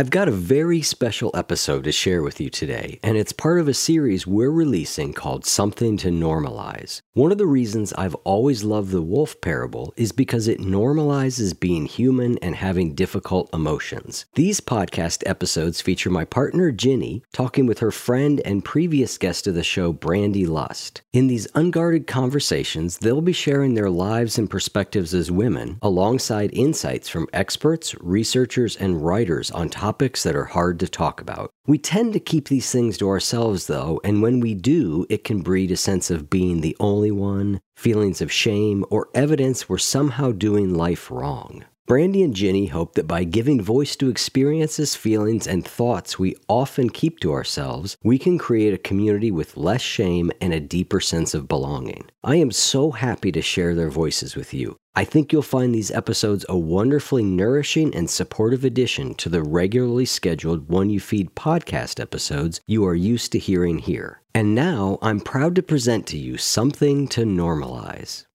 I've 0.00 0.08
got 0.08 0.28
a 0.28 0.30
very 0.30 0.80
special 0.80 1.30
episode 1.34 1.84
to 1.84 1.92
share 1.92 2.22
with 2.22 2.40
you 2.40 2.48
today, 2.48 2.98
and 3.02 3.18
it's 3.18 3.34
part 3.34 3.60
of 3.60 3.68
a 3.68 3.74
series 3.74 4.26
we're 4.26 4.50
releasing 4.50 5.12
called 5.12 5.44
Something 5.44 5.98
to 5.98 6.08
Normalize. 6.08 7.02
One 7.12 7.30
of 7.30 7.36
the 7.36 7.46
reasons 7.46 7.92
I've 7.92 8.14
always 8.24 8.64
loved 8.64 8.92
the 8.92 9.02
wolf 9.02 9.38
parable 9.42 9.92
is 9.98 10.10
because 10.10 10.48
it 10.48 10.58
normalizes 10.58 11.60
being 11.60 11.84
human 11.84 12.38
and 12.38 12.56
having 12.56 12.94
difficult 12.94 13.50
emotions. 13.52 14.24
These 14.36 14.62
podcast 14.62 15.22
episodes 15.26 15.82
feature 15.82 16.08
my 16.08 16.24
partner 16.24 16.72
Ginny 16.72 17.22
talking 17.34 17.66
with 17.66 17.80
her 17.80 17.90
friend 17.90 18.40
and 18.42 18.64
previous 18.64 19.18
guest 19.18 19.46
of 19.46 19.54
the 19.54 19.62
show, 19.62 19.92
Brandi 19.92 20.48
Lust. 20.48 21.02
In 21.12 21.26
these 21.26 21.46
unguarded 21.54 22.06
conversations, 22.06 22.96
they'll 22.96 23.20
be 23.20 23.34
sharing 23.34 23.74
their 23.74 23.90
lives 23.90 24.38
and 24.38 24.48
perspectives 24.48 25.12
as 25.12 25.30
women, 25.30 25.78
alongside 25.82 26.54
insights 26.54 27.10
from 27.10 27.28
experts, 27.34 27.94
researchers, 28.00 28.76
and 28.76 29.04
writers 29.04 29.50
on 29.50 29.68
topics 29.68 29.89
topics 29.90 30.22
that 30.22 30.36
are 30.36 30.44
hard 30.44 30.78
to 30.78 30.86
talk 30.86 31.20
about. 31.20 31.50
We 31.66 31.76
tend 31.76 32.12
to 32.12 32.20
keep 32.20 32.46
these 32.46 32.70
things 32.70 32.96
to 32.98 33.08
ourselves, 33.08 33.66
though, 33.66 34.00
and 34.04 34.22
when 34.22 34.38
we 34.38 34.54
do, 34.54 35.04
it 35.10 35.24
can 35.24 35.42
breed 35.42 35.72
a 35.72 35.76
sense 35.76 36.12
of 36.12 36.30
being 36.30 36.60
the 36.60 36.76
only 36.78 37.10
one, 37.10 37.60
feelings 37.76 38.20
of 38.20 38.30
shame, 38.30 38.84
or 38.88 39.08
evidence 39.14 39.68
we're 39.68 39.78
somehow 39.78 40.30
doing 40.30 40.74
life 40.74 41.10
wrong. 41.10 41.64
Brandi 41.88 42.22
and 42.22 42.36
Ginny 42.36 42.66
hope 42.66 42.94
that 42.94 43.08
by 43.08 43.24
giving 43.24 43.60
voice 43.60 43.96
to 43.96 44.08
experiences, 44.08 44.94
feelings, 44.94 45.48
and 45.48 45.66
thoughts 45.66 46.20
we 46.20 46.36
often 46.48 46.88
keep 46.88 47.18
to 47.18 47.32
ourselves, 47.32 47.96
we 48.04 48.16
can 48.16 48.38
create 48.38 48.72
a 48.72 48.78
community 48.78 49.32
with 49.32 49.56
less 49.56 49.82
shame 49.82 50.30
and 50.40 50.52
a 50.52 50.60
deeper 50.60 51.00
sense 51.00 51.34
of 51.34 51.48
belonging. 51.48 52.08
I 52.22 52.36
am 52.36 52.52
so 52.52 52.92
happy 52.92 53.32
to 53.32 53.42
share 53.42 53.74
their 53.74 53.90
voices 53.90 54.36
with 54.36 54.54
you. 54.54 54.76
I 54.96 55.04
think 55.04 55.32
you'll 55.32 55.42
find 55.42 55.72
these 55.72 55.92
episodes 55.92 56.44
a 56.48 56.58
wonderfully 56.58 57.22
nourishing 57.22 57.94
and 57.94 58.10
supportive 58.10 58.64
addition 58.64 59.14
to 59.14 59.28
the 59.28 59.40
regularly 59.40 60.04
scheduled 60.04 60.68
One 60.68 60.90
You 60.90 60.98
Feed 60.98 61.36
podcast 61.36 62.00
episodes 62.00 62.60
you 62.66 62.84
are 62.84 62.94
used 62.96 63.30
to 63.32 63.38
hearing 63.38 63.78
here. 63.78 64.20
And 64.34 64.52
now 64.52 64.98
I'm 65.00 65.20
proud 65.20 65.54
to 65.54 65.62
present 65.62 66.08
to 66.08 66.18
you 66.18 66.36
something 66.36 67.06
to 67.08 67.22
normalize. 67.22 68.26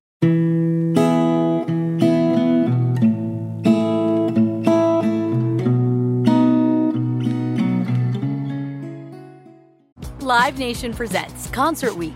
Live 10.22 10.58
Nation 10.58 10.94
presents 10.94 11.50
Concert 11.50 11.95
Week. 11.95 12.16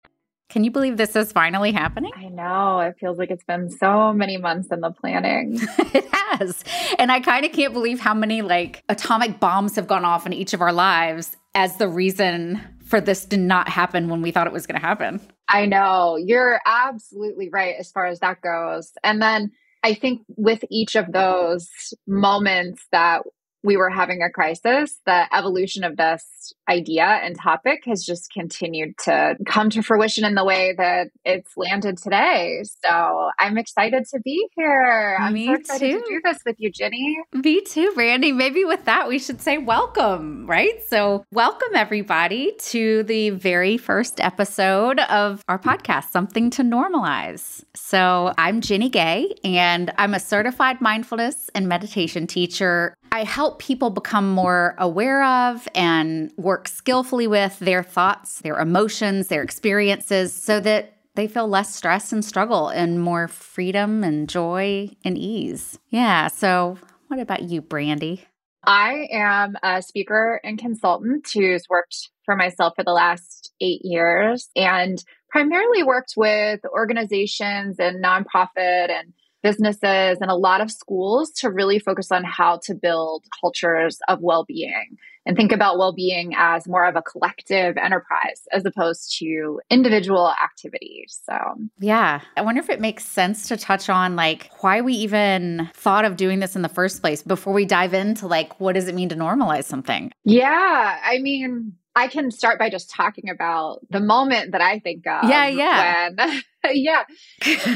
Can 0.51 0.65
you 0.65 0.71
believe 0.71 0.97
this 0.97 1.15
is 1.15 1.31
finally 1.31 1.71
happening? 1.71 2.11
I 2.13 2.27
know. 2.27 2.81
It 2.81 2.97
feels 2.99 3.17
like 3.17 3.31
it's 3.31 3.45
been 3.45 3.69
so 3.69 4.11
many 4.11 4.35
months 4.35 4.67
in 4.69 4.81
the 4.81 4.91
planning. 4.91 5.57
it 5.93 6.05
has. 6.11 6.65
And 6.99 7.09
I 7.09 7.21
kind 7.21 7.45
of 7.45 7.53
can't 7.53 7.71
believe 7.71 8.01
how 8.01 8.13
many 8.13 8.41
like 8.41 8.83
atomic 8.89 9.39
bombs 9.39 9.77
have 9.77 9.87
gone 9.87 10.03
off 10.03 10.25
in 10.25 10.33
each 10.33 10.53
of 10.53 10.59
our 10.59 10.73
lives 10.73 11.37
as 11.55 11.77
the 11.77 11.87
reason 11.87 12.59
for 12.83 12.99
this 12.99 13.23
to 13.27 13.37
not 13.37 13.69
happen 13.69 14.09
when 14.09 14.21
we 14.21 14.31
thought 14.31 14.45
it 14.45 14.51
was 14.51 14.67
going 14.67 14.79
to 14.79 14.85
happen. 14.85 15.21
I 15.47 15.67
know. 15.67 16.17
You're 16.17 16.59
absolutely 16.65 17.47
right 17.47 17.75
as 17.79 17.89
far 17.89 18.07
as 18.07 18.19
that 18.19 18.41
goes. 18.41 18.91
And 19.05 19.21
then 19.21 19.51
I 19.83 19.93
think 19.93 20.23
with 20.35 20.65
each 20.69 20.97
of 20.97 21.13
those 21.13 21.69
moments 22.05 22.85
that 22.91 23.21
we 23.63 23.77
were 23.77 23.89
having 23.89 24.21
a 24.21 24.29
crisis, 24.29 24.99
the 25.05 25.35
evolution 25.35 25.83
of 25.83 25.97
this 25.97 26.53
idea 26.69 27.03
and 27.03 27.37
topic 27.37 27.83
has 27.85 28.03
just 28.03 28.31
continued 28.31 28.97
to 28.97 29.35
come 29.45 29.69
to 29.69 29.81
fruition 29.81 30.25
in 30.25 30.35
the 30.35 30.43
way 30.43 30.73
that 30.77 31.09
it's 31.25 31.55
landed 31.55 31.97
today. 31.97 32.63
So 32.83 33.29
I'm 33.39 33.57
excited 33.57 34.05
to 34.11 34.19
be 34.21 34.47
here. 34.55 35.17
I'm 35.19 35.33
Me 35.33 35.47
so 35.47 35.53
excited 35.53 35.91
too. 35.91 35.99
to 35.99 36.05
do 36.07 36.21
this 36.23 36.39
with 36.45 36.55
you, 36.59 36.71
Ginny. 36.71 37.17
Me 37.33 37.61
too, 37.61 37.91
Brandi. 37.95 38.33
Maybe 38.33 38.65
with 38.65 38.85
that, 38.85 39.07
we 39.07 39.19
should 39.19 39.41
say 39.41 39.57
welcome, 39.57 40.47
right? 40.47 40.81
So, 40.87 41.25
welcome 41.31 41.75
everybody 41.75 42.53
to 42.59 43.03
the 43.03 43.31
very 43.31 43.77
first 43.77 44.19
episode 44.19 44.99
of 45.01 45.43
our 45.47 45.59
podcast, 45.59 46.09
Something 46.11 46.49
to 46.51 46.63
Normalize. 46.63 47.63
So, 47.75 48.33
I'm 48.37 48.61
Ginny 48.61 48.89
Gay, 48.89 49.33
and 49.43 49.91
I'm 49.97 50.13
a 50.13 50.19
certified 50.19 50.81
mindfulness 50.81 51.49
and 51.53 51.67
meditation 51.67 52.27
teacher. 52.27 52.95
I 53.11 53.25
help 53.25 53.50
people 53.51 53.89
become 53.89 54.29
more 54.29 54.75
aware 54.77 55.23
of 55.23 55.67
and 55.75 56.31
work 56.37 56.67
skillfully 56.67 57.27
with 57.27 57.57
their 57.59 57.83
thoughts, 57.83 58.41
their 58.41 58.59
emotions, 58.59 59.27
their 59.27 59.43
experiences 59.43 60.33
so 60.33 60.59
that 60.59 60.97
they 61.15 61.27
feel 61.27 61.47
less 61.47 61.75
stress 61.75 62.11
and 62.11 62.23
struggle 62.23 62.69
and 62.69 63.01
more 63.01 63.27
freedom 63.27 64.03
and 64.03 64.29
joy 64.29 64.89
and 65.03 65.17
ease. 65.17 65.77
Yeah. 65.89 66.27
So, 66.27 66.77
what 67.07 67.19
about 67.19 67.43
you, 67.43 67.61
Brandi? 67.61 68.21
I 68.63 69.07
am 69.11 69.55
a 69.63 69.81
speaker 69.81 70.39
and 70.43 70.57
consultant 70.57 71.27
who's 71.33 71.65
worked 71.69 72.09
for 72.25 72.35
myself 72.35 72.73
for 72.75 72.83
the 72.83 72.93
last 72.93 73.51
eight 73.59 73.81
years 73.83 74.49
and 74.55 75.03
primarily 75.29 75.83
worked 75.83 76.13
with 76.15 76.59
organizations 76.65 77.77
and 77.79 78.03
nonprofit 78.03 78.91
and 78.91 79.13
businesses 79.41 80.17
and 80.21 80.29
a 80.29 80.35
lot 80.35 80.61
of 80.61 80.71
schools 80.71 81.31
to 81.31 81.49
really 81.49 81.79
focus 81.79 82.11
on 82.11 82.23
how 82.23 82.59
to 82.63 82.75
build 82.75 83.25
cultures 83.41 83.99
of 84.07 84.19
well 84.21 84.45
being 84.45 84.97
and 85.25 85.37
think 85.37 85.51
about 85.51 85.77
well 85.77 85.93
being 85.93 86.33
as 86.35 86.67
more 86.67 86.85
of 86.85 86.95
a 86.95 87.01
collective 87.01 87.77
enterprise 87.77 88.47
as 88.51 88.65
opposed 88.65 89.17
to 89.19 89.61
individual 89.69 90.33
activities. 90.43 91.21
So, 91.25 91.37
yeah, 91.79 92.21
I 92.37 92.41
wonder 92.41 92.59
if 92.59 92.69
it 92.69 92.79
makes 92.79 93.05
sense 93.05 93.47
to 93.49 93.57
touch 93.57 93.89
on 93.89 94.15
like 94.15 94.49
why 94.61 94.81
we 94.81 94.93
even 94.93 95.69
thought 95.73 96.05
of 96.05 96.17
doing 96.17 96.39
this 96.39 96.55
in 96.55 96.61
the 96.61 96.69
first 96.69 97.01
place 97.01 97.21
before 97.21 97.53
we 97.53 97.65
dive 97.65 97.93
into 97.93 98.27
like 98.27 98.59
what 98.59 98.73
does 98.73 98.87
it 98.87 98.95
mean 98.95 99.09
to 99.09 99.15
normalize 99.15 99.65
something? 99.65 100.11
Yeah, 100.23 100.99
I 101.03 101.19
mean, 101.19 101.73
I 101.95 102.07
can 102.07 102.31
start 102.31 102.57
by 102.57 102.69
just 102.69 102.89
talking 102.89 103.29
about 103.29 103.79
the 103.89 103.99
moment 103.99 104.53
that 104.53 104.61
I 104.61 104.79
think 104.79 105.05
of. 105.07 105.29
Yeah, 105.29 105.47
yeah. 105.47 106.09
When, 106.09 106.41
yeah. 106.73 107.03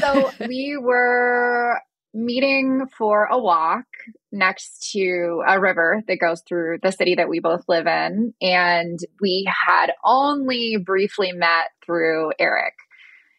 So 0.00 0.30
we 0.46 0.78
were 0.80 1.80
meeting 2.14 2.86
for 2.96 3.26
a 3.30 3.38
walk 3.38 3.84
next 4.32 4.90
to 4.92 5.42
a 5.46 5.60
river 5.60 6.02
that 6.08 6.18
goes 6.18 6.42
through 6.48 6.78
the 6.82 6.90
city 6.90 7.16
that 7.16 7.28
we 7.28 7.40
both 7.40 7.64
live 7.68 7.86
in. 7.86 8.32
And 8.40 8.98
we 9.20 9.46
had 9.66 9.92
only 10.04 10.78
briefly 10.78 11.32
met 11.32 11.70
through 11.84 12.32
Eric. 12.38 12.74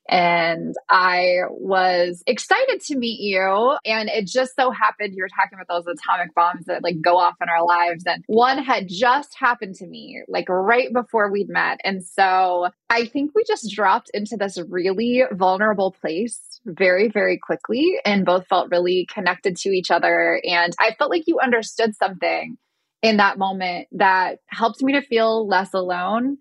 And 0.09 0.75
I 0.89 1.41
was 1.49 2.23
excited 2.27 2.81
to 2.87 2.97
meet 2.97 3.19
you. 3.19 3.77
And 3.85 4.09
it 4.09 4.27
just 4.27 4.55
so 4.55 4.71
happened 4.71 5.13
you 5.15 5.23
were 5.23 5.29
talking 5.29 5.59
about 5.61 5.67
those 5.67 5.93
atomic 5.93 6.33
bombs 6.33 6.65
that 6.65 6.83
like 6.83 7.01
go 7.01 7.17
off 7.17 7.35
in 7.41 7.49
our 7.49 7.65
lives. 7.65 8.03
And 8.05 8.23
one 8.27 8.63
had 8.63 8.87
just 8.87 9.35
happened 9.37 9.75
to 9.75 9.87
me 9.87 10.21
like 10.27 10.47
right 10.49 10.91
before 10.93 11.31
we'd 11.31 11.49
met. 11.49 11.79
And 11.83 12.03
so 12.03 12.69
I 12.89 13.05
think 13.05 13.31
we 13.35 13.43
just 13.45 13.71
dropped 13.71 14.09
into 14.13 14.37
this 14.37 14.57
really 14.69 15.23
vulnerable 15.31 15.91
place 15.91 16.59
very, 16.65 17.09
very 17.09 17.37
quickly 17.37 17.99
and 18.05 18.25
both 18.25 18.47
felt 18.47 18.71
really 18.71 19.07
connected 19.11 19.57
to 19.57 19.69
each 19.69 19.91
other. 19.91 20.41
And 20.43 20.73
I 20.79 20.95
felt 20.97 21.11
like 21.11 21.23
you 21.27 21.39
understood 21.39 21.95
something 21.95 22.57
in 23.01 23.17
that 23.17 23.37
moment 23.37 23.87
that 23.91 24.39
helped 24.47 24.81
me 24.81 24.93
to 24.93 25.01
feel 25.01 25.47
less 25.47 25.73
alone 25.73 26.37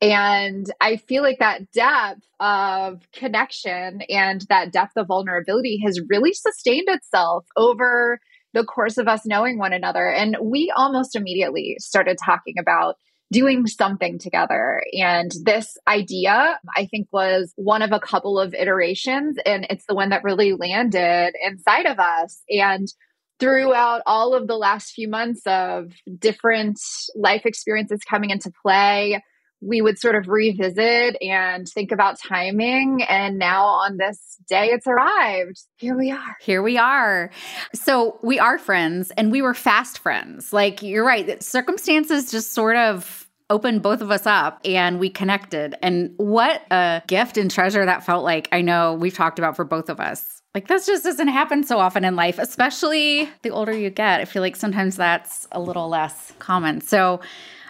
and 0.00 0.66
I 0.80 0.96
feel 0.96 1.22
like 1.22 1.38
that 1.40 1.70
depth 1.72 2.26
of 2.38 3.02
connection 3.12 4.00
and 4.08 4.40
that 4.48 4.72
depth 4.72 4.92
of 4.96 5.08
vulnerability 5.08 5.80
has 5.84 6.00
really 6.08 6.32
sustained 6.32 6.88
itself 6.88 7.46
over 7.56 8.18
the 8.52 8.64
course 8.64 8.98
of 8.98 9.08
us 9.08 9.26
knowing 9.26 9.58
one 9.58 9.72
another. 9.72 10.08
And 10.08 10.36
we 10.42 10.72
almost 10.74 11.14
immediately 11.14 11.76
started 11.78 12.18
talking 12.24 12.54
about 12.58 12.96
doing 13.32 13.66
something 13.66 14.18
together. 14.18 14.82
And 14.92 15.30
this 15.44 15.76
idea, 15.86 16.58
I 16.76 16.86
think, 16.86 17.06
was 17.12 17.52
one 17.56 17.82
of 17.82 17.92
a 17.92 18.00
couple 18.00 18.40
of 18.40 18.54
iterations, 18.54 19.36
and 19.46 19.66
it's 19.70 19.86
the 19.86 19.94
one 19.94 20.08
that 20.08 20.24
really 20.24 20.52
landed 20.52 21.34
inside 21.40 21.86
of 21.86 22.00
us. 22.00 22.42
And 22.48 22.88
throughout 23.38 24.02
all 24.04 24.34
of 24.34 24.48
the 24.48 24.56
last 24.56 24.90
few 24.92 25.08
months 25.08 25.42
of 25.46 25.92
different 26.18 26.80
life 27.14 27.46
experiences 27.46 28.00
coming 28.08 28.30
into 28.30 28.52
play, 28.62 29.22
we 29.60 29.82
would 29.82 29.98
sort 29.98 30.16
of 30.16 30.28
revisit 30.28 31.16
and 31.20 31.68
think 31.68 31.92
about 31.92 32.18
timing. 32.18 33.02
And 33.08 33.38
now 33.38 33.64
on 33.64 33.96
this 33.98 34.36
day, 34.48 34.66
it's 34.66 34.86
arrived. 34.86 35.62
Here 35.76 35.96
we 35.96 36.10
are. 36.10 36.36
Here 36.40 36.62
we 36.62 36.78
are. 36.78 37.30
So 37.74 38.18
we 38.22 38.38
are 38.38 38.58
friends 38.58 39.10
and 39.12 39.30
we 39.30 39.42
were 39.42 39.54
fast 39.54 39.98
friends. 39.98 40.52
Like 40.52 40.82
you're 40.82 41.04
right, 41.04 41.42
circumstances 41.42 42.30
just 42.30 42.52
sort 42.52 42.76
of 42.76 43.28
opened 43.50 43.82
both 43.82 44.00
of 44.00 44.10
us 44.10 44.26
up 44.26 44.60
and 44.64 44.98
we 44.98 45.10
connected. 45.10 45.74
And 45.82 46.14
what 46.16 46.62
a 46.70 47.02
gift 47.08 47.36
and 47.36 47.50
treasure 47.50 47.84
that 47.84 48.04
felt 48.04 48.24
like. 48.24 48.48
I 48.52 48.62
know 48.62 48.94
we've 48.94 49.14
talked 49.14 49.38
about 49.38 49.56
for 49.56 49.64
both 49.64 49.90
of 49.90 50.00
us. 50.00 50.40
Like, 50.54 50.66
this 50.66 50.84
just 50.84 51.04
doesn't 51.04 51.28
happen 51.28 51.62
so 51.62 51.78
often 51.78 52.04
in 52.04 52.16
life, 52.16 52.38
especially 52.38 53.28
the 53.42 53.50
older 53.50 53.72
you 53.72 53.88
get. 53.88 54.20
I 54.20 54.24
feel 54.24 54.42
like 54.42 54.56
sometimes 54.56 54.96
that's 54.96 55.46
a 55.52 55.60
little 55.60 55.88
less 55.88 56.32
common. 56.40 56.80
So, 56.80 57.20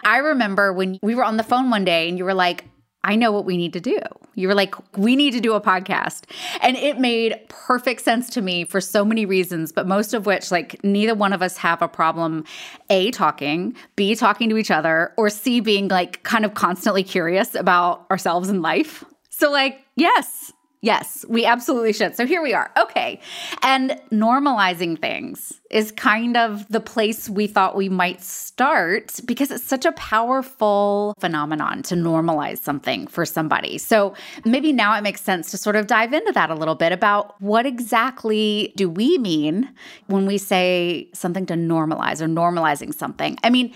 I 0.03 0.17
remember 0.17 0.73
when 0.73 0.99
we 1.01 1.15
were 1.15 1.23
on 1.23 1.37
the 1.37 1.43
phone 1.43 1.69
one 1.69 1.85
day 1.85 2.09
and 2.09 2.17
you 2.17 2.25
were 2.25 2.33
like, 2.33 2.65
I 3.03 3.15
know 3.15 3.31
what 3.31 3.45
we 3.45 3.57
need 3.57 3.73
to 3.73 3.79
do. 3.79 3.97
You 4.35 4.47
were 4.47 4.53
like, 4.53 4.75
we 4.95 5.15
need 5.15 5.31
to 5.31 5.39
do 5.39 5.53
a 5.53 5.61
podcast. 5.61 6.25
And 6.61 6.77
it 6.77 6.99
made 6.99 7.35
perfect 7.49 8.01
sense 8.01 8.29
to 8.31 8.41
me 8.41 8.63
for 8.63 8.79
so 8.79 9.03
many 9.03 9.25
reasons, 9.25 9.71
but 9.71 9.87
most 9.87 10.13
of 10.13 10.27
which, 10.27 10.51
like, 10.51 10.81
neither 10.83 11.15
one 11.15 11.33
of 11.33 11.41
us 11.41 11.57
have 11.57 11.81
a 11.81 11.87
problem 11.87 12.45
A, 12.89 13.09
talking, 13.11 13.75
B, 13.95 14.13
talking 14.13 14.49
to 14.49 14.57
each 14.57 14.69
other, 14.69 15.13
or 15.17 15.29
C, 15.29 15.59
being 15.59 15.87
like 15.87 16.21
kind 16.23 16.45
of 16.45 16.53
constantly 16.53 17.03
curious 17.03 17.55
about 17.55 18.05
ourselves 18.11 18.49
and 18.49 18.61
life. 18.61 19.03
So, 19.31 19.51
like, 19.51 19.81
yes, 19.95 20.53
Yes, 20.83 21.23
we 21.29 21.45
absolutely 21.45 21.93
should. 21.93 22.15
So 22.15 22.25
here 22.25 22.41
we 22.41 22.55
are. 22.55 22.71
Okay. 22.75 23.19
And 23.61 24.01
normalizing 24.11 24.99
things 24.99 25.53
is 25.69 25.91
kind 25.91 26.35
of 26.35 26.67
the 26.69 26.79
place 26.79 27.29
we 27.29 27.45
thought 27.45 27.75
we 27.75 27.87
might 27.87 28.19
start 28.19 29.19
because 29.25 29.51
it's 29.51 29.63
such 29.63 29.85
a 29.85 29.91
powerful 29.93 31.15
phenomenon 31.19 31.83
to 31.83 31.95
normalize 31.95 32.57
something 32.57 33.05
for 33.05 33.25
somebody. 33.25 33.77
So 33.77 34.15
maybe 34.43 34.73
now 34.73 34.97
it 34.97 35.01
makes 35.01 35.21
sense 35.21 35.51
to 35.51 35.57
sort 35.57 35.75
of 35.75 35.85
dive 35.85 36.13
into 36.13 36.31
that 36.33 36.49
a 36.49 36.55
little 36.55 36.75
bit 36.75 36.91
about 36.91 37.39
what 37.39 37.67
exactly 37.67 38.73
do 38.75 38.89
we 38.89 39.19
mean 39.19 39.69
when 40.07 40.25
we 40.25 40.39
say 40.39 41.09
something 41.13 41.45
to 41.45 41.53
normalize 41.53 42.21
or 42.21 42.27
normalizing 42.27 42.93
something. 42.93 43.37
I 43.43 43.51
mean, 43.51 43.71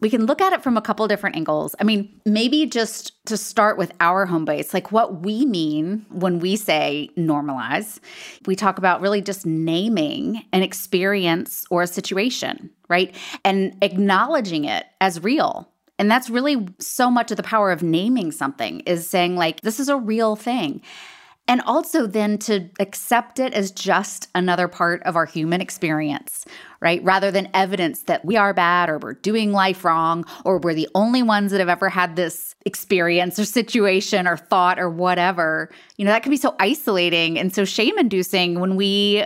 we 0.00 0.10
can 0.10 0.26
look 0.26 0.40
at 0.40 0.52
it 0.52 0.62
from 0.62 0.76
a 0.76 0.82
couple 0.82 1.06
different 1.08 1.36
angles. 1.36 1.74
I 1.80 1.84
mean, 1.84 2.20
maybe 2.24 2.66
just 2.66 3.12
to 3.26 3.36
start 3.36 3.78
with 3.78 3.92
our 4.00 4.26
home 4.26 4.44
base, 4.44 4.74
like 4.74 4.92
what 4.92 5.22
we 5.22 5.46
mean 5.46 6.04
when 6.10 6.38
we 6.38 6.56
say 6.56 7.10
normalize, 7.16 7.98
we 8.46 8.56
talk 8.56 8.78
about 8.78 9.00
really 9.00 9.22
just 9.22 9.46
naming 9.46 10.44
an 10.52 10.62
experience 10.62 11.64
or 11.70 11.82
a 11.82 11.86
situation, 11.86 12.70
right? 12.88 13.14
And 13.44 13.76
acknowledging 13.82 14.64
it 14.64 14.86
as 15.00 15.22
real. 15.22 15.68
And 15.98 16.10
that's 16.10 16.28
really 16.28 16.68
so 16.78 17.10
much 17.10 17.30
of 17.30 17.38
the 17.38 17.42
power 17.42 17.70
of 17.70 17.82
naming 17.82 18.30
something 18.30 18.80
is 18.80 19.08
saying, 19.08 19.36
like, 19.36 19.62
this 19.62 19.80
is 19.80 19.88
a 19.88 19.96
real 19.96 20.36
thing. 20.36 20.82
And 21.48 21.60
also 21.60 22.06
then 22.08 22.38
to 22.38 22.68
accept 22.80 23.38
it 23.38 23.54
as 23.54 23.70
just 23.70 24.28
another 24.34 24.66
part 24.66 25.02
of 25.04 25.14
our 25.14 25.26
human 25.26 25.60
experience, 25.60 26.44
right? 26.80 27.02
Rather 27.04 27.30
than 27.30 27.48
evidence 27.54 28.02
that 28.02 28.24
we 28.24 28.36
are 28.36 28.52
bad 28.52 28.88
or 28.88 28.98
we're 28.98 29.14
doing 29.14 29.52
life 29.52 29.84
wrong 29.84 30.24
or 30.44 30.58
we're 30.58 30.74
the 30.74 30.88
only 30.96 31.22
ones 31.22 31.52
that 31.52 31.60
have 31.60 31.68
ever 31.68 31.88
had 31.88 32.16
this 32.16 32.56
experience 32.64 33.38
or 33.38 33.44
situation 33.44 34.26
or 34.26 34.36
thought 34.36 34.80
or 34.80 34.90
whatever. 34.90 35.70
You 35.96 36.04
know, 36.04 36.10
that 36.10 36.24
can 36.24 36.30
be 36.30 36.36
so 36.36 36.56
isolating 36.58 37.38
and 37.38 37.54
so 37.54 37.64
shame 37.64 37.96
inducing 37.96 38.58
when 38.58 38.74
we 38.74 39.24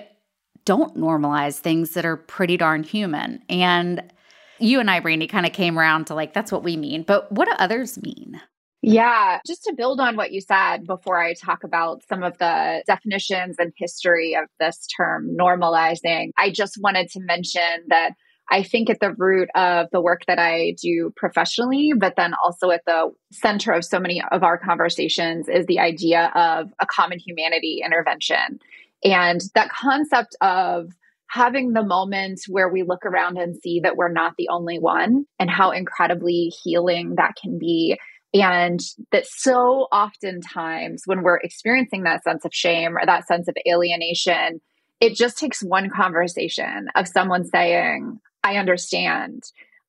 don't 0.67 0.97
normalize 0.97 1.59
things 1.59 1.93
that 1.93 2.05
are 2.05 2.19
pretty 2.19 2.59
darn 2.59 2.83
human. 2.83 3.43
And 3.49 4.13
you 4.59 4.79
and 4.79 4.91
I, 4.91 5.01
Brandi, 5.01 5.27
kind 5.27 5.47
of 5.47 5.53
came 5.53 5.79
around 5.79 6.07
to 6.09 6.15
like, 6.15 6.35
that's 6.35 6.53
what 6.53 6.63
we 6.63 6.77
mean. 6.77 7.03
But 7.03 7.33
what 7.33 7.49
do 7.49 7.55
others 7.59 8.01
mean? 8.03 8.41
Yeah, 8.83 9.41
just 9.47 9.65
to 9.65 9.75
build 9.77 10.01
on 10.01 10.17
what 10.17 10.33
you 10.33 10.41
said 10.41 10.87
before 10.87 11.21
I 11.21 11.35
talk 11.35 11.65
about 11.65 12.03
some 12.09 12.23
of 12.23 12.39
the 12.39 12.83
definitions 12.87 13.57
and 13.59 13.73
history 13.77 14.35
of 14.35 14.49
this 14.59 14.87
term 14.97 15.37
normalizing, 15.39 16.31
I 16.39 16.51
just 16.51 16.79
wanted 16.81 17.09
to 17.11 17.21
mention 17.21 17.85
that 17.89 18.13
I 18.51 18.63
think 18.63 18.89
at 18.89 18.99
the 18.99 19.13
root 19.17 19.49
of 19.55 19.89
the 19.93 20.01
work 20.01 20.23
that 20.27 20.39
I 20.39 20.75
do 20.83 21.13
professionally, 21.15 21.93
but 21.97 22.15
then 22.17 22.33
also 22.43 22.71
at 22.71 22.83
the 22.87 23.11
center 23.31 23.73
of 23.73 23.85
so 23.85 24.01
many 24.01 24.23
of 24.33 24.43
our 24.43 24.59
conversations 24.59 25.47
is 25.49 25.67
the 25.67 25.79
idea 25.79 26.33
of 26.35 26.71
a 26.81 26.87
common 26.87 27.19
humanity 27.19 27.83
intervention. 27.85 28.59
And 29.05 29.41
that 29.55 29.71
concept 29.71 30.37
of 30.41 30.89
having 31.29 31.75
the 31.75 31.85
moment 31.85 32.41
where 32.49 32.69
we 32.69 32.83
look 32.83 33.07
around 33.07 33.37
and 33.39 33.55
see 33.57 33.81
that 33.85 33.97
we're 33.97 34.11
not 34.11 34.33
the 34.37 34.49
only 34.49 34.79
one 34.79 35.27
and 35.39 35.49
how 35.49 35.71
incredibly 35.71 36.53
healing 36.65 37.15
that 37.17 37.35
can 37.41 37.57
be 37.57 37.99
and 38.33 38.81
that 39.13 39.27
so 39.27 39.89
oftentimes 39.93 41.03
when 41.07 41.23
we're 41.23 41.39
experiencing 41.39 42.05
that 42.05 42.23
sense 42.23 42.45
of 42.45 42.55
shame 42.55 42.97
or 42.97 43.05
that 43.05 43.27
sense 43.27 43.49
of 43.49 43.57
alienation, 43.69 44.61
it 45.01 45.15
just 45.15 45.39
takes 45.39 45.63
one 45.63 45.91
conversation 45.91 46.89
of 46.95 47.09
someone 47.09 47.45
saying, 47.45 48.21
I 48.45 48.57
understand. 48.57 49.43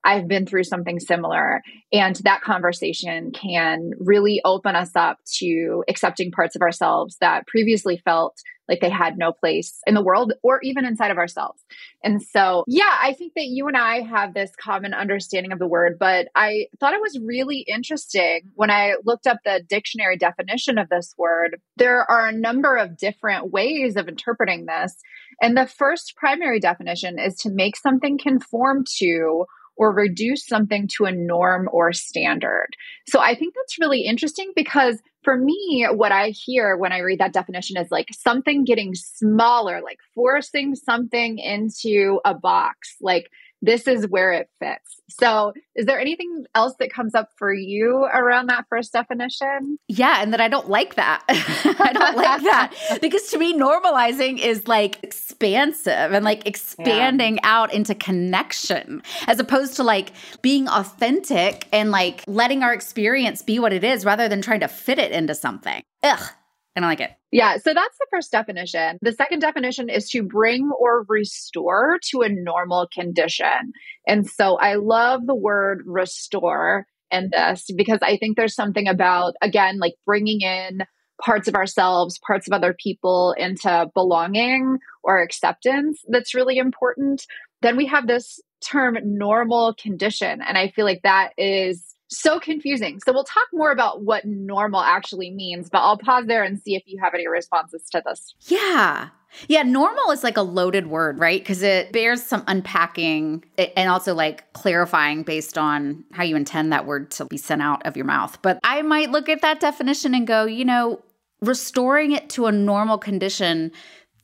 I've 0.04 0.26
been 0.26 0.46
through 0.46 0.64
something 0.64 0.98
similar. 0.98 1.62
And 1.92 2.16
that 2.24 2.42
conversation 2.42 3.30
can 3.30 3.92
really 4.00 4.40
open 4.44 4.74
us 4.74 4.90
up 4.96 5.18
to 5.38 5.84
accepting 5.88 6.32
parts 6.32 6.56
of 6.56 6.62
ourselves 6.62 7.16
that 7.20 7.46
previously 7.46 7.98
felt 8.04 8.36
like 8.72 8.80
they 8.80 8.88
had 8.88 9.18
no 9.18 9.32
place 9.32 9.80
in 9.86 9.92
the 9.92 10.02
world 10.02 10.32
or 10.42 10.58
even 10.62 10.86
inside 10.86 11.10
of 11.10 11.18
ourselves. 11.18 11.62
And 12.02 12.22
so, 12.22 12.64
yeah, 12.66 12.96
I 13.02 13.12
think 13.12 13.34
that 13.36 13.44
you 13.44 13.68
and 13.68 13.76
I 13.76 14.00
have 14.00 14.32
this 14.32 14.50
common 14.58 14.94
understanding 14.94 15.52
of 15.52 15.58
the 15.58 15.68
word, 15.68 15.98
but 16.00 16.28
I 16.34 16.68
thought 16.80 16.94
it 16.94 17.02
was 17.02 17.20
really 17.22 17.66
interesting 17.68 18.50
when 18.54 18.70
I 18.70 18.94
looked 19.04 19.26
up 19.26 19.40
the 19.44 19.62
dictionary 19.68 20.16
definition 20.16 20.78
of 20.78 20.88
this 20.88 21.14
word. 21.18 21.60
There 21.76 22.10
are 22.10 22.28
a 22.28 22.32
number 22.32 22.76
of 22.76 22.96
different 22.96 23.52
ways 23.52 23.96
of 23.96 24.08
interpreting 24.08 24.64
this. 24.64 24.96
And 25.42 25.54
the 25.54 25.66
first 25.66 26.14
primary 26.16 26.58
definition 26.58 27.18
is 27.18 27.34
to 27.40 27.50
make 27.50 27.76
something 27.76 28.16
conform 28.16 28.84
to 29.00 29.44
or 29.76 29.92
reduce 29.92 30.46
something 30.46 30.88
to 30.96 31.04
a 31.04 31.12
norm 31.12 31.68
or 31.72 31.92
standard. 31.92 32.68
So 33.08 33.20
I 33.20 33.34
think 33.34 33.54
that's 33.54 33.78
really 33.78 34.02
interesting 34.02 34.52
because 34.54 34.98
for 35.22 35.36
me, 35.36 35.86
what 35.92 36.12
I 36.12 36.30
hear 36.30 36.76
when 36.76 36.92
I 36.92 36.98
read 36.98 37.20
that 37.20 37.32
definition 37.32 37.76
is 37.76 37.90
like 37.90 38.08
something 38.12 38.64
getting 38.64 38.94
smaller, 38.94 39.80
like 39.82 39.98
forcing 40.14 40.74
something 40.74 41.38
into 41.38 42.20
a 42.24 42.34
box, 42.34 42.96
like 43.00 43.30
this 43.62 43.86
is 43.86 44.06
where 44.08 44.32
it 44.32 44.50
fits. 44.58 45.00
So, 45.08 45.52
is 45.76 45.86
there 45.86 46.00
anything 46.00 46.44
else 46.54 46.74
that 46.80 46.92
comes 46.92 47.14
up 47.14 47.28
for 47.36 47.52
you 47.52 48.04
around 48.12 48.48
that 48.48 48.66
first 48.68 48.92
definition? 48.92 49.78
Yeah, 49.88 50.20
and 50.20 50.32
that 50.32 50.40
I 50.40 50.48
don't 50.48 50.68
like 50.68 50.96
that. 50.96 51.22
I 51.28 51.92
don't 51.92 52.16
like 52.16 52.42
that 52.42 52.98
because 53.00 53.28
to 53.30 53.38
me, 53.38 53.56
normalizing 53.56 54.38
is 54.38 54.66
like 54.66 54.98
expansive 55.02 56.12
and 56.12 56.24
like 56.24 56.46
expanding 56.46 57.36
yeah. 57.36 57.40
out 57.44 57.72
into 57.72 57.94
connection 57.94 59.02
as 59.28 59.38
opposed 59.38 59.76
to 59.76 59.84
like 59.84 60.12
being 60.42 60.68
authentic 60.68 61.68
and 61.72 61.90
like 61.90 62.24
letting 62.26 62.62
our 62.62 62.74
experience 62.74 63.42
be 63.42 63.58
what 63.58 63.72
it 63.72 63.84
is 63.84 64.04
rather 64.04 64.28
than 64.28 64.42
trying 64.42 64.60
to 64.60 64.68
fit 64.68 64.98
it 64.98 65.12
into 65.12 65.34
something. 65.34 65.82
Ugh, 66.02 66.30
I 66.74 66.80
like 66.80 67.00
it. 67.00 67.10
Yeah, 67.30 67.56
so 67.56 67.74
that's 67.74 67.98
the 67.98 68.06
first 68.10 68.32
definition. 68.32 68.98
The 69.02 69.12
second 69.12 69.40
definition 69.40 69.90
is 69.90 70.08
to 70.10 70.22
bring 70.22 70.70
or 70.78 71.04
restore 71.08 71.98
to 72.10 72.22
a 72.22 72.28
normal 72.28 72.88
condition. 72.92 73.72
And 74.06 74.26
so 74.26 74.56
I 74.56 74.74
love 74.74 75.26
the 75.26 75.34
word 75.34 75.82
restore 75.84 76.86
in 77.10 77.28
this 77.30 77.66
because 77.76 77.98
I 78.02 78.16
think 78.16 78.36
there's 78.36 78.54
something 78.54 78.88
about, 78.88 79.34
again, 79.42 79.78
like 79.78 79.94
bringing 80.06 80.40
in 80.40 80.84
parts 81.22 81.46
of 81.46 81.54
ourselves, 81.54 82.18
parts 82.26 82.46
of 82.46 82.54
other 82.54 82.74
people 82.74 83.34
into 83.36 83.90
belonging 83.94 84.78
or 85.04 85.22
acceptance 85.22 86.02
that's 86.08 86.34
really 86.34 86.56
important. 86.56 87.26
Then 87.60 87.76
we 87.76 87.86
have 87.86 88.06
this 88.06 88.40
term 88.64 88.96
normal 89.04 89.74
condition. 89.74 90.40
And 90.40 90.56
I 90.56 90.68
feel 90.68 90.84
like 90.84 91.02
that 91.02 91.30
is 91.36 91.91
so 92.18 92.38
confusing. 92.38 93.00
So 93.04 93.12
we'll 93.12 93.24
talk 93.24 93.48
more 93.52 93.70
about 93.70 94.02
what 94.02 94.24
normal 94.24 94.80
actually 94.80 95.30
means, 95.30 95.68
but 95.70 95.78
I'll 95.78 95.98
pause 95.98 96.26
there 96.26 96.42
and 96.42 96.60
see 96.60 96.74
if 96.74 96.82
you 96.86 96.98
have 97.02 97.14
any 97.14 97.26
responses 97.26 97.84
to 97.92 98.02
this. 98.04 98.34
Yeah. 98.46 99.08
Yeah, 99.48 99.62
normal 99.62 100.10
is 100.10 100.22
like 100.22 100.36
a 100.36 100.42
loaded 100.42 100.88
word, 100.88 101.18
right? 101.18 101.40
Because 101.40 101.62
it 101.62 101.92
bears 101.92 102.22
some 102.22 102.44
unpacking 102.46 103.44
and 103.56 103.88
also 103.88 104.14
like 104.14 104.52
clarifying 104.52 105.22
based 105.22 105.56
on 105.56 106.04
how 106.12 106.22
you 106.22 106.36
intend 106.36 106.72
that 106.72 106.86
word 106.86 107.10
to 107.12 107.24
be 107.24 107.38
sent 107.38 107.62
out 107.62 107.84
of 107.86 107.96
your 107.96 108.04
mouth. 108.04 108.40
But 108.42 108.58
I 108.62 108.82
might 108.82 109.10
look 109.10 109.28
at 109.28 109.40
that 109.40 109.60
definition 109.60 110.14
and 110.14 110.26
go, 110.26 110.44
you 110.44 110.64
know, 110.64 111.00
restoring 111.40 112.12
it 112.12 112.28
to 112.30 112.46
a 112.46 112.52
normal 112.52 112.98
condition 112.98 113.72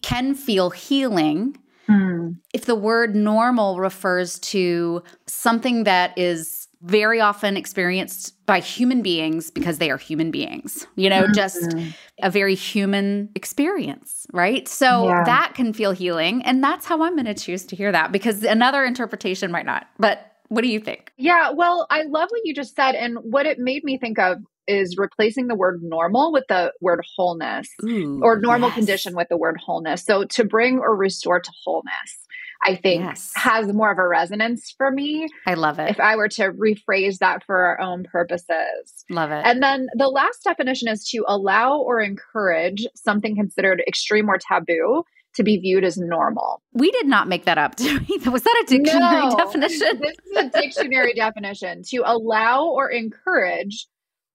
can 0.02 0.34
feel 0.34 0.70
healing. 0.70 1.56
Mm. 1.88 2.36
If 2.52 2.66
the 2.66 2.74
word 2.74 3.16
normal 3.16 3.80
refers 3.80 4.38
to 4.40 5.02
something 5.26 5.84
that 5.84 6.16
is 6.18 6.57
very 6.82 7.20
often 7.20 7.56
experienced 7.56 8.34
by 8.46 8.60
human 8.60 9.02
beings 9.02 9.50
because 9.50 9.78
they 9.78 9.90
are 9.90 9.96
human 9.96 10.30
beings, 10.30 10.86
you 10.94 11.10
know, 11.10 11.24
mm-hmm. 11.24 11.32
just 11.32 11.74
a 12.22 12.30
very 12.30 12.54
human 12.54 13.30
experience, 13.34 14.26
right? 14.32 14.68
So 14.68 15.08
yeah. 15.08 15.24
that 15.24 15.54
can 15.54 15.72
feel 15.72 15.92
healing. 15.92 16.42
And 16.42 16.62
that's 16.62 16.86
how 16.86 17.02
I'm 17.02 17.14
going 17.14 17.26
to 17.26 17.34
choose 17.34 17.64
to 17.66 17.76
hear 17.76 17.90
that 17.92 18.12
because 18.12 18.44
another 18.44 18.84
interpretation 18.84 19.50
might 19.50 19.66
not. 19.66 19.88
But 19.98 20.32
what 20.48 20.62
do 20.62 20.68
you 20.68 20.80
think? 20.80 21.12
Yeah, 21.16 21.50
well, 21.50 21.86
I 21.90 22.02
love 22.04 22.28
what 22.30 22.40
you 22.44 22.54
just 22.54 22.74
said. 22.74 22.94
And 22.94 23.18
what 23.22 23.46
it 23.46 23.58
made 23.58 23.84
me 23.84 23.98
think 23.98 24.18
of 24.18 24.38
is 24.68 24.96
replacing 24.98 25.48
the 25.48 25.54
word 25.54 25.80
normal 25.82 26.32
with 26.32 26.44
the 26.48 26.72
word 26.80 27.02
wholeness 27.16 27.68
Ooh, 27.84 28.20
or 28.22 28.38
normal 28.38 28.68
yes. 28.68 28.76
condition 28.76 29.16
with 29.16 29.28
the 29.28 29.36
word 29.36 29.56
wholeness. 29.64 30.04
So 30.04 30.24
to 30.24 30.44
bring 30.44 30.78
or 30.78 30.94
restore 30.94 31.40
to 31.40 31.50
wholeness. 31.64 32.26
I 32.62 32.74
think 32.74 33.04
yes. 33.04 33.30
has 33.36 33.72
more 33.72 33.90
of 33.90 33.98
a 33.98 34.06
resonance 34.06 34.74
for 34.76 34.90
me. 34.90 35.28
I 35.46 35.54
love 35.54 35.78
it. 35.78 35.90
If 35.90 36.00
I 36.00 36.16
were 36.16 36.28
to 36.30 36.50
rephrase 36.52 37.18
that 37.18 37.44
for 37.44 37.56
our 37.56 37.80
own 37.80 38.04
purposes. 38.04 39.04
Love 39.10 39.30
it. 39.30 39.42
And 39.44 39.62
then 39.62 39.88
the 39.94 40.08
last 40.08 40.42
definition 40.44 40.88
is 40.88 41.08
to 41.10 41.24
allow 41.28 41.78
or 41.78 42.00
encourage 42.00 42.86
something 42.94 43.36
considered 43.36 43.82
extreme 43.86 44.28
or 44.28 44.38
taboo 44.38 45.04
to 45.34 45.44
be 45.44 45.56
viewed 45.58 45.84
as 45.84 45.96
normal. 45.96 46.60
We 46.72 46.90
did 46.90 47.06
not 47.06 47.28
make 47.28 47.44
that 47.44 47.58
up. 47.58 47.78
Was 48.26 48.42
that 48.42 48.64
a 48.64 48.66
dictionary 48.66 49.28
no, 49.28 49.36
definition? 49.36 50.00
this 50.00 50.16
is 50.26 50.36
a 50.36 50.60
dictionary 50.60 51.14
definition. 51.16 51.82
To 51.90 52.02
allow 52.04 52.66
or 52.66 52.90
encourage 52.90 53.86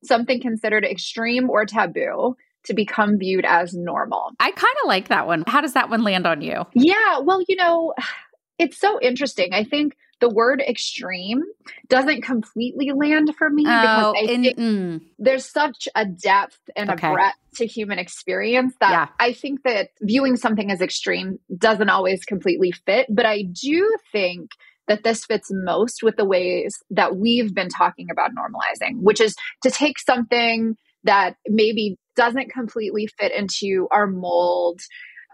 something 0.03 0.41
considered 0.41 0.85
extreme 0.85 1.49
or 1.49 1.65
taboo 1.65 2.35
to 2.65 2.73
become 2.73 3.17
viewed 3.17 3.45
as 3.45 3.73
normal. 3.73 4.31
I 4.39 4.51
kind 4.51 4.75
of 4.83 4.87
like 4.87 5.09
that 5.09 5.27
one. 5.27 5.43
How 5.47 5.61
does 5.61 5.73
that 5.73 5.89
one 5.89 6.03
land 6.03 6.25
on 6.25 6.41
you? 6.41 6.63
Yeah, 6.73 7.19
well, 7.19 7.43
you 7.47 7.55
know, 7.55 7.93
it's 8.57 8.77
so 8.77 8.99
interesting. 9.01 9.53
I 9.53 9.63
think 9.63 9.95
the 10.19 10.29
word 10.29 10.63
extreme 10.65 11.43
doesn't 11.89 12.21
completely 12.21 12.91
land 12.93 13.35
for 13.37 13.49
me 13.49 13.65
oh, 13.67 13.81
because 13.81 14.15
I 14.17 14.31
in, 14.31 14.43
think 14.43 14.57
mm. 14.57 15.01
there's 15.19 15.45
such 15.45 15.89
a 15.95 16.05
depth 16.05 16.59
and 16.77 16.89
okay. 16.91 17.09
a 17.09 17.11
breadth 17.11 17.35
to 17.55 17.65
human 17.65 17.99
experience 17.99 18.73
that 18.79 18.91
yeah. 18.91 19.07
I 19.19 19.33
think 19.33 19.63
that 19.63 19.89
viewing 20.01 20.37
something 20.37 20.71
as 20.71 20.79
extreme 20.79 21.39
doesn't 21.57 21.89
always 21.89 22.23
completely 22.23 22.71
fit. 22.71 23.07
But 23.09 23.25
I 23.25 23.43
do 23.43 23.97
think 24.13 24.51
that 24.87 25.03
this 25.03 25.25
fits 25.25 25.49
most 25.51 26.03
with 26.03 26.15
the 26.15 26.25
ways 26.25 26.81
that 26.91 27.17
we've 27.17 27.53
been 27.53 27.69
talking 27.69 28.07
about 28.09 28.31
normalizing, 28.31 29.01
which 29.01 29.19
is 29.19 29.35
to 29.63 29.71
take 29.71 29.99
something 29.99 30.77
that 31.03 31.35
maybe 31.47 31.97
doesn't 32.15 32.51
completely 32.51 33.07
fit 33.07 33.31
into 33.31 33.87
our 33.91 34.07
mold 34.07 34.81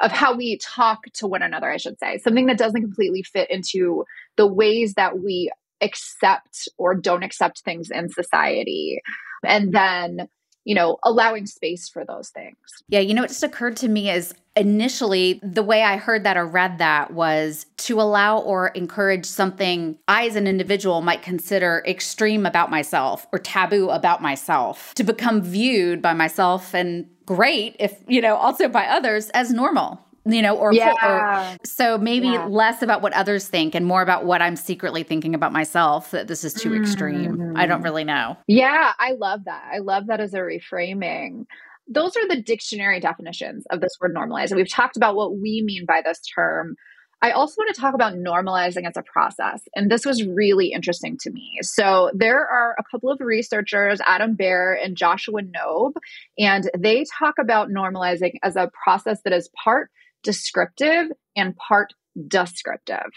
of 0.01 0.11
how 0.11 0.35
we 0.35 0.57
talk 0.57 1.03
to 1.13 1.27
one 1.27 1.41
another, 1.41 1.69
I 1.69 1.77
should 1.77 1.99
say, 1.99 2.17
something 2.19 2.45
that 2.45 2.57
doesn't 2.57 2.81
completely 2.81 3.23
fit 3.23 3.49
into 3.51 4.05
the 4.37 4.47
ways 4.47 4.93
that 4.93 5.19
we 5.19 5.51
accept 5.81 6.67
or 6.77 6.95
don't 6.95 7.23
accept 7.23 7.61
things 7.61 7.89
in 7.91 8.09
society. 8.09 9.01
And 9.43 9.73
then 9.73 10.29
you 10.65 10.75
know, 10.75 10.97
allowing 11.03 11.45
space 11.45 11.89
for 11.89 12.05
those 12.05 12.29
things. 12.29 12.55
Yeah, 12.87 12.99
you 12.99 13.13
know, 13.13 13.23
it 13.23 13.29
just 13.29 13.43
occurred 13.43 13.77
to 13.77 13.87
me 13.87 14.09
is 14.09 14.33
initially 14.55 15.39
the 15.41 15.63
way 15.63 15.83
I 15.83 15.97
heard 15.97 16.23
that 16.25 16.35
or 16.35 16.45
read 16.45 16.79
that 16.79 17.13
was 17.13 17.65
to 17.77 18.01
allow 18.01 18.39
or 18.39 18.67
encourage 18.69 19.25
something 19.25 19.97
I, 20.07 20.27
as 20.27 20.35
an 20.35 20.47
individual, 20.47 21.01
might 21.01 21.21
consider 21.21 21.83
extreme 21.87 22.45
about 22.45 22.69
myself 22.69 23.25
or 23.31 23.39
taboo 23.39 23.89
about 23.89 24.21
myself 24.21 24.93
to 24.95 25.03
become 25.03 25.41
viewed 25.41 26.01
by 26.01 26.13
myself 26.13 26.73
and 26.73 27.09
great 27.25 27.75
if, 27.79 28.03
you 28.07 28.21
know, 28.21 28.35
also 28.35 28.67
by 28.67 28.85
others 28.85 29.29
as 29.29 29.51
normal 29.51 30.03
you 30.33 30.41
know, 30.41 30.55
or, 30.55 30.73
yeah. 30.73 31.53
or 31.53 31.57
so 31.65 31.97
maybe 31.97 32.29
yeah. 32.29 32.45
less 32.45 32.81
about 32.81 33.01
what 33.01 33.13
others 33.13 33.47
think 33.47 33.75
and 33.75 33.85
more 33.85 34.01
about 34.01 34.25
what 34.25 34.41
I'm 34.41 34.55
secretly 34.55 35.03
thinking 35.03 35.35
about 35.35 35.51
myself 35.51 36.11
that 36.11 36.27
this 36.27 36.43
is 36.43 36.53
too 36.53 36.71
mm. 36.71 36.81
extreme. 36.81 37.53
I 37.55 37.65
don't 37.65 37.81
mm. 37.81 37.85
really 37.85 38.03
know. 38.03 38.37
Yeah, 38.47 38.93
I 38.99 39.13
love 39.13 39.45
that. 39.45 39.69
I 39.73 39.79
love 39.79 40.07
that 40.07 40.19
as 40.19 40.33
a 40.33 40.39
reframing. 40.39 41.45
Those 41.87 42.15
are 42.15 42.27
the 42.27 42.41
dictionary 42.41 42.99
definitions 42.99 43.65
of 43.71 43.81
this 43.81 43.91
word 43.99 44.15
normalize. 44.15 44.51
And 44.51 44.57
we've 44.57 44.71
talked 44.71 44.95
about 44.95 45.15
what 45.15 45.37
we 45.37 45.63
mean 45.65 45.85
by 45.87 46.01
this 46.05 46.21
term. 46.35 46.75
I 47.21 47.31
also 47.31 47.55
want 47.57 47.75
to 47.75 47.81
talk 47.81 47.93
about 47.93 48.13
normalizing 48.13 48.87
as 48.87 48.95
a 48.95 49.03
process. 49.03 49.61
And 49.75 49.91
this 49.91 50.05
was 50.05 50.23
really 50.23 50.71
interesting 50.71 51.17
to 51.21 51.31
me. 51.31 51.57
So, 51.61 52.11
there 52.13 52.47
are 52.47 52.75
a 52.79 52.83
couple 52.89 53.11
of 53.11 53.19
researchers, 53.19 53.99
Adam 54.05 54.35
Bear 54.35 54.73
and 54.73 54.95
Joshua 54.95 55.41
Knobe, 55.41 55.97
and 56.37 56.69
they 56.77 57.03
talk 57.17 57.35
about 57.39 57.69
normalizing 57.69 58.33
as 58.41 58.55
a 58.55 58.71
process 58.83 59.21
that 59.23 59.33
is 59.33 59.49
part 59.61 59.91
descriptive 60.23 61.07
and 61.35 61.55
part 61.55 61.93
descriptive. 62.27 63.11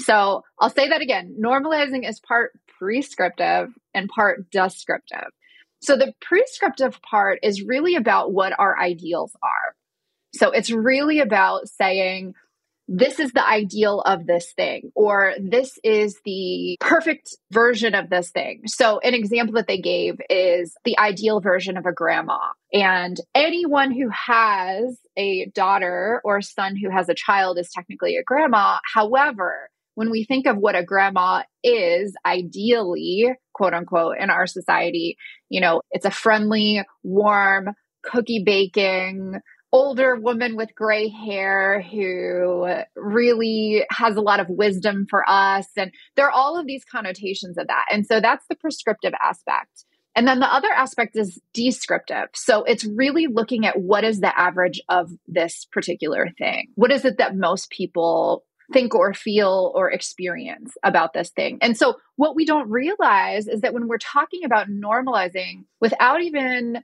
So 0.00 0.42
I'll 0.58 0.70
say 0.70 0.88
that 0.88 1.02
again. 1.02 1.36
Normalizing 1.40 2.08
is 2.08 2.20
part 2.20 2.52
prescriptive 2.78 3.68
and 3.94 4.08
part 4.08 4.50
descriptive. 4.50 5.28
So 5.80 5.96
the 5.96 6.14
prescriptive 6.20 7.00
part 7.02 7.38
is 7.42 7.62
really 7.62 7.94
about 7.94 8.32
what 8.32 8.58
our 8.58 8.78
ideals 8.78 9.36
are. 9.42 9.74
So 10.34 10.50
it's 10.50 10.70
really 10.70 11.20
about 11.20 11.68
saying, 11.68 12.34
this 12.86 13.18
is 13.18 13.32
the 13.32 13.46
ideal 13.46 14.00
of 14.00 14.26
this 14.26 14.52
thing, 14.52 14.92
or 14.94 15.34
this 15.40 15.78
is 15.82 16.20
the 16.24 16.76
perfect 16.80 17.36
version 17.50 17.94
of 17.94 18.10
this 18.10 18.30
thing. 18.30 18.62
So, 18.66 18.98
an 19.00 19.14
example 19.14 19.54
that 19.54 19.66
they 19.66 19.80
gave 19.80 20.20
is 20.28 20.76
the 20.84 20.98
ideal 20.98 21.40
version 21.40 21.76
of 21.76 21.86
a 21.86 21.92
grandma. 21.92 22.38
And 22.72 23.16
anyone 23.34 23.90
who 23.90 24.08
has 24.10 24.98
a 25.16 25.46
daughter 25.54 26.20
or 26.24 26.42
son 26.42 26.76
who 26.76 26.90
has 26.90 27.08
a 27.08 27.14
child 27.14 27.58
is 27.58 27.70
technically 27.70 28.16
a 28.16 28.24
grandma. 28.24 28.78
However, 28.92 29.70
when 29.94 30.10
we 30.10 30.24
think 30.24 30.46
of 30.46 30.56
what 30.56 30.74
a 30.74 30.84
grandma 30.84 31.42
is 31.62 32.14
ideally, 32.26 33.32
quote 33.54 33.74
unquote, 33.74 34.16
in 34.18 34.28
our 34.28 34.46
society, 34.46 35.16
you 35.48 35.60
know, 35.60 35.80
it's 35.92 36.04
a 36.04 36.10
friendly, 36.10 36.82
warm, 37.02 37.68
cookie 38.02 38.42
baking, 38.44 39.40
older 39.74 40.14
woman 40.14 40.54
with 40.54 40.72
gray 40.76 41.08
hair 41.08 41.82
who 41.82 42.64
really 42.94 43.84
has 43.90 44.14
a 44.14 44.20
lot 44.20 44.38
of 44.38 44.46
wisdom 44.48 45.04
for 45.10 45.28
us. 45.28 45.66
And 45.76 45.90
there 46.14 46.26
are 46.26 46.30
all 46.30 46.56
of 46.56 46.64
these 46.64 46.84
connotations 46.84 47.58
of 47.58 47.66
that. 47.66 47.86
And 47.90 48.06
so 48.06 48.20
that's 48.20 48.46
the 48.48 48.54
prescriptive 48.54 49.14
aspect. 49.20 49.84
And 50.14 50.28
then 50.28 50.38
the 50.38 50.46
other 50.46 50.68
aspect 50.72 51.16
is 51.16 51.40
descriptive. 51.52 52.28
So 52.34 52.62
it's 52.62 52.84
really 52.84 53.26
looking 53.26 53.66
at 53.66 53.76
what 53.76 54.04
is 54.04 54.20
the 54.20 54.38
average 54.38 54.80
of 54.88 55.10
this 55.26 55.66
particular 55.72 56.28
thing. 56.38 56.68
What 56.76 56.92
is 56.92 57.04
it 57.04 57.18
that 57.18 57.36
most 57.36 57.68
people 57.70 58.44
think 58.72 58.94
or 58.94 59.12
feel 59.12 59.72
or 59.74 59.90
experience 59.90 60.72
about 60.82 61.12
this 61.12 61.28
thing. 61.30 61.58
And 61.60 61.76
so, 61.76 61.96
what 62.16 62.34
we 62.34 62.46
don't 62.46 62.70
realize 62.70 63.46
is 63.46 63.60
that 63.60 63.74
when 63.74 63.88
we're 63.88 63.98
talking 63.98 64.42
about 64.44 64.68
normalizing 64.68 65.64
without 65.82 66.22
even 66.22 66.82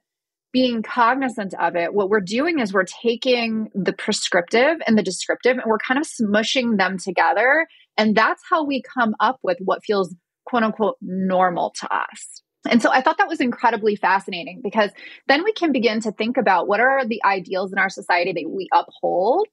being 0.53 0.83
cognizant 0.83 1.55
of 1.55 1.77
it, 1.77 1.95
what 1.95 2.09
we're 2.09 2.21
doing 2.21 2.59
is 2.59 2.73
we're 2.73 2.85
taking 2.85 3.71
the 3.75 3.93
prescriptive 3.93 4.79
and 4.87 4.99
the 4.99 5.03
descriptive 5.03 5.59
and 5.59 5.67
we're 5.67 5.79
kind 5.79 5.99
of 6.01 6.07
smushing 6.07 6.77
them 6.77 6.99
together. 6.99 7.67
And 7.97 8.17
that's 8.17 8.43
how 8.49 8.65
we 8.65 8.83
come 8.83 9.15
up 9.21 9.39
with 9.43 9.59
what 9.61 9.85
feels 9.85 10.15
quote 10.45 10.63
unquote 10.63 10.97
normal 11.01 11.73
to 11.81 11.95
us. 11.95 12.43
And 12.69 12.83
so 12.83 12.91
I 12.91 13.01
thought 13.01 13.17
that 13.19 13.29
was 13.29 13.41
incredibly 13.41 13.97
fascinating 13.97 14.61
because 14.63 14.91
then 15.29 15.45
we 15.45 15.53
can 15.53 15.73
begin 15.73 16.01
to 16.03 16.13
think 16.13 16.37
about 16.37 16.69
what 16.69 16.81
are 16.81 17.07
the 17.07 17.23
ideals 17.25 17.73
in 17.73 17.79
our 17.79 17.89
society 17.89 18.33
that 18.33 18.51
we 18.51 18.69
uphold. 18.73 19.49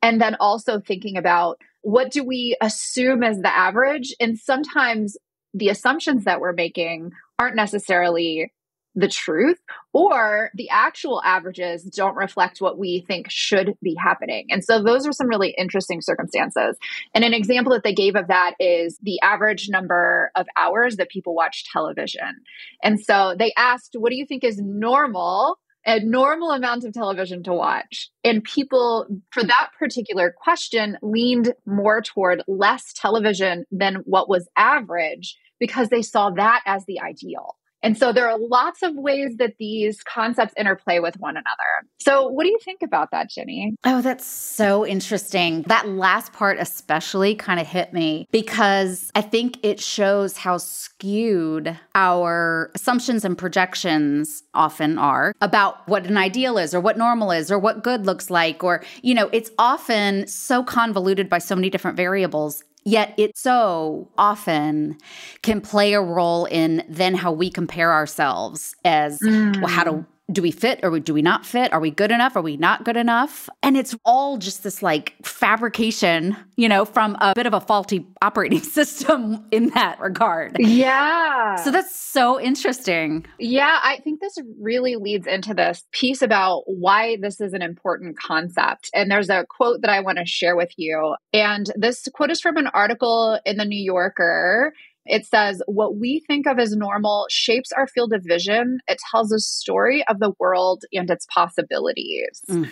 And 0.00 0.20
then 0.20 0.36
also 0.38 0.80
thinking 0.80 1.16
about 1.16 1.58
what 1.80 2.12
do 2.12 2.22
we 2.22 2.56
assume 2.60 3.24
as 3.24 3.38
the 3.38 3.52
average? 3.52 4.14
And 4.20 4.38
sometimes 4.38 5.16
the 5.54 5.70
assumptions 5.70 6.24
that 6.24 6.40
we're 6.40 6.52
making 6.52 7.10
aren't 7.38 7.56
necessarily 7.56 8.52
the 8.94 9.08
truth 9.08 9.58
or 9.92 10.50
the 10.54 10.68
actual 10.70 11.22
averages 11.24 11.84
don't 11.84 12.16
reflect 12.16 12.60
what 12.60 12.78
we 12.78 13.04
think 13.06 13.30
should 13.30 13.74
be 13.82 13.94
happening. 13.94 14.46
And 14.50 14.62
so 14.62 14.82
those 14.82 15.06
are 15.06 15.12
some 15.12 15.28
really 15.28 15.54
interesting 15.56 16.00
circumstances. 16.02 16.76
And 17.14 17.24
an 17.24 17.34
example 17.34 17.72
that 17.72 17.84
they 17.84 17.94
gave 17.94 18.16
of 18.16 18.28
that 18.28 18.54
is 18.60 18.98
the 19.02 19.20
average 19.22 19.68
number 19.70 20.30
of 20.36 20.46
hours 20.56 20.96
that 20.96 21.08
people 21.08 21.34
watch 21.34 21.64
television. 21.72 22.40
And 22.82 23.00
so 23.00 23.34
they 23.38 23.52
asked, 23.56 23.96
what 23.98 24.10
do 24.10 24.16
you 24.16 24.26
think 24.26 24.44
is 24.44 24.58
normal? 24.58 25.58
A 25.84 25.98
normal 25.98 26.52
amount 26.52 26.84
of 26.84 26.92
television 26.92 27.42
to 27.42 27.52
watch. 27.52 28.08
And 28.22 28.44
people, 28.44 29.06
for 29.32 29.42
that 29.42 29.70
particular 29.78 30.32
question, 30.36 30.96
leaned 31.02 31.54
more 31.66 32.00
toward 32.02 32.44
less 32.46 32.92
television 32.92 33.64
than 33.72 33.96
what 34.04 34.28
was 34.28 34.48
average 34.56 35.36
because 35.58 35.88
they 35.88 36.02
saw 36.02 36.30
that 36.30 36.60
as 36.66 36.84
the 36.86 37.00
ideal. 37.00 37.56
And 37.82 37.98
so 37.98 38.12
there 38.12 38.28
are 38.28 38.38
lots 38.38 38.82
of 38.82 38.94
ways 38.94 39.36
that 39.38 39.54
these 39.58 40.02
concepts 40.02 40.54
interplay 40.56 41.00
with 41.00 41.18
one 41.18 41.36
another. 41.36 41.88
So, 41.98 42.28
what 42.28 42.44
do 42.44 42.50
you 42.50 42.58
think 42.64 42.82
about 42.82 43.10
that, 43.10 43.30
Ginny? 43.30 43.74
Oh, 43.84 44.00
that's 44.00 44.26
so 44.26 44.86
interesting. 44.86 45.62
That 45.62 45.88
last 45.88 46.32
part, 46.32 46.58
especially, 46.60 47.34
kind 47.34 47.60
of 47.60 47.66
hit 47.66 47.92
me 47.92 48.26
because 48.30 49.10
I 49.14 49.22
think 49.22 49.58
it 49.62 49.80
shows 49.80 50.36
how 50.36 50.58
skewed 50.58 51.78
our 51.94 52.70
assumptions 52.74 53.24
and 53.24 53.36
projections 53.36 54.42
often 54.54 54.98
are 54.98 55.32
about 55.40 55.86
what 55.88 56.06
an 56.06 56.16
ideal 56.16 56.58
is 56.58 56.74
or 56.74 56.80
what 56.80 56.98
normal 56.98 57.30
is 57.30 57.50
or 57.50 57.58
what 57.58 57.82
good 57.82 58.06
looks 58.06 58.30
like. 58.30 58.62
Or, 58.62 58.84
you 59.02 59.14
know, 59.14 59.28
it's 59.32 59.50
often 59.58 60.26
so 60.26 60.62
convoluted 60.62 61.28
by 61.28 61.38
so 61.38 61.54
many 61.54 61.70
different 61.70 61.96
variables 61.96 62.62
Yet 62.84 63.14
it 63.16 63.38
so 63.38 64.10
often 64.18 64.98
can 65.42 65.60
play 65.60 65.92
a 65.92 66.00
role 66.00 66.46
in 66.46 66.84
then 66.88 67.14
how 67.14 67.32
we 67.32 67.50
compare 67.50 67.92
ourselves 67.92 68.74
as 68.84 69.20
mm. 69.20 69.60
well, 69.60 69.68
how 69.70 69.84
to 69.84 70.06
do 70.32 70.42
we 70.42 70.50
fit 70.50 70.80
or 70.82 70.98
do 70.98 71.14
we 71.14 71.22
not 71.22 71.44
fit? 71.44 71.72
Are 71.72 71.80
we 71.80 71.90
good 71.90 72.10
enough? 72.10 72.36
Are 72.36 72.42
we 72.42 72.56
not 72.56 72.84
good 72.84 72.96
enough? 72.96 73.48
And 73.62 73.76
it's 73.76 73.94
all 74.04 74.38
just 74.38 74.62
this 74.62 74.82
like 74.82 75.14
fabrication, 75.22 76.36
you 76.56 76.68
know, 76.68 76.84
from 76.84 77.16
a 77.20 77.34
bit 77.34 77.46
of 77.46 77.54
a 77.54 77.60
faulty 77.60 78.06
operating 78.22 78.60
system 78.62 79.44
in 79.50 79.68
that 79.70 80.00
regard. 80.00 80.56
Yeah. 80.58 81.56
So 81.56 81.70
that's 81.70 81.94
so 81.94 82.40
interesting. 82.40 83.26
Yeah, 83.38 83.78
I 83.82 83.98
think 84.02 84.20
this 84.20 84.38
really 84.60 84.96
leads 84.96 85.26
into 85.26 85.54
this 85.54 85.84
piece 85.92 86.22
about 86.22 86.62
why 86.66 87.16
this 87.20 87.40
is 87.40 87.52
an 87.52 87.62
important 87.62 88.18
concept. 88.18 88.90
And 88.94 89.10
there's 89.10 89.30
a 89.30 89.44
quote 89.48 89.80
that 89.82 89.90
I 89.90 90.00
want 90.00 90.18
to 90.18 90.26
share 90.26 90.56
with 90.56 90.72
you. 90.76 91.16
And 91.32 91.66
this 91.76 92.08
quote 92.12 92.30
is 92.30 92.40
from 92.40 92.56
an 92.56 92.68
article 92.68 93.38
in 93.44 93.56
the 93.56 93.64
New 93.64 93.82
Yorker. 93.82 94.72
It 95.06 95.26
says, 95.26 95.62
What 95.66 95.96
we 95.96 96.22
think 96.26 96.46
of 96.46 96.58
as 96.58 96.76
normal 96.76 97.26
shapes 97.30 97.72
our 97.72 97.86
field 97.86 98.12
of 98.12 98.22
vision. 98.24 98.78
It 98.88 98.98
tells 99.10 99.32
a 99.32 99.38
story 99.38 100.04
of 100.08 100.18
the 100.18 100.32
world 100.38 100.84
and 100.92 101.10
its 101.10 101.26
possibilities. 101.26 102.42
Mm. 102.48 102.70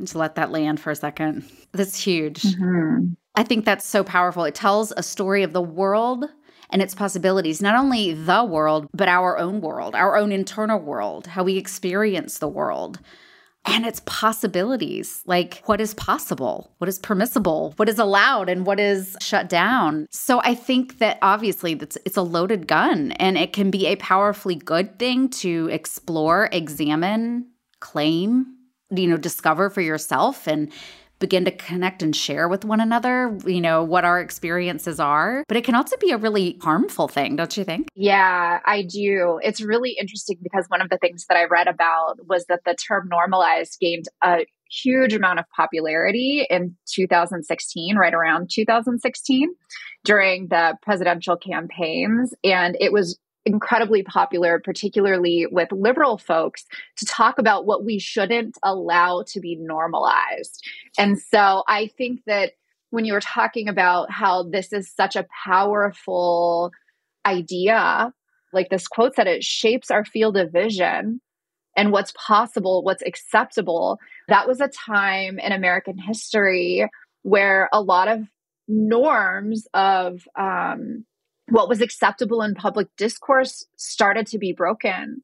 Just 0.00 0.14
let 0.14 0.34
that 0.36 0.50
land 0.50 0.80
for 0.80 0.90
a 0.90 0.96
second. 0.96 1.44
That's 1.72 2.02
huge. 2.02 2.42
Mm-hmm. 2.42 3.12
I 3.34 3.42
think 3.42 3.64
that's 3.64 3.86
so 3.86 4.02
powerful. 4.02 4.44
It 4.44 4.54
tells 4.54 4.92
a 4.96 5.02
story 5.02 5.42
of 5.42 5.52
the 5.52 5.62
world 5.62 6.24
and 6.70 6.80
its 6.80 6.94
possibilities, 6.94 7.60
not 7.60 7.74
only 7.74 8.14
the 8.14 8.44
world, 8.44 8.88
but 8.94 9.08
our 9.08 9.38
own 9.38 9.60
world, 9.60 9.94
our 9.94 10.16
own 10.16 10.32
internal 10.32 10.80
world, 10.80 11.26
how 11.26 11.42
we 11.42 11.56
experience 11.56 12.38
the 12.38 12.48
world 12.48 13.00
and 13.66 13.84
its 13.86 14.00
possibilities. 14.06 15.22
Like 15.26 15.62
what 15.66 15.80
is 15.80 15.94
possible, 15.94 16.72
what 16.78 16.88
is 16.88 16.98
permissible, 16.98 17.74
what 17.76 17.88
is 17.88 17.98
allowed, 17.98 18.48
and 18.48 18.66
what 18.66 18.80
is 18.80 19.16
shut 19.20 19.48
down. 19.48 20.06
So 20.10 20.40
I 20.44 20.54
think 20.54 20.98
that 20.98 21.18
obviously 21.22 21.72
it's, 21.72 21.98
it's 22.04 22.16
a 22.16 22.22
loaded 22.22 22.66
gun 22.66 23.12
and 23.12 23.36
it 23.36 23.52
can 23.52 23.70
be 23.70 23.86
a 23.86 23.96
powerfully 23.96 24.56
good 24.56 24.98
thing 24.98 25.28
to 25.30 25.68
explore, 25.70 26.48
examine, 26.52 27.46
claim, 27.80 28.46
you 28.90 29.06
know, 29.06 29.16
discover 29.16 29.70
for 29.70 29.80
yourself 29.80 30.46
and 30.46 30.72
begin 31.20 31.44
to 31.44 31.50
connect 31.52 32.02
and 32.02 32.16
share 32.16 32.48
with 32.48 32.64
one 32.64 32.80
another, 32.80 33.38
you 33.46 33.60
know, 33.60 33.84
what 33.84 34.04
our 34.04 34.20
experiences 34.20 34.98
are. 34.98 35.44
But 35.46 35.56
it 35.56 35.64
can 35.64 35.76
also 35.76 35.96
be 35.98 36.10
a 36.10 36.16
really 36.16 36.58
harmful 36.62 37.06
thing, 37.06 37.36
don't 37.36 37.56
you 37.56 37.62
think? 37.62 37.88
Yeah, 37.94 38.58
I 38.64 38.82
do. 38.82 39.38
It's 39.42 39.60
really 39.60 39.96
interesting 40.00 40.38
because 40.42 40.66
one 40.68 40.80
of 40.80 40.90
the 40.90 40.98
things 40.98 41.26
that 41.28 41.36
I 41.36 41.44
read 41.44 41.68
about 41.68 42.16
was 42.26 42.46
that 42.46 42.60
the 42.64 42.74
term 42.74 43.08
normalized 43.08 43.78
gained 43.80 44.06
a 44.22 44.46
huge 44.70 45.12
amount 45.12 45.38
of 45.38 45.44
popularity 45.54 46.46
in 46.48 46.76
2016, 46.94 47.96
right 47.96 48.14
around 48.14 48.50
2016 48.52 49.50
during 50.04 50.48
the 50.48 50.76
presidential 50.82 51.36
campaigns. 51.36 52.32
And 52.44 52.76
it 52.80 52.92
was 52.92 53.18
incredibly 53.46 54.02
popular, 54.02 54.60
particularly 54.60 55.46
with 55.50 55.72
liberal 55.72 56.18
folks, 56.18 56.66
to 56.96 57.06
talk 57.06 57.38
about 57.38 57.66
what 57.66 57.84
we 57.84 57.98
shouldn't 57.98 58.58
allow 58.62 59.22
to 59.28 59.40
be 59.40 59.56
normalized. 59.56 60.64
And 60.98 61.18
so 61.18 61.64
I 61.66 61.90
think 61.96 62.22
that 62.26 62.52
when 62.90 63.04
you 63.04 63.12
were 63.12 63.20
talking 63.20 63.68
about 63.68 64.10
how 64.10 64.42
this 64.42 64.72
is 64.72 64.92
such 64.92 65.16
a 65.16 65.26
powerful 65.44 66.72
idea, 67.24 68.12
like 68.52 68.68
this 68.68 68.88
quote 68.88 69.14
said, 69.14 69.26
it 69.26 69.44
shapes 69.44 69.90
our 69.90 70.04
field 70.04 70.36
of 70.36 70.52
vision 70.52 71.20
and 71.76 71.92
what's 71.92 72.12
possible, 72.16 72.82
what's 72.82 73.02
acceptable. 73.02 73.98
That 74.28 74.48
was 74.48 74.60
a 74.60 74.68
time 74.68 75.38
in 75.38 75.52
American 75.52 75.98
history 75.98 76.88
where 77.22 77.68
a 77.72 77.80
lot 77.80 78.08
of 78.08 78.26
norms 78.66 79.66
of 79.72 80.26
um, 80.36 81.04
what 81.50 81.68
was 81.68 81.80
acceptable 81.80 82.42
in 82.42 82.54
public 82.54 82.88
discourse 82.96 83.66
started 83.76 84.26
to 84.28 84.38
be 84.38 84.52
broken. 84.52 85.20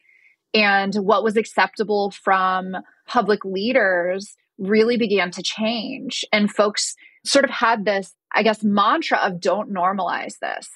And 0.55 0.95
what 0.95 1.25
was 1.25 1.37
acceptable 1.37 2.11
from 2.11 2.77
public 3.07 3.45
leaders 3.45 4.37
really 4.59 4.97
began 4.97 5.31
to 5.33 5.43
change. 5.43 6.25
And 6.33 6.51
folks 6.51 6.95
sort 7.25 7.45
of 7.45 7.51
had 7.51 7.85
this, 7.85 8.15
I 8.33 8.43
guess, 8.43 8.63
mantra 8.63 9.19
of 9.19 9.41
don't 9.41 9.73
normalize 9.73 10.39
this, 10.41 10.69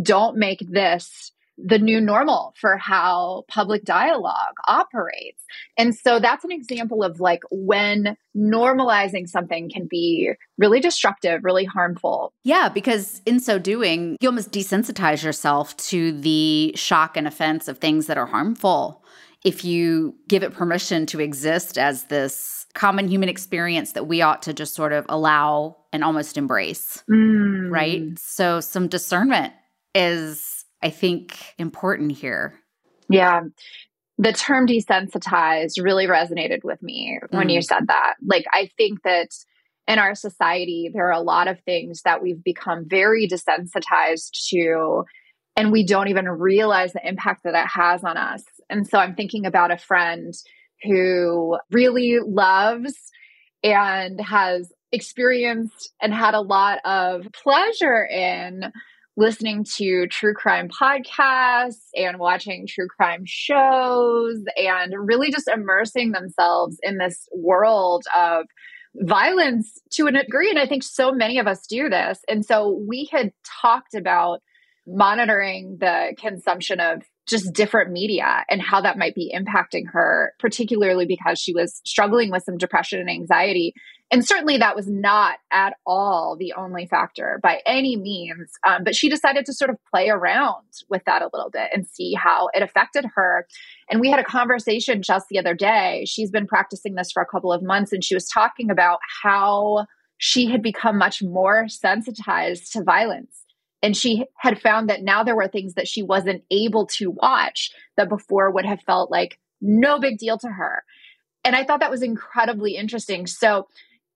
don't 0.00 0.36
make 0.36 0.64
this 0.68 1.32
the 1.62 1.78
new 1.78 2.00
normal 2.00 2.54
for 2.60 2.76
how 2.76 3.44
public 3.48 3.84
dialogue 3.84 4.54
operates. 4.66 5.42
And 5.76 5.94
so 5.94 6.20
that's 6.20 6.44
an 6.44 6.52
example 6.52 7.02
of 7.02 7.20
like 7.20 7.40
when 7.50 8.16
normalizing 8.36 9.28
something 9.28 9.68
can 9.68 9.86
be 9.86 10.32
really 10.56 10.80
destructive, 10.80 11.42
really 11.42 11.64
harmful. 11.64 12.32
Yeah, 12.44 12.68
because 12.68 13.20
in 13.26 13.40
so 13.40 13.58
doing, 13.58 14.16
you 14.20 14.28
almost 14.28 14.52
desensitize 14.52 15.24
yourself 15.24 15.76
to 15.78 16.12
the 16.12 16.72
shock 16.76 17.16
and 17.16 17.26
offense 17.26 17.66
of 17.66 17.78
things 17.78 18.06
that 18.06 18.18
are 18.18 18.26
harmful. 18.26 19.04
If 19.44 19.64
you 19.64 20.16
give 20.28 20.42
it 20.42 20.52
permission 20.52 21.06
to 21.06 21.20
exist 21.20 21.78
as 21.78 22.04
this 22.04 22.66
common 22.74 23.08
human 23.08 23.28
experience 23.28 23.92
that 23.92 24.06
we 24.06 24.22
ought 24.22 24.42
to 24.42 24.52
just 24.52 24.74
sort 24.74 24.92
of 24.92 25.06
allow 25.08 25.76
and 25.92 26.04
almost 26.04 26.36
embrace, 26.36 27.02
mm. 27.10 27.70
right? 27.70 28.02
So, 28.18 28.60
some 28.60 28.88
discernment 28.88 29.52
is 29.94 30.57
I 30.82 30.90
think, 30.90 31.36
important 31.58 32.12
here. 32.12 32.58
Yeah. 33.08 33.42
The 34.18 34.32
term 34.32 34.66
desensitized 34.66 35.82
really 35.82 36.06
resonated 36.06 36.64
with 36.64 36.82
me 36.82 37.18
when 37.30 37.48
mm. 37.48 37.54
you 37.54 37.62
said 37.62 37.86
that. 37.86 38.14
Like, 38.24 38.44
I 38.52 38.70
think 38.76 39.02
that 39.02 39.28
in 39.86 39.98
our 39.98 40.14
society, 40.14 40.90
there 40.92 41.06
are 41.08 41.12
a 41.12 41.20
lot 41.20 41.48
of 41.48 41.60
things 41.60 42.02
that 42.02 42.22
we've 42.22 42.42
become 42.42 42.84
very 42.86 43.26
desensitized 43.26 44.30
to, 44.50 45.04
and 45.56 45.72
we 45.72 45.84
don't 45.84 46.08
even 46.08 46.28
realize 46.28 46.92
the 46.92 47.08
impact 47.08 47.44
that 47.44 47.54
it 47.54 47.68
has 47.68 48.04
on 48.04 48.16
us. 48.16 48.42
And 48.68 48.86
so 48.86 48.98
I'm 48.98 49.14
thinking 49.14 49.46
about 49.46 49.70
a 49.70 49.78
friend 49.78 50.34
who 50.82 51.56
really 51.70 52.18
loves 52.22 52.94
and 53.62 54.20
has 54.20 54.72
experienced 54.92 55.92
and 56.00 56.12
had 56.12 56.34
a 56.34 56.40
lot 56.40 56.78
of 56.84 57.26
pleasure 57.32 58.04
in 58.06 58.72
listening 59.18 59.64
to 59.64 60.06
true 60.06 60.32
crime 60.32 60.68
podcasts 60.68 61.88
and 61.96 62.18
watching 62.18 62.68
true 62.68 62.86
crime 62.86 63.24
shows 63.26 64.38
and 64.56 64.94
really 64.96 65.32
just 65.32 65.48
immersing 65.48 66.12
themselves 66.12 66.78
in 66.84 66.98
this 66.98 67.28
world 67.34 68.04
of 68.16 68.46
violence 68.94 69.80
to 69.90 70.06
a 70.06 70.12
degree. 70.12 70.50
And 70.50 70.58
I 70.58 70.66
think 70.66 70.84
so 70.84 71.10
many 71.10 71.38
of 71.40 71.48
us 71.48 71.66
do 71.66 71.88
this. 71.88 72.20
And 72.28 72.44
so 72.44 72.80
we 72.88 73.08
had 73.10 73.32
talked 73.60 73.94
about 73.94 74.38
monitoring 74.86 75.78
the 75.80 76.14
consumption 76.16 76.78
of 76.78 77.02
just 77.26 77.52
different 77.52 77.90
media 77.90 78.44
and 78.48 78.62
how 78.62 78.80
that 78.80 78.96
might 78.96 79.16
be 79.16 79.34
impacting 79.36 79.82
her, 79.92 80.32
particularly 80.38 81.06
because 81.06 81.40
she 81.40 81.52
was 81.52 81.80
struggling 81.84 82.30
with 82.30 82.44
some 82.44 82.56
depression 82.56 83.00
and 83.00 83.10
anxiety. 83.10 83.74
And 84.10 84.26
certainly 84.26 84.56
that 84.56 84.74
was 84.74 84.88
not 84.88 85.36
at 85.52 85.74
all 85.86 86.34
the 86.38 86.54
only 86.54 86.86
factor 86.86 87.38
by 87.42 87.60
any 87.66 87.96
means. 87.96 88.52
Um, 88.66 88.82
but 88.82 88.94
she 88.94 89.10
decided 89.10 89.44
to 89.46 89.52
sort 89.52 89.70
of 89.70 89.76
play 89.92 90.08
around 90.08 90.64
with 90.88 91.02
that 91.04 91.20
a 91.20 91.28
little 91.32 91.50
bit 91.50 91.68
and 91.74 91.86
see 91.86 92.14
how 92.14 92.48
it 92.54 92.62
affected 92.62 93.04
her. 93.14 93.46
And 93.90 94.00
we 94.00 94.10
had 94.10 94.18
a 94.18 94.24
conversation 94.24 95.02
just 95.02 95.26
the 95.28 95.38
other 95.38 95.54
day. 95.54 96.04
She's 96.06 96.30
been 96.30 96.46
practicing 96.46 96.94
this 96.94 97.12
for 97.12 97.22
a 97.22 97.26
couple 97.26 97.52
of 97.52 97.62
months 97.62 97.92
and 97.92 98.02
she 98.02 98.14
was 98.14 98.26
talking 98.26 98.70
about 98.70 99.00
how 99.22 99.86
she 100.16 100.46
had 100.46 100.62
become 100.62 100.96
much 100.96 101.22
more 101.22 101.68
sensitized 101.68 102.72
to 102.72 102.82
violence 102.82 103.44
and 103.82 103.96
she 103.96 104.26
had 104.36 104.60
found 104.60 104.88
that 104.88 105.02
now 105.02 105.22
there 105.22 105.36
were 105.36 105.48
things 105.48 105.74
that 105.74 105.88
she 105.88 106.02
wasn't 106.02 106.42
able 106.50 106.86
to 106.86 107.10
watch 107.10 107.70
that 107.96 108.08
before 108.08 108.50
would 108.50 108.64
have 108.64 108.80
felt 108.82 109.10
like 109.10 109.38
no 109.60 110.00
big 110.00 110.18
deal 110.18 110.38
to 110.38 110.48
her. 110.48 110.82
And 111.44 111.54
I 111.54 111.64
thought 111.64 111.80
that 111.80 111.90
was 111.90 112.02
incredibly 112.02 112.74
interesting. 112.74 113.26
So 113.26 113.68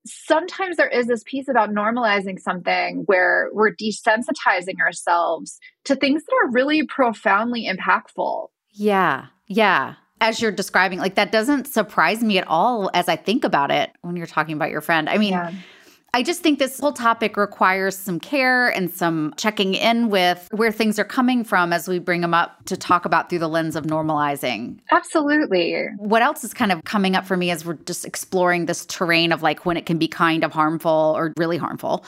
sometimes 0.07 0.77
there 0.77 0.89
is 0.89 1.07
this 1.07 1.23
piece 1.25 1.49
about 1.49 1.71
normalizing 1.71 2.39
something 2.39 3.03
where 3.07 3.49
we're 3.53 3.75
desensitizing 3.75 4.81
ourselves 4.81 5.59
to 5.85 5.95
things 5.95 6.23
that 6.25 6.35
are 6.45 6.51
really 6.51 6.85
profoundly 6.87 7.69
impactful. 7.69 8.49
Yeah. 8.73 9.27
Yeah. 9.47 9.95
As 10.21 10.41
you're 10.41 10.53
describing, 10.53 10.99
like 10.99 11.17
that 11.17 11.33
doesn't 11.33 11.67
surprise 11.67 12.23
me 12.23 12.39
at 12.39 12.47
all 12.47 12.91
as 12.95 13.09
I 13.09 13.17
think 13.17 13.45
about 13.45 13.71
it 13.71 13.91
when 14.03 14.17
you're 14.17 14.27
talking 14.27 14.55
about 14.55 14.71
your 14.71 14.81
friend. 14.81 15.09
I 15.09 15.19
mean, 15.19 15.33
yeah 15.33 15.53
I 16.15 16.23
just 16.23 16.43
think 16.43 16.59
this 16.59 16.79
whole 16.79 16.93
topic 16.93 17.39
requires 17.39 17.97
some 17.97 18.21
care 18.21 18.69
and 18.69 18.91
some 18.91 19.33
checking 19.39 19.73
in 19.73 20.11
with 20.11 20.47
where 20.53 20.71
things 20.71 20.99
are 20.99 21.05
coming 21.05 21.43
from 21.43 21.73
as 21.73 21.89
we 21.89 21.99
bring 21.99 22.21
them 22.21 22.35
up 22.35 22.63
to 22.67 22.77
talk 22.77 23.07
about 23.07 23.31
through 23.31 23.39
the 23.39 23.49
lens 23.49 23.77
of 23.77 23.87
normalizing. 23.87 24.79
Absolutely. 24.91 25.87
What 25.97 26.21
else 26.21 26.45
is 26.45 26.53
kind 26.53 26.71
of 26.71 26.85
coming 26.85 27.17
up 27.17 27.25
for 27.25 27.39
me 27.39 27.51
as 27.51 27.65
we're 27.65 27.79
just 27.87 28.05
exploring 28.05 28.67
this 28.67 28.85
terrain 28.85 29.33
of 29.33 29.43
like 29.43 29.65
when 29.65 29.79
it 29.79 29.87
can 29.87 29.97
be 29.97 30.07
kind 30.07 30.45
of 30.45 30.53
harmful 30.53 31.15
or 31.17 31.33
really 31.39 31.57
harmful 31.57 32.05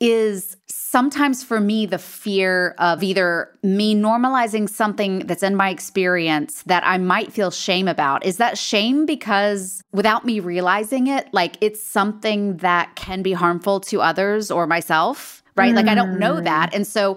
is 0.00 0.56
sometimes 0.92 1.42
for 1.42 1.58
me 1.58 1.86
the 1.86 1.96
fear 1.96 2.74
of 2.76 3.02
either 3.02 3.48
me 3.62 3.94
normalizing 3.94 4.68
something 4.68 5.20
that's 5.20 5.42
in 5.42 5.56
my 5.56 5.70
experience 5.70 6.62
that 6.64 6.82
I 6.84 6.98
might 6.98 7.32
feel 7.32 7.50
shame 7.50 7.88
about. 7.88 8.26
Is 8.26 8.36
that 8.36 8.58
shame 8.58 9.06
because 9.06 9.82
without 9.92 10.26
me 10.26 10.38
realizing 10.38 11.06
it, 11.06 11.32
like 11.32 11.56
it's 11.62 11.82
something 11.82 12.58
that 12.58 12.94
can 12.94 13.22
be 13.22 13.32
harmful 13.32 13.80
to 13.80 14.02
others 14.02 14.50
or 14.50 14.66
myself, 14.66 15.42
right? 15.56 15.72
Mm. 15.72 15.76
Like 15.76 15.86
I 15.86 15.94
don't 15.94 16.18
know 16.18 16.42
that. 16.42 16.74
And 16.74 16.86
so 16.86 17.16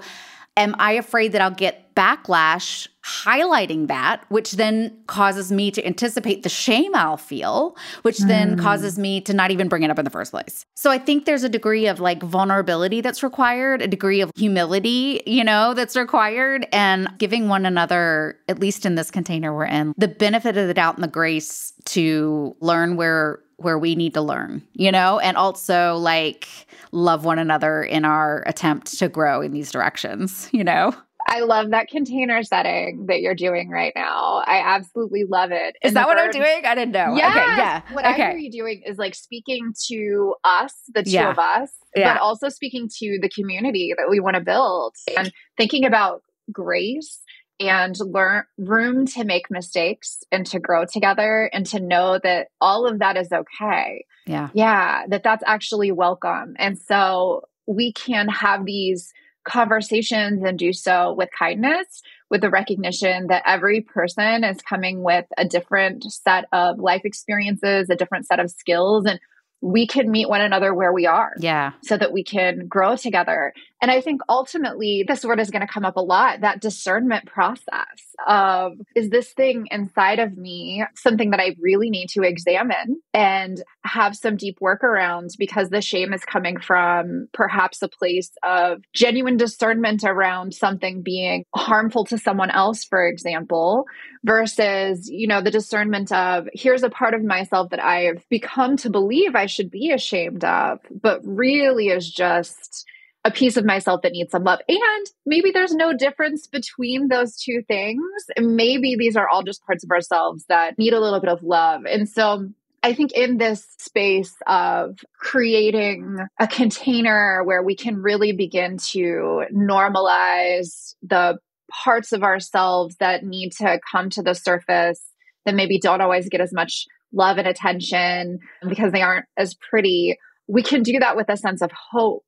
am 0.56 0.74
I 0.80 0.94
afraid 0.94 1.34
that 1.34 1.42
I'll 1.42 1.52
get 1.52 1.85
backlash 1.96 2.88
highlighting 3.04 3.88
that, 3.88 4.24
which 4.30 4.54
then 4.54 4.96
causes 5.08 5.52
me 5.52 5.70
to 5.72 5.86
anticipate 5.86 6.44
the 6.44 6.50
shame 6.50 6.94
I'll 6.96 7.18
feel, 7.18 7.78
which 8.02 8.18
mm. 8.18 8.28
then 8.28 8.58
causes 8.58 8.98
me 8.98 9.22
to 9.22 9.34
not 9.34 9.52
even 9.52 9.68
bring 9.68 9.84
it 9.84 9.92
up 9.92 10.00
in 10.00 10.06
the 10.06 10.12
first 10.12 10.32
place. 10.32 10.66
So 10.76 10.90
I 10.90 10.98
think 10.98 11.26
there's 11.26 11.44
a 11.44 11.50
degree 11.50 11.88
of 11.88 12.00
like 12.00 12.24
vulnerability 12.24 13.02
that's 13.02 13.22
required, 13.22 13.82
a 13.82 13.88
degree 13.88 14.22
of 14.22 14.32
humility, 14.36 15.22
you 15.26 15.44
know, 15.44 15.74
that's 15.74 15.96
required, 15.96 16.68
and 16.72 17.08
giving 17.18 17.48
one 17.48 17.66
another, 17.66 18.40
at 18.50 18.60
least 18.60 18.86
in 18.86 18.96
this 18.96 19.12
container 19.12 19.54
we're 19.54 19.66
in, 19.66 19.94
the 19.98 20.08
benefit 20.08 20.58
of 20.58 20.68
the 20.68 20.74
doubt 20.74 20.96
and 20.96 21.04
the 21.04 21.08
grace 21.08 21.74
to 21.86 22.56
learn 22.60 22.96
where 22.98 23.40
where 23.58 23.80
we 23.80 23.96
need 23.96 24.14
to 24.14 24.22
learn, 24.22 24.62
you 24.74 24.92
know, 24.92 25.18
and 25.20 25.38
also 25.38 25.96
like 25.96 26.48
love 26.92 27.24
one 27.24 27.40
another 27.40 27.84
in 27.84 28.04
our 28.04 28.44
attempt 28.48 29.00
to 29.00 29.08
grow 29.08 29.40
in 29.40 29.54
these 29.54 29.72
directions, 29.72 30.50
you 30.52 30.64
know? 30.64 30.94
I 31.28 31.42
love 31.42 31.72
that 31.72 31.88
container 31.88 32.44
setting 32.44 33.08
that 33.08 33.22
you're 33.22 33.36
doing 33.36 33.70
right 33.70 33.94
now. 33.96 34.44
I 34.46 34.62
absolutely 34.64 35.24
love 35.28 35.52
it. 35.52 35.76
Is 35.84 35.94
that 35.94 36.08
what 36.08 36.18
I'm 36.18 36.32
doing? 36.32 36.62
I 36.66 36.76
didn't 36.76 36.92
know. 36.92 37.16
Yeah. 37.16 37.30
Okay, 37.30 37.58
yeah. 37.58 37.82
What 37.94 38.06
okay. 38.06 38.24
I 38.24 38.30
hear 38.30 38.38
you 38.38 38.52
doing 38.52 38.84
is 38.86 38.98
like 38.98 39.16
speaking 39.16 39.74
to 39.88 40.36
us, 40.44 40.74
the 40.94 41.04
two 41.04 41.12
yeah. 41.12 41.32
of 41.32 41.40
us, 41.40 41.72
yeah. 41.96 42.14
but 42.14 42.22
also 42.22 42.50
speaking 42.50 42.90
to 43.00 43.20
the 43.22 43.30
community 43.30 43.94
that 43.98 44.08
we 44.10 44.20
want 44.20 44.36
to 44.36 44.42
build 44.42 44.96
and 45.18 45.32
thinking 45.58 45.86
about 45.86 46.22
grace 46.52 47.22
and 47.60 47.96
learn 48.00 48.44
room 48.58 49.08
to 49.08 49.24
make 49.24 49.50
mistakes 49.50 50.24
and 50.32 50.46
to 50.48 50.60
grow 50.60 50.86
together 50.86 51.50
and 51.54 51.66
to 51.68 51.80
know 51.80 52.20
that 52.22 52.48
all 52.62 52.86
of 52.86 53.00
that 53.00 53.18
is 53.18 53.32
okay. 53.32 54.06
Yeah. 54.28 54.50
Yeah. 54.54 55.08
That 55.08 55.24
that's 55.24 55.44
actually 55.46 55.92
welcome. 55.92 56.56
And 56.60 56.78
so 56.78 57.44
we 57.66 57.94
can 57.94 58.28
have 58.28 58.66
these 58.66 59.14
conversations 59.46 60.44
and 60.44 60.60
do 60.60 60.74
so 60.74 61.14
with 61.14 61.30
kindness, 61.38 62.02
with 62.30 62.42
the 62.42 62.50
recognition 62.50 63.28
that 63.28 63.44
every 63.46 63.82
person 63.82 64.44
is 64.44 64.62
coming 64.62 65.04
with 65.04 65.26
a 65.38 65.46
different 65.46 66.04
set 66.12 66.46
of 66.52 66.80
life 66.80 67.02
experiences, 67.06 67.90
a 67.90 67.96
different 67.96 68.26
set 68.26 68.40
of 68.40 68.52
skills. 68.52 69.06
And 69.06 69.20
we 69.62 69.88
can 69.88 70.12
meet 70.12 70.28
one 70.28 70.42
another 70.42 70.74
where 70.74 70.92
we 70.92 71.08
are. 71.08 71.32
Yeah. 71.40 71.74
So 71.84 71.98
that 71.98 72.12
we 72.12 72.24
can 72.24 72.68
grow 72.68 72.96
together. 72.96 73.54
And 73.86 73.92
I 73.92 74.02
think 74.02 74.22
ultimately 74.28 75.06
this 75.08 75.24
word 75.24 75.40
is 75.40 75.52
going 75.52 75.62
to 75.62 75.72
come 75.72 75.86
up 75.86 75.96
a 75.96 76.02
lot 76.02 76.42
that 76.42 76.60
discernment 76.60 77.28
process 77.28 78.16
of 78.28 78.80
is 78.96 79.12
this 79.12 79.32
thing 79.32 79.68
inside 79.70 80.18
of 80.18 80.36
me 80.36 80.84
something 80.96 81.30
that 81.30 81.40
I 81.40 81.56
really 81.62 81.92
need 81.92 82.08
to 82.14 82.24
examine 82.24 83.00
and 83.14 83.62
have 83.84 84.16
some 84.16 84.38
deep 84.38 84.58
work 84.60 84.84
around 84.84 85.30
because 85.38 85.70
the 85.70 85.84
shame 85.84 86.14
is 86.14 86.26
coming 86.26 86.60
from 86.60 87.28
perhaps 87.32 87.84
a 87.84 87.88
place 87.88 88.32
of 88.42 88.82
genuine 88.92 89.38
discernment 89.38 90.04
around 90.04 90.56
something 90.56 91.04
being 91.04 91.46
harmful 91.54 92.06
to 92.06 92.18
someone 92.18 92.50
else, 92.50 92.86
for 92.86 93.06
example, 93.06 93.86
versus, 94.24 95.08
you 95.12 95.28
know, 95.28 95.42
the 95.42 95.52
discernment 95.52 96.12
of 96.12 96.48
here's 96.54 96.82
a 96.82 96.90
part 96.90 97.14
of 97.14 97.24
myself 97.24 97.70
that 97.70 97.84
I've 97.84 98.26
become 98.32 98.78
to 98.78 98.90
believe 98.90 99.36
I 99.36 99.46
should 99.46 99.70
be 99.70 99.92
ashamed 99.92 100.44
of, 100.44 100.80
but 100.90 101.22
really 101.24 101.90
is 101.90 102.10
just 102.10 102.88
a 103.26 103.32
piece 103.32 103.58
of 103.58 103.66
myself 103.66 104.04
that 104.04 104.12
needs 104.12 104.32
some 104.32 104.44
love. 104.44 104.60
And 104.68 105.08
maybe 105.26 105.50
there's 105.52 105.74
no 105.74 105.94
difference 105.98 106.46
between 106.46 107.08
those 107.08 107.36
two 107.36 107.64
things. 107.68 108.00
Maybe 108.38 108.96
these 108.96 109.18
are 109.18 109.28
all 109.28 109.42
just 109.42 109.66
parts 109.66 109.84
of 109.84 109.90
ourselves 109.90 110.46
that 110.48 110.78
need 110.78 110.94
a 110.94 111.02
little 111.02 111.20
bit 111.20 111.32
of 111.32 111.42
love. 111.42 111.86
And 111.90 112.08
so 112.08 112.48
I 112.84 112.94
think 112.94 113.14
in 113.14 113.38
this 113.38 113.66
space 113.80 114.36
of 114.46 115.00
creating 115.20 116.18
a 116.40 116.48
container 116.48 117.44
where 117.44 117.64
we 117.64 117.76
can 117.76 117.98
really 117.98 118.32
begin 118.32 118.78
to 118.92 119.46
normalize 119.52 120.94
the 121.02 121.40
parts 121.84 122.12
of 122.12 122.22
ourselves 122.22 122.96
that 123.00 123.26
need 123.26 123.54
to 123.54 123.80
come 123.92 124.12
to 124.12 124.22
the 124.22 124.36
surface 124.36 125.02
that 125.48 125.56
maybe 125.56 125.80
don't 125.80 126.02
always 126.02 126.30
get 126.30 126.42
as 126.42 126.54
much 126.54 126.86
love 127.12 127.40
and 127.40 127.48
attention 127.48 128.38
because 128.70 128.92
they 128.92 129.02
aren't 129.02 129.26
as 129.36 129.56
pretty, 129.56 130.16
we 130.48 130.62
can 130.62 130.84
do 130.84 131.00
that 131.00 131.16
with 131.16 131.30
a 131.30 131.38
sense 131.38 131.64
of 131.64 131.72
hope 131.72 132.24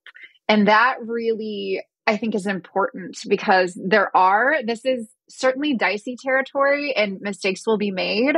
and 0.47 0.67
that 0.67 0.97
really, 1.05 1.83
I 2.05 2.17
think, 2.17 2.35
is 2.35 2.47
important 2.47 3.17
because 3.27 3.77
there 3.81 4.15
are, 4.15 4.55
this 4.65 4.85
is 4.85 5.07
certainly 5.29 5.75
dicey 5.75 6.15
territory 6.21 6.93
and 6.95 7.19
mistakes 7.21 7.65
will 7.65 7.77
be 7.77 7.91
made. 7.91 8.35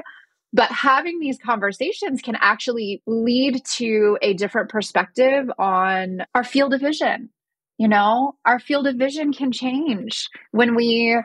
But 0.51 0.71
having 0.71 1.19
these 1.19 1.37
conversations 1.37 2.21
can 2.23 2.35
actually 2.39 3.03
lead 3.05 3.63
to 3.73 4.17
a 4.21 4.33
different 4.33 4.69
perspective 4.69 5.45
on 5.59 6.23
our 6.33 6.43
field 6.43 6.73
of 6.73 6.81
vision. 6.81 7.29
You 7.77 7.87
know, 7.87 8.33
our 8.45 8.59
field 8.59 8.87
of 8.87 8.95
vision 8.95 9.31
can 9.31 9.51
change 9.51 10.27
when 10.51 10.75
we 10.75 11.21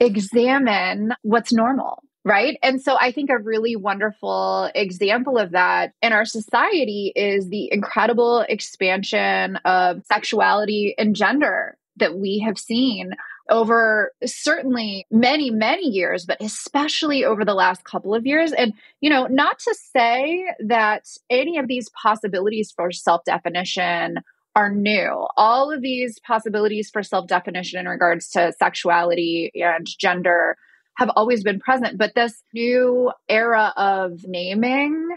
examine 0.00 1.12
what's 1.22 1.52
normal 1.52 2.02
Right. 2.28 2.58
And 2.62 2.82
so 2.82 2.94
I 3.00 3.10
think 3.10 3.30
a 3.30 3.38
really 3.38 3.74
wonderful 3.74 4.70
example 4.74 5.38
of 5.38 5.52
that 5.52 5.94
in 6.02 6.12
our 6.12 6.26
society 6.26 7.10
is 7.16 7.48
the 7.48 7.72
incredible 7.72 8.44
expansion 8.46 9.56
of 9.64 10.04
sexuality 10.04 10.94
and 10.98 11.16
gender 11.16 11.78
that 11.96 12.18
we 12.18 12.40
have 12.40 12.58
seen 12.58 13.12
over 13.48 14.12
certainly 14.26 15.06
many, 15.10 15.50
many 15.50 15.88
years, 15.88 16.26
but 16.26 16.36
especially 16.42 17.24
over 17.24 17.46
the 17.46 17.54
last 17.54 17.84
couple 17.84 18.14
of 18.14 18.26
years. 18.26 18.52
And, 18.52 18.74
you 19.00 19.08
know, 19.08 19.26
not 19.26 19.58
to 19.60 19.74
say 19.96 20.44
that 20.66 21.08
any 21.30 21.56
of 21.56 21.66
these 21.66 21.88
possibilities 21.90 22.70
for 22.70 22.92
self 22.92 23.24
definition 23.24 24.18
are 24.54 24.70
new. 24.70 25.26
All 25.38 25.72
of 25.72 25.80
these 25.80 26.18
possibilities 26.18 26.90
for 26.90 27.02
self 27.02 27.26
definition 27.26 27.80
in 27.80 27.88
regards 27.88 28.28
to 28.32 28.52
sexuality 28.58 29.50
and 29.54 29.86
gender 29.86 30.58
have 30.98 31.10
always 31.14 31.44
been 31.44 31.60
present. 31.60 31.96
But 31.96 32.14
this 32.14 32.42
new 32.52 33.12
era 33.28 33.72
of 33.76 34.26
naming 34.26 35.08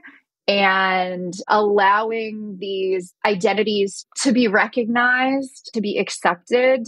and 0.48 1.34
allowing 1.48 2.58
these 2.60 3.13
identities 3.26 4.06
to 4.22 4.32
be 4.32 4.48
recognized, 4.48 5.72
to 5.74 5.82
be 5.82 5.98
accepted, 5.98 6.88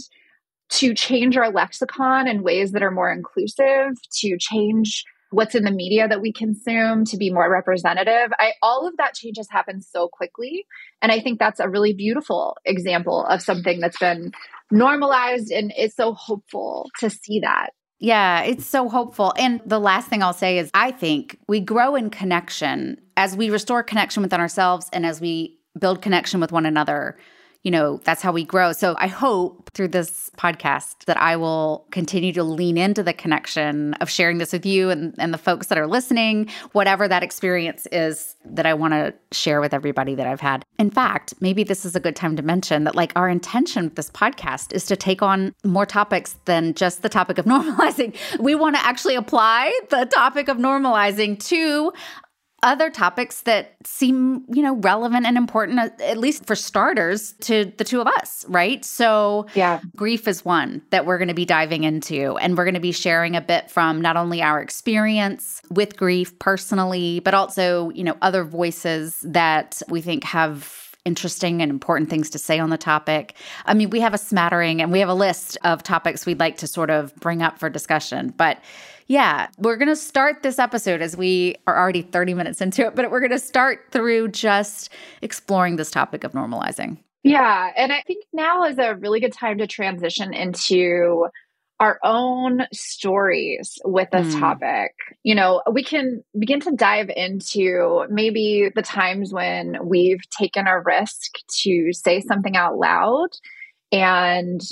to 0.70 0.94
change 0.94 1.36
our 1.36 1.50
lexicon 1.50 2.28
in 2.28 2.42
ways 2.42 2.72
that 2.72 2.82
are 2.82 2.90
more 2.90 3.12
inclusive, 3.12 3.94
to 4.20 4.36
change 4.38 5.04
what's 5.30 5.56
in 5.56 5.64
the 5.64 5.70
media 5.70 6.06
that 6.06 6.20
we 6.20 6.32
consume 6.32 7.04
to 7.04 7.16
be 7.16 7.30
more 7.30 7.50
representative. 7.50 8.32
I 8.38 8.52
all 8.62 8.86
of 8.86 8.96
that 8.98 9.14
change 9.14 9.36
has 9.38 9.48
happened 9.50 9.84
so 9.84 10.08
quickly 10.08 10.66
and 11.02 11.10
I 11.10 11.20
think 11.20 11.40
that's 11.40 11.58
a 11.58 11.68
really 11.68 11.92
beautiful 11.92 12.56
example 12.64 13.24
of 13.24 13.42
something 13.42 13.80
that's 13.80 13.98
been 13.98 14.30
normalized 14.70 15.50
and 15.50 15.72
it's 15.76 15.96
so 15.96 16.14
hopeful 16.14 16.88
to 17.00 17.10
see 17.10 17.40
that. 17.40 17.70
Yeah, 18.04 18.42
it's 18.42 18.66
so 18.66 18.90
hopeful. 18.90 19.32
And 19.38 19.62
the 19.64 19.78
last 19.78 20.08
thing 20.08 20.22
I'll 20.22 20.34
say 20.34 20.58
is 20.58 20.70
I 20.74 20.90
think 20.90 21.38
we 21.48 21.58
grow 21.58 21.96
in 21.96 22.10
connection 22.10 23.00
as 23.16 23.34
we 23.34 23.48
restore 23.48 23.82
connection 23.82 24.22
within 24.22 24.40
ourselves 24.40 24.90
and 24.92 25.06
as 25.06 25.22
we 25.22 25.58
build 25.78 26.02
connection 26.02 26.38
with 26.38 26.52
one 26.52 26.66
another 26.66 27.16
you 27.64 27.70
know, 27.70 27.98
that's 28.04 28.20
how 28.20 28.30
we 28.30 28.44
grow. 28.44 28.72
So 28.72 28.94
I 28.98 29.06
hope 29.06 29.70
through 29.72 29.88
this 29.88 30.30
podcast 30.36 31.06
that 31.06 31.16
I 31.16 31.36
will 31.36 31.86
continue 31.90 32.32
to 32.34 32.44
lean 32.44 32.76
into 32.76 33.02
the 33.02 33.14
connection 33.14 33.94
of 33.94 34.10
sharing 34.10 34.38
this 34.38 34.52
with 34.52 34.66
you 34.66 34.90
and, 34.90 35.14
and 35.18 35.32
the 35.32 35.38
folks 35.38 35.68
that 35.68 35.78
are 35.78 35.86
listening, 35.86 36.50
whatever 36.72 37.08
that 37.08 37.22
experience 37.22 37.86
is 37.90 38.36
that 38.44 38.66
I 38.66 38.74
want 38.74 38.92
to 38.92 39.14
share 39.32 39.62
with 39.62 39.72
everybody 39.72 40.14
that 40.14 40.26
I've 40.26 40.40
had. 40.40 40.62
In 40.78 40.90
fact, 40.90 41.34
maybe 41.40 41.64
this 41.64 41.86
is 41.86 41.96
a 41.96 42.00
good 42.00 42.14
time 42.14 42.36
to 42.36 42.42
mention 42.42 42.84
that, 42.84 42.94
like, 42.94 43.12
our 43.16 43.28
intention 43.30 43.84
with 43.84 43.94
this 43.94 44.10
podcast 44.10 44.74
is 44.74 44.84
to 44.86 44.96
take 44.96 45.22
on 45.22 45.54
more 45.64 45.86
topics 45.86 46.36
than 46.44 46.74
just 46.74 47.00
the 47.02 47.08
topic 47.08 47.38
of 47.38 47.44
normalizing. 47.46 48.14
We 48.38 48.54
want 48.54 48.76
to 48.76 48.84
actually 48.84 49.14
apply 49.14 49.72
the 49.88 50.04
topic 50.04 50.48
of 50.48 50.58
normalizing 50.58 51.42
to 51.46 51.92
other 52.64 52.90
topics 52.90 53.42
that 53.42 53.76
seem, 53.84 54.44
you 54.48 54.62
know, 54.62 54.74
relevant 54.76 55.26
and 55.26 55.36
important, 55.36 55.78
uh, 55.78 55.90
at 56.00 56.16
least 56.16 56.46
for 56.46 56.56
starters, 56.56 57.34
to 57.34 57.70
the 57.76 57.84
two 57.84 58.00
of 58.00 58.06
us, 58.06 58.44
right? 58.48 58.84
So, 58.84 59.46
yeah, 59.54 59.80
grief 59.94 60.26
is 60.26 60.44
one 60.44 60.82
that 60.90 61.06
we're 61.06 61.18
going 61.18 61.28
to 61.28 61.34
be 61.34 61.44
diving 61.44 61.84
into. 61.84 62.36
And 62.38 62.56
we're 62.56 62.64
going 62.64 62.74
to 62.74 62.80
be 62.80 62.92
sharing 62.92 63.36
a 63.36 63.40
bit 63.40 63.70
from 63.70 64.00
not 64.00 64.16
only 64.16 64.42
our 64.42 64.60
experience 64.60 65.60
with 65.70 65.96
grief 65.96 66.36
personally, 66.38 67.20
but 67.20 67.34
also, 67.34 67.90
you 67.90 68.02
know, 68.02 68.16
other 68.22 68.44
voices 68.44 69.20
that 69.20 69.80
we 69.88 70.00
think 70.00 70.24
have 70.24 70.83
interesting 71.04 71.60
and 71.60 71.70
important 71.70 72.10
things 72.10 72.30
to 72.30 72.38
say 72.38 72.58
on 72.58 72.70
the 72.70 72.78
topic. 72.78 73.34
I 73.66 73.74
mean, 73.74 73.90
we 73.90 74.00
have 74.00 74.14
a 74.14 74.18
smattering 74.18 74.80
and 74.80 74.90
we 74.90 75.00
have 75.00 75.08
a 75.08 75.14
list 75.14 75.58
of 75.64 75.82
topics 75.82 76.26
we'd 76.26 76.40
like 76.40 76.56
to 76.58 76.66
sort 76.66 76.90
of 76.90 77.14
bring 77.16 77.42
up 77.42 77.58
for 77.58 77.68
discussion, 77.68 78.32
but 78.36 78.58
yeah, 79.06 79.48
we're 79.58 79.76
going 79.76 79.88
to 79.88 79.96
start 79.96 80.42
this 80.42 80.58
episode 80.58 81.02
as 81.02 81.16
we 81.16 81.56
are 81.66 81.78
already 81.78 82.02
30 82.02 82.34
minutes 82.34 82.60
into 82.60 82.86
it, 82.86 82.94
but 82.94 83.10
we're 83.10 83.20
going 83.20 83.30
to 83.32 83.38
start 83.38 83.86
through 83.90 84.28
just 84.28 84.88
exploring 85.20 85.76
this 85.76 85.90
topic 85.90 86.24
of 86.24 86.32
normalizing. 86.32 86.98
Yeah. 87.22 87.70
And 87.76 87.92
I 87.92 88.02
think 88.06 88.24
now 88.32 88.64
is 88.64 88.78
a 88.78 88.94
really 88.94 89.20
good 89.20 89.32
time 89.32 89.58
to 89.58 89.66
transition 89.66 90.32
into 90.32 91.26
our 91.84 91.98
own 92.02 92.62
stories 92.72 93.78
with 93.84 94.08
this 94.10 94.34
mm. 94.34 94.40
topic. 94.40 94.94
You 95.22 95.34
know, 95.34 95.60
we 95.70 95.84
can 95.84 96.24
begin 96.38 96.60
to 96.60 96.72
dive 96.72 97.10
into 97.14 98.06
maybe 98.08 98.70
the 98.74 98.80
times 98.80 99.34
when 99.34 99.76
we've 99.84 100.22
taken 100.30 100.66
a 100.66 100.80
risk 100.80 101.32
to 101.62 101.92
say 101.92 102.22
something 102.22 102.56
out 102.56 102.78
loud 102.78 103.28
and 103.92 104.62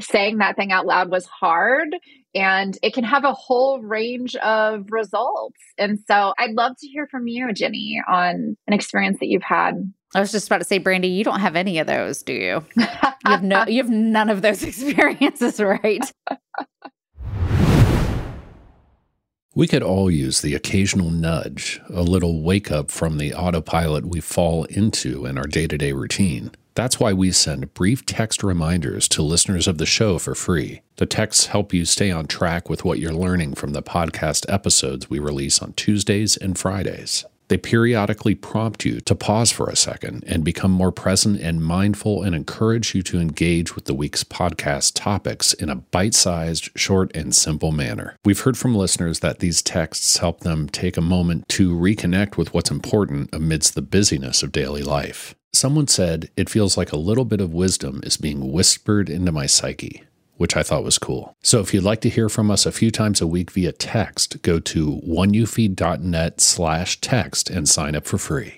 saying 0.00 0.38
that 0.38 0.54
thing 0.54 0.70
out 0.70 0.86
loud 0.86 1.10
was 1.10 1.26
hard 1.26 1.88
and 2.36 2.78
it 2.84 2.94
can 2.94 3.02
have 3.02 3.24
a 3.24 3.34
whole 3.34 3.82
range 3.82 4.36
of 4.36 4.86
results. 4.90 5.58
And 5.76 5.98
so 6.06 6.34
I'd 6.38 6.54
love 6.54 6.76
to 6.78 6.86
hear 6.86 7.08
from 7.10 7.26
you, 7.26 7.52
Ginny, 7.52 8.00
on 8.08 8.56
an 8.68 8.72
experience 8.72 9.18
that 9.18 9.26
you've 9.26 9.42
had. 9.42 9.92
I 10.14 10.20
was 10.20 10.32
just 10.32 10.48
about 10.48 10.58
to 10.58 10.64
say, 10.64 10.80
Brandi, 10.80 11.14
you 11.14 11.22
don't 11.22 11.40
have 11.40 11.54
any 11.54 11.78
of 11.78 11.86
those, 11.86 12.22
do 12.22 12.32
you? 12.32 12.64
you 12.76 12.86
have 13.26 13.42
no, 13.44 13.64
you 13.66 13.82
have 13.82 13.90
none 13.90 14.28
of 14.28 14.42
those 14.42 14.62
experiences, 14.64 15.60
right? 15.60 16.10
We 19.54 19.66
could 19.66 19.82
all 19.82 20.10
use 20.10 20.40
the 20.40 20.54
occasional 20.54 21.10
nudge, 21.10 21.80
a 21.88 22.02
little 22.02 22.42
wake 22.42 22.70
up 22.70 22.90
from 22.90 23.18
the 23.18 23.34
autopilot 23.34 24.06
we 24.06 24.20
fall 24.20 24.64
into 24.64 25.26
in 25.26 25.36
our 25.36 25.46
day 25.46 25.66
to 25.66 25.76
day 25.76 25.92
routine. 25.92 26.52
That's 26.74 27.00
why 27.00 27.12
we 27.12 27.32
send 27.32 27.74
brief 27.74 28.06
text 28.06 28.42
reminders 28.42 29.08
to 29.08 29.22
listeners 29.22 29.66
of 29.66 29.78
the 29.78 29.86
show 29.86 30.18
for 30.18 30.34
free. 30.34 30.82
The 30.96 31.06
texts 31.06 31.46
help 31.46 31.74
you 31.74 31.84
stay 31.84 32.10
on 32.10 32.26
track 32.26 32.70
with 32.70 32.84
what 32.84 33.00
you're 33.00 33.12
learning 33.12 33.54
from 33.54 33.72
the 33.72 33.82
podcast 33.82 34.46
episodes 34.48 35.10
we 35.10 35.18
release 35.18 35.60
on 35.60 35.72
Tuesdays 35.72 36.36
and 36.36 36.56
Fridays. 36.56 37.24
They 37.50 37.58
periodically 37.58 38.36
prompt 38.36 38.84
you 38.84 39.00
to 39.00 39.14
pause 39.16 39.50
for 39.50 39.68
a 39.68 39.74
second 39.74 40.22
and 40.24 40.44
become 40.44 40.70
more 40.70 40.92
present 40.92 41.40
and 41.40 41.60
mindful 41.60 42.22
and 42.22 42.32
encourage 42.32 42.94
you 42.94 43.02
to 43.02 43.18
engage 43.18 43.74
with 43.74 43.86
the 43.86 43.92
week's 43.92 44.22
podcast 44.22 44.92
topics 44.94 45.52
in 45.54 45.68
a 45.68 45.74
bite 45.74 46.14
sized, 46.14 46.70
short, 46.76 47.10
and 47.12 47.34
simple 47.34 47.72
manner. 47.72 48.14
We've 48.24 48.38
heard 48.38 48.56
from 48.56 48.76
listeners 48.76 49.18
that 49.18 49.40
these 49.40 49.62
texts 49.62 50.18
help 50.18 50.40
them 50.40 50.68
take 50.68 50.96
a 50.96 51.00
moment 51.00 51.48
to 51.48 51.76
reconnect 51.76 52.36
with 52.36 52.54
what's 52.54 52.70
important 52.70 53.30
amidst 53.32 53.74
the 53.74 53.82
busyness 53.82 54.44
of 54.44 54.52
daily 54.52 54.84
life. 54.84 55.34
Someone 55.52 55.88
said, 55.88 56.30
It 56.36 56.48
feels 56.48 56.76
like 56.76 56.92
a 56.92 56.96
little 56.96 57.24
bit 57.24 57.40
of 57.40 57.52
wisdom 57.52 58.00
is 58.04 58.16
being 58.16 58.52
whispered 58.52 59.10
into 59.10 59.32
my 59.32 59.46
psyche 59.46 60.04
which 60.40 60.56
I 60.56 60.62
thought 60.62 60.84
was 60.84 60.96
cool. 60.96 61.36
So 61.42 61.60
if 61.60 61.74
you'd 61.74 61.84
like 61.84 62.00
to 62.00 62.08
hear 62.08 62.30
from 62.30 62.50
us 62.50 62.64
a 62.64 62.72
few 62.72 62.90
times 62.90 63.20
a 63.20 63.26
week 63.26 63.50
via 63.50 63.72
text, 63.72 64.40
go 64.40 64.58
to 64.58 65.02
oneyoufeed.net 65.06 66.40
slash 66.40 66.98
text 67.02 67.50
and 67.50 67.68
sign 67.68 67.94
up 67.94 68.06
for 68.06 68.16
free. 68.16 68.54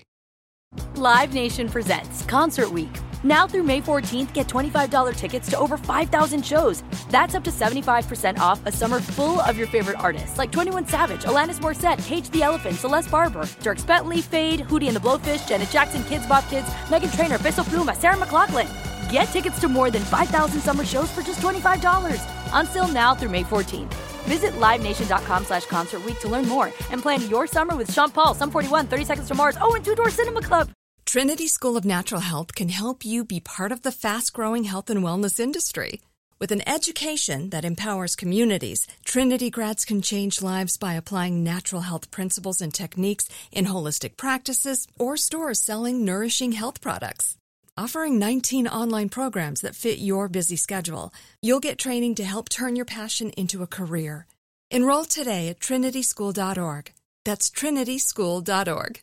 Live 0.94 1.34
Nation 1.34 1.68
presents 1.68 2.24
Concert 2.26 2.70
Week. 2.70 2.96
Now 3.24 3.48
through 3.48 3.64
May 3.64 3.80
14th, 3.80 4.32
get 4.32 4.46
$25 4.46 5.16
tickets 5.16 5.50
to 5.50 5.58
over 5.58 5.76
5,000 5.76 6.46
shows. 6.46 6.84
That's 7.10 7.34
up 7.34 7.42
to 7.44 7.50
75% 7.50 8.38
off 8.38 8.64
a 8.64 8.70
summer 8.70 9.00
full 9.00 9.40
of 9.40 9.58
your 9.58 9.66
favorite 9.66 9.98
artists 9.98 10.38
like 10.38 10.52
21 10.52 10.86
Savage, 10.86 11.24
Alanis 11.24 11.58
Morissette, 11.58 12.04
Cage 12.06 12.30
the 12.30 12.44
Elephant, 12.44 12.76
Celeste 12.76 13.10
Barber, 13.10 13.42
Dierks 13.60 13.84
Bentley, 13.84 14.20
Feid, 14.20 14.60
Hootie 14.60 14.86
and 14.86 14.94
the 14.94 15.00
Blowfish, 15.00 15.48
Janet 15.48 15.70
Jackson, 15.70 16.02
Kidz 16.02 16.28
Bop 16.28 16.48
Kids, 16.48 16.68
Meghan 16.86 17.12
Trainor, 17.16 17.38
Peso 17.38 17.64
Pluma, 17.64 17.96
Sarah 17.96 18.16
McLachlan. 18.16 18.91
Get 19.12 19.24
tickets 19.24 19.60
to 19.60 19.68
more 19.68 19.90
than 19.90 20.02
5,000 20.02 20.60
summer 20.60 20.84
shows 20.86 21.10
for 21.10 21.20
just 21.20 21.40
$25. 21.40 22.18
Until 22.52 22.88
now 22.88 23.14
through 23.14 23.28
May 23.28 23.42
14th. 23.42 23.92
Visit 24.24 24.52
LiveNation.com 24.52 25.44
slash 25.44 25.66
Concert 25.66 26.02
to 26.20 26.28
learn 26.28 26.48
more 26.48 26.72
and 26.90 27.02
plan 27.02 27.28
your 27.28 27.46
summer 27.46 27.76
with 27.76 27.92
Sean 27.92 28.10
Paul, 28.10 28.34
Sum 28.34 28.50
41, 28.50 28.86
30 28.86 29.04
Seconds 29.04 29.28
to 29.28 29.34
Mars, 29.34 29.58
oh, 29.60 29.74
and 29.74 29.84
Two 29.84 29.94
Door 29.94 30.10
Cinema 30.10 30.40
Club. 30.40 30.70
Trinity 31.04 31.46
School 31.46 31.76
of 31.76 31.84
Natural 31.84 32.22
Health 32.22 32.54
can 32.54 32.70
help 32.70 33.04
you 33.04 33.22
be 33.22 33.38
part 33.38 33.70
of 33.70 33.82
the 33.82 33.92
fast-growing 33.92 34.64
health 34.64 34.88
and 34.88 35.02
wellness 35.02 35.38
industry. 35.38 36.00
With 36.38 36.50
an 36.50 36.66
education 36.66 37.50
that 37.50 37.66
empowers 37.66 38.16
communities, 38.16 38.86
Trinity 39.04 39.50
grads 39.50 39.84
can 39.84 40.00
change 40.00 40.40
lives 40.40 40.78
by 40.78 40.94
applying 40.94 41.44
natural 41.44 41.82
health 41.82 42.10
principles 42.10 42.62
and 42.62 42.72
techniques 42.72 43.28
in 43.50 43.66
holistic 43.66 44.16
practices 44.16 44.86
or 44.98 45.18
stores 45.18 45.60
selling 45.60 46.02
nourishing 46.02 46.52
health 46.52 46.80
products 46.80 47.36
offering 47.76 48.18
19 48.18 48.68
online 48.68 49.08
programs 49.08 49.62
that 49.62 49.74
fit 49.74 49.98
your 49.98 50.28
busy 50.28 50.56
schedule. 50.56 51.12
You'll 51.40 51.60
get 51.60 51.78
training 51.78 52.14
to 52.16 52.24
help 52.24 52.48
turn 52.48 52.76
your 52.76 52.84
passion 52.84 53.30
into 53.30 53.62
a 53.62 53.66
career. 53.66 54.26
Enroll 54.70 55.04
today 55.04 55.48
at 55.48 55.60
trinityschool.org. 55.60 56.92
That's 57.24 57.50
trinityschool.org. 57.50 59.00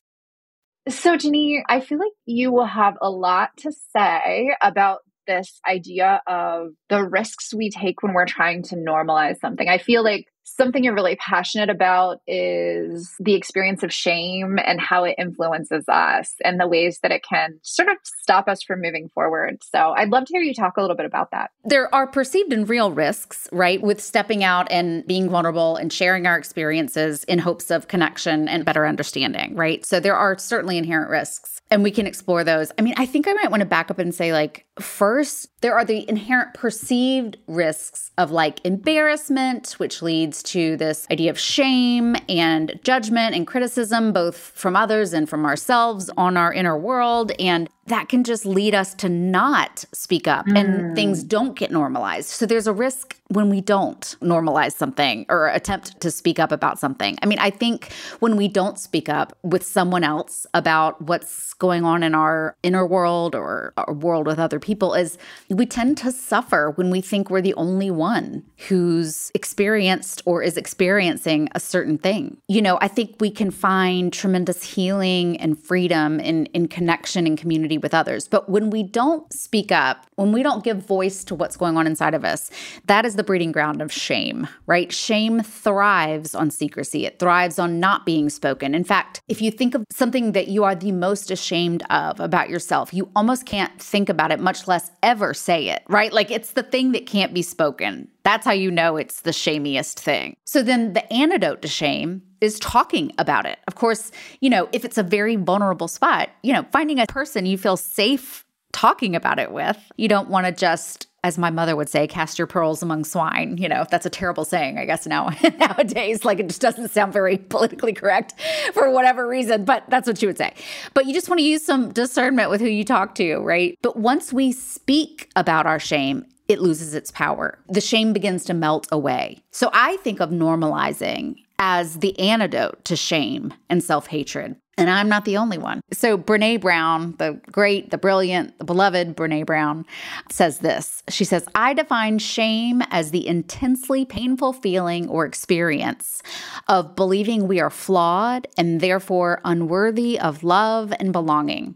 So, 0.88 1.18
Ginny, 1.18 1.64
I 1.68 1.82
feel 1.82 2.00
like 2.00 2.14
you 2.26 2.52
will 2.52 2.66
have 2.66 2.96
a 3.02 3.10
lot 3.10 3.50
to 3.58 3.72
say 3.96 4.56
about 4.62 5.00
this 5.28 5.60
idea 5.70 6.22
of 6.26 6.70
the 6.90 7.04
risks 7.04 7.54
we 7.54 7.70
take 7.70 8.02
when 8.02 8.14
we're 8.14 8.26
trying 8.26 8.64
to 8.64 8.76
normalize 8.76 9.40
something. 9.40 9.68
I 9.68 9.78
feel 9.78 10.04
like 10.04 10.26
something 10.56 10.84
you're 10.84 10.94
really 10.94 11.16
passionate 11.16 11.70
about 11.70 12.22
is 12.28 13.14
the 13.20 13.36
experience 13.36 13.84
of 13.84 13.94
shame 13.94 14.60
and 14.64 14.80
how 14.80 15.04
it 15.04 15.16
influences 15.18 15.86
us 15.88 16.36
and 16.44 16.60
the 16.60 16.68
ways 16.68 17.00
that 17.02 17.12
it 17.12 17.24
can 17.24 17.60
sort 17.62 17.90
of 17.90 17.98
stop 18.04 18.48
us 18.48 18.64
from 18.64 18.82
moving 18.82 19.10
forward. 19.10 19.64
So 19.64 19.94
I'd 19.96 20.10
love 20.10 20.26
to 20.26 20.34
hear 20.34 20.42
you 20.42 20.54
talk 20.54 20.78
a 20.78 20.82
little 20.82 20.96
bit 20.96 21.06
about 21.06 21.32
that. 21.32 21.52
There 21.64 21.94
are 21.94 22.08
perceived 22.08 22.54
and 22.54 22.68
real 22.68 22.92
risks, 22.92 23.48
right, 23.52 23.82
with 23.82 24.02
stepping 24.02 24.44
out 24.44 24.72
and 24.72 25.06
being 25.06 25.30
vulnerable 25.30 25.76
and 25.76 25.92
sharing 25.92 26.26
our 26.26 26.38
experiences 26.38 27.24
in 27.26 27.40
hopes 27.40 27.72
of 27.72 27.88
connection 27.88 28.48
and 28.48 28.66
better 28.66 28.86
understanding, 28.86 29.56
right? 29.56 29.86
So 29.86 30.00
there 30.00 30.16
are 30.16 30.38
certainly 30.38 30.78
inherent 30.78 31.10
risks 31.10 31.60
and 31.72 31.84
we 31.84 31.92
can 31.92 32.08
explore 32.08 32.44
those. 32.44 32.72
I 32.78 32.82
mean, 32.82 32.96
I 32.98 33.06
think 33.06 33.28
I 33.28 33.34
might 33.34 33.52
want 33.52 33.62
to 33.62 33.66
back 33.66 33.92
up 33.92 34.00
and 34.00 34.14
say, 34.14 34.34
like, 34.34 34.66
first, 34.80 35.50
there 35.62 35.76
are 35.76 35.86
the 35.86 36.08
inherent 36.10 36.54
perceived 36.54 37.38
risks 37.48 38.12
of 38.18 38.32
like 38.32 38.63
embarrassment, 38.65 39.74
which 39.74 40.02
leads 40.02 40.42
to 40.44 40.78
this 40.78 41.08
idea 41.12 41.30
of 41.30 41.39
shame 41.39 42.15
and 42.28 42.80
judgment 42.84 43.36
and 43.36 43.46
criticism, 43.46 44.13
both 44.13 44.38
from 44.38 44.76
others 44.76 45.13
and 45.13 45.30
from 45.30 45.46
ourselves 45.46 46.10
on 46.18 46.38
our 46.38 46.54
inner 46.54 46.78
world. 46.78 47.32
And 47.39 47.70
that 47.89 48.08
can 48.08 48.23
just 48.23 48.45
lead 48.45 48.73
us 48.73 48.93
to 48.95 49.10
not 49.10 49.84
speak 49.91 50.28
up 50.28 50.45
mm. 50.45 50.58
and 50.58 50.95
things 50.95 51.23
don't 51.23 51.58
get 51.58 51.71
normalized. 51.71 52.30
So 52.30 52.45
there's 52.45 52.67
a 52.67 52.73
risk 52.73 53.19
when 53.30 53.49
we 53.49 53.62
don't 53.62 54.15
normalize 54.21 54.73
something 54.73 55.25
or 55.30 55.47
attempt 55.47 55.99
to 56.02 56.10
speak 56.10 56.39
up 56.39 56.52
about 56.52 56.80
something. 56.80 57.17
I 57.21 57.25
mean, 57.25 57.39
I 57.39 57.49
think 57.49 57.91
when 58.19 58.38
we 58.38 58.47
don't 58.47 58.80
speak 58.80 59.10
up 59.10 59.38
with 59.43 59.63
someone 59.63 60.04
else 60.04 60.47
about 60.54 61.02
what's 61.02 61.54
going 61.56 61.84
on 61.84 62.02
in 62.04 62.15
our 62.15 62.56
inner 62.63 62.86
world 62.86 63.36
or 63.36 63.73
our 63.78 63.93
world 63.93 64.25
with 64.25 64.39
other 64.39 64.60
people 64.60 64.93
is 64.93 65.17
we 65.49 65.65
tend 65.65 65.97
to 65.99 66.12
suffer 66.12 66.71
when 66.75 66.89
we 66.89 67.02
think 67.02 67.30
we're 67.30 67.41
the 67.41 67.54
only 67.56 67.91
one 67.91 68.43
who's 68.67 69.32
experienced 69.34 70.21
or 70.25 70.41
is 70.41 70.58
experiencing 70.58 71.49
a 71.54 71.60
certain 71.60 71.97
thing. 71.97 72.38
You 72.47 72.62
know, 72.62 72.78
I 72.82 72.88
think 72.88 73.15
we 73.19 73.30
can 73.32 73.52
find 73.52 74.13
tremendous 74.13 74.63
healing 74.63 75.38
and 75.38 75.60
freedom 75.60 76.19
in 76.19 76.45
in 76.47 76.67
connection 76.67 77.28
and 77.28 77.38
community 77.38 77.79
with 77.82 77.94
others. 77.94 78.28
But 78.28 78.50
when 78.50 78.70
we 78.70 78.84
don't 78.84 79.32
speak 79.34 79.72
up, 79.72 80.06
when 80.15 80.32
we 80.32 80.44
don't 80.44 80.63
give 80.63 80.86
voice 80.86 81.24
to 81.26 81.36
what's 81.36 81.58
going 81.58 81.78
on 81.78 81.88
inside 81.88 82.13
of 82.13 82.26
us, 82.26 82.50
that 82.86 83.06
is 83.06 83.15
the 83.15 83.24
breeding 83.24 83.52
ground 83.52 83.82
of 83.82 83.92
shame, 83.92 84.48
right? 84.65 84.92
Shame 84.92 85.42
thrives 85.42 86.36
on 86.36 86.52
secrecy, 86.52 87.06
it 87.06 87.20
thrives 87.20 87.60
on 87.60 87.80
not 87.80 88.06
being 88.06 88.30
spoken. 88.30 88.76
In 88.76 88.84
fact, 88.84 89.22
if 89.28 89.42
you 89.42 89.52
think 89.52 89.76
of 89.76 89.86
something 89.92 90.34
that 90.34 90.48
you 90.48 90.63
are 90.63 90.76
the 90.76 90.92
most 90.92 91.32
ashamed 91.32 91.84
of 91.89 92.20
about 92.20 92.50
yourself, 92.50 92.94
you 92.94 93.10
almost 93.15 93.46
can't 93.46 93.82
think 93.82 94.10
about 94.10 94.32
it, 94.32 94.39
much 94.39 94.68
less 94.68 94.92
ever 95.04 95.34
say 95.34 95.70
it, 95.70 95.84
right? 95.88 96.13
Like 96.13 96.32
it's 96.32 96.52
the 96.52 96.63
thing 96.63 96.92
that 96.92 97.06
can't 97.06 97.34
be 97.34 97.42
spoken. 97.42 98.08
That's 98.24 98.46
how 98.46 98.52
you 98.52 98.70
know 98.70 98.98
it's 98.98 99.22
the 99.22 99.32
shamiest 99.32 100.00
thing. 100.00 100.36
So 100.46 100.62
then 100.62 100.94
the 100.94 101.12
antidote 101.12 101.62
to 101.62 101.68
shame 101.68 102.22
is 102.41 102.60
talking 102.60 103.12
about 103.17 103.45
it. 103.45 103.60
Of 103.67 103.75
course, 103.75 104.12
you 104.39 104.49
know, 104.49 104.69
if 104.71 104.86
it's 104.86 104.97
a 104.97 105.04
very 105.04 105.36
vulnerable 105.36 105.88
spot, 105.88 106.30
you 106.43 106.54
know, 106.54 106.65
finding 106.71 106.99
a 106.99 107.06
person 107.06 107.45
you 107.45 107.58
feel 107.58 107.78
safe 107.78 108.45
talking 108.71 109.15
about 109.15 109.39
it 109.39 109.52
with. 109.52 109.78
You 109.97 110.08
don't 110.08 110.30
want 110.30 110.45
to 110.45 110.52
just 110.52 111.08
as 111.23 111.38
my 111.38 111.49
mother 111.49 111.75
would 111.75 111.89
say, 111.89 112.08
cast 112.08 112.38
your 112.38 112.47
pearls 112.47 112.82
among 112.82 113.04
swine. 113.04 113.58
You 113.58 113.67
know, 113.67 113.86
that's 113.89 114.06
a 114.06 114.10
terrible 114.10 114.45
saying, 114.45 114.78
I 114.78 114.86
guess 114.86 115.06
now 115.06 115.30
nowadays. 115.60 116.23
Like 116.23 116.39
it 116.39 116.47
just 116.47 116.62
doesn't 116.62 116.91
sound 116.91 117.12
very 117.12 117.38
politically 117.49 117.93
correct 117.93 118.36
for 118.73 118.89
whatever 118.89 119.28
reason, 119.28 119.65
but 119.65 119.84
that's 119.89 120.08
what 120.08 120.17
she 120.17 120.25
would 120.25 120.38
say. 120.38 120.54
But 120.93 121.06
you 121.06 121.13
just 121.13 121.30
want 121.30 121.39
to 121.39 121.45
use 121.45 121.65
some 121.65 121.91
discernment 121.91 122.49
with 122.49 122.62
who 122.62 122.67
you 122.67 122.86
talk 122.86 123.15
to, 123.15 123.38
right? 123.39 123.78
But 123.82 123.97
once 123.97 124.32
we 124.32 124.52
speak 124.52 125.30
about 125.36 125.65
our 125.65 125.80
shame, 125.80 126.25
it 126.47 126.60
loses 126.60 126.95
its 126.95 127.12
power. 127.12 127.60
The 127.67 127.82
shame 127.82 128.13
begins 128.13 128.45
to 128.45 128.54
melt 128.54 128.88
away. 128.91 129.43
So 129.52 129.69
I 129.73 129.97
think 129.97 130.19
of 130.19 130.30
normalizing 130.30 131.36
as 131.60 132.00
the 132.00 132.17
antidote 132.17 132.84
to 132.86 132.95
shame 132.95 133.54
and 133.69 133.84
self 133.84 134.08
hatred. 134.08 134.56
And 134.78 134.89
I'm 134.89 135.10
not 135.10 135.26
the 135.26 135.36
only 135.36 135.58
one. 135.58 135.82
So, 135.91 136.17
Brene 136.17 136.62
Brown, 136.62 137.15
the 137.19 137.41
great, 137.52 137.91
the 137.91 137.98
brilliant, 137.98 138.58
the 138.60 138.63
beloved 138.63 139.13
Brene 139.13 139.45
Brown, 139.45 139.86
says 140.32 140.60
this. 140.60 141.04
She 141.10 141.26
says, 141.26 141.45
I 141.54 141.74
define 141.74 142.17
shame 142.17 142.82
as 142.89 143.12
the 143.12 143.28
intensely 143.28 144.06
painful 144.06 144.54
feeling 144.54 145.10
or 145.10 145.26
experience 145.26 146.24
of 146.69 146.95
believing 146.95 147.45
we 147.45 147.60
are 147.60 147.69
flawed 147.69 148.48
and 148.58 148.80
therefore 148.80 149.41
unworthy 149.43 150.17
of 150.17 150.43
love 150.43 150.93
and 150.98 151.12
belonging. 151.12 151.76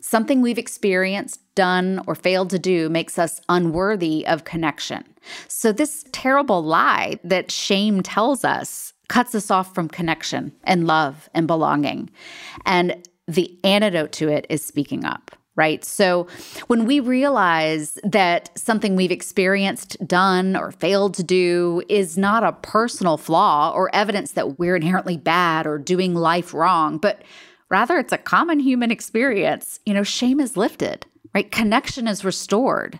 Something 0.00 0.40
we've 0.40 0.58
experienced, 0.58 1.40
done, 1.56 2.04
or 2.06 2.14
failed 2.14 2.50
to 2.50 2.58
do 2.60 2.88
makes 2.88 3.18
us 3.18 3.40
unworthy 3.48 4.24
of 4.28 4.44
connection. 4.44 5.02
So, 5.48 5.72
this 5.72 6.04
terrible 6.12 6.62
lie 6.62 7.18
that 7.24 7.50
shame 7.50 8.00
tells 8.00 8.44
us 8.44 8.93
cuts 9.08 9.34
us 9.34 9.50
off 9.50 9.74
from 9.74 9.88
connection 9.88 10.52
and 10.64 10.86
love 10.86 11.28
and 11.34 11.46
belonging. 11.46 12.10
And 12.64 13.06
the 13.26 13.58
antidote 13.64 14.12
to 14.12 14.28
it 14.28 14.46
is 14.48 14.64
speaking 14.64 15.04
up. 15.04 15.30
right? 15.56 15.84
So 15.84 16.26
when 16.66 16.84
we 16.84 17.00
realize 17.00 17.98
that 18.02 18.50
something 18.58 18.96
we've 18.96 19.12
experienced, 19.12 19.96
done, 20.06 20.56
or 20.56 20.72
failed 20.72 21.14
to 21.14 21.22
do 21.22 21.82
is 21.88 22.18
not 22.18 22.42
a 22.42 22.52
personal 22.52 23.16
flaw 23.16 23.72
or 23.72 23.94
evidence 23.94 24.32
that 24.32 24.58
we're 24.58 24.76
inherently 24.76 25.16
bad 25.16 25.66
or 25.66 25.78
doing 25.78 26.14
life 26.14 26.52
wrong, 26.52 26.98
but 26.98 27.22
rather 27.70 27.98
it's 27.98 28.12
a 28.12 28.18
common 28.18 28.58
human 28.58 28.90
experience, 28.90 29.78
you 29.86 29.94
know, 29.94 30.02
shame 30.02 30.40
is 30.40 30.56
lifted, 30.56 31.06
right? 31.34 31.50
Connection 31.50 32.08
is 32.08 32.24
restored. 32.24 32.98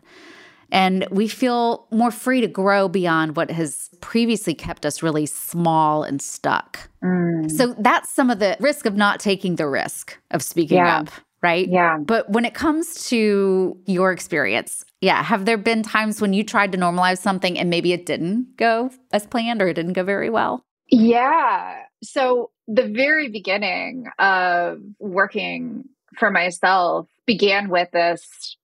And 0.71 1.07
we 1.11 1.29
feel 1.29 1.87
more 1.91 2.11
free 2.11 2.41
to 2.41 2.49
grow 2.49 2.89
beyond 2.89 3.37
what 3.37 3.51
has 3.51 3.91
previously 4.01 4.55
kept 4.55 4.85
us 4.85 5.03
really 5.03 5.27
small 5.27 6.03
and 6.03 6.21
stuck. 6.21 6.89
Mm. 7.03 7.51
So 7.51 7.75
that's 7.79 8.11
some 8.11 8.31
of 8.31 8.39
the 8.39 8.57
risk 8.61 8.87
of 8.87 8.97
not 8.97 9.21
taking 9.21 9.57
the 9.57 9.69
risk 9.69 10.19
of 10.31 10.43
speaking 10.43 10.79
yeah. 10.79 11.01
up, 11.01 11.11
right? 11.43 11.69
Yeah. 11.69 11.99
But 11.99 12.31
when 12.31 12.45
it 12.45 12.55
comes 12.55 13.09
to 13.09 13.77
your 13.87 14.13
experience, 14.13 14.85
yeah, 15.01 15.23
have 15.23 15.45
there 15.45 15.59
been 15.59 15.83
times 15.83 16.21
when 16.21 16.33
you 16.33 16.43
tried 16.45 16.73
to 16.73 16.79
normalize 16.79 17.19
something 17.19 17.59
and 17.59 17.71
maybe 17.71 17.93
it 17.93 18.07
didn't 18.07 18.57
go 18.57 18.91
as 19.13 19.27
planned 19.27 19.61
or 19.61 19.69
it 19.69 19.75
didn't 19.75 19.93
go 19.93 20.03
very 20.03 20.31
well? 20.31 20.65
Yeah. 20.91 21.77
So 22.03 22.51
the 22.67 22.89
very 22.89 23.29
beginning 23.29 24.07
of 24.19 24.79
working 24.99 25.85
for 26.19 26.31
myself 26.31 27.09
began 27.27 27.69
with 27.69 27.91
this 27.91 28.57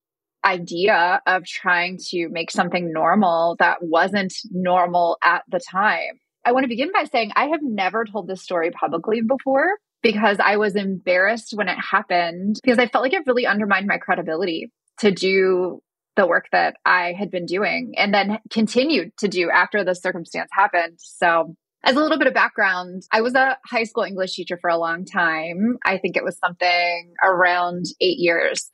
idea 0.43 1.21
of 1.25 1.45
trying 1.45 1.97
to 2.09 2.29
make 2.29 2.51
something 2.51 2.91
normal 2.91 3.55
that 3.59 3.77
wasn't 3.81 4.33
normal 4.49 5.17
at 5.23 5.43
the 5.49 5.59
time. 5.59 6.19
I 6.43 6.53
want 6.53 6.63
to 6.63 6.69
begin 6.69 6.91
by 6.91 7.05
saying 7.05 7.31
I 7.35 7.47
have 7.47 7.61
never 7.61 8.05
told 8.05 8.27
this 8.27 8.41
story 8.41 8.71
publicly 8.71 9.21
before 9.21 9.77
because 10.01 10.37
I 10.39 10.57
was 10.57 10.75
embarrassed 10.75 11.53
when 11.53 11.67
it 11.67 11.77
happened 11.77 12.59
because 12.63 12.79
I 12.79 12.87
felt 12.87 13.03
like 13.03 13.13
it 13.13 13.27
really 13.27 13.45
undermined 13.45 13.87
my 13.87 13.97
credibility 13.97 14.71
to 14.99 15.11
do 15.11 15.81
the 16.15 16.27
work 16.27 16.47
that 16.51 16.75
I 16.85 17.13
had 17.17 17.31
been 17.31 17.45
doing 17.45 17.93
and 17.97 18.13
then 18.13 18.39
continued 18.49 19.15
to 19.19 19.27
do 19.27 19.49
after 19.49 19.83
the 19.83 19.95
circumstance 19.95 20.49
happened. 20.51 20.97
So, 20.97 21.55
as 21.83 21.95
a 21.95 21.99
little 21.99 22.19
bit 22.19 22.27
of 22.27 22.35
background, 22.35 23.03
I 23.11 23.21
was 23.21 23.33
a 23.33 23.57
high 23.65 23.85
school 23.85 24.03
English 24.03 24.33
teacher 24.33 24.57
for 24.61 24.69
a 24.69 24.77
long 24.77 25.03
time. 25.03 25.77
I 25.83 25.97
think 25.97 26.15
it 26.15 26.23
was 26.23 26.37
something 26.37 27.13
around 27.23 27.85
eight 27.99 28.19
years. 28.19 28.69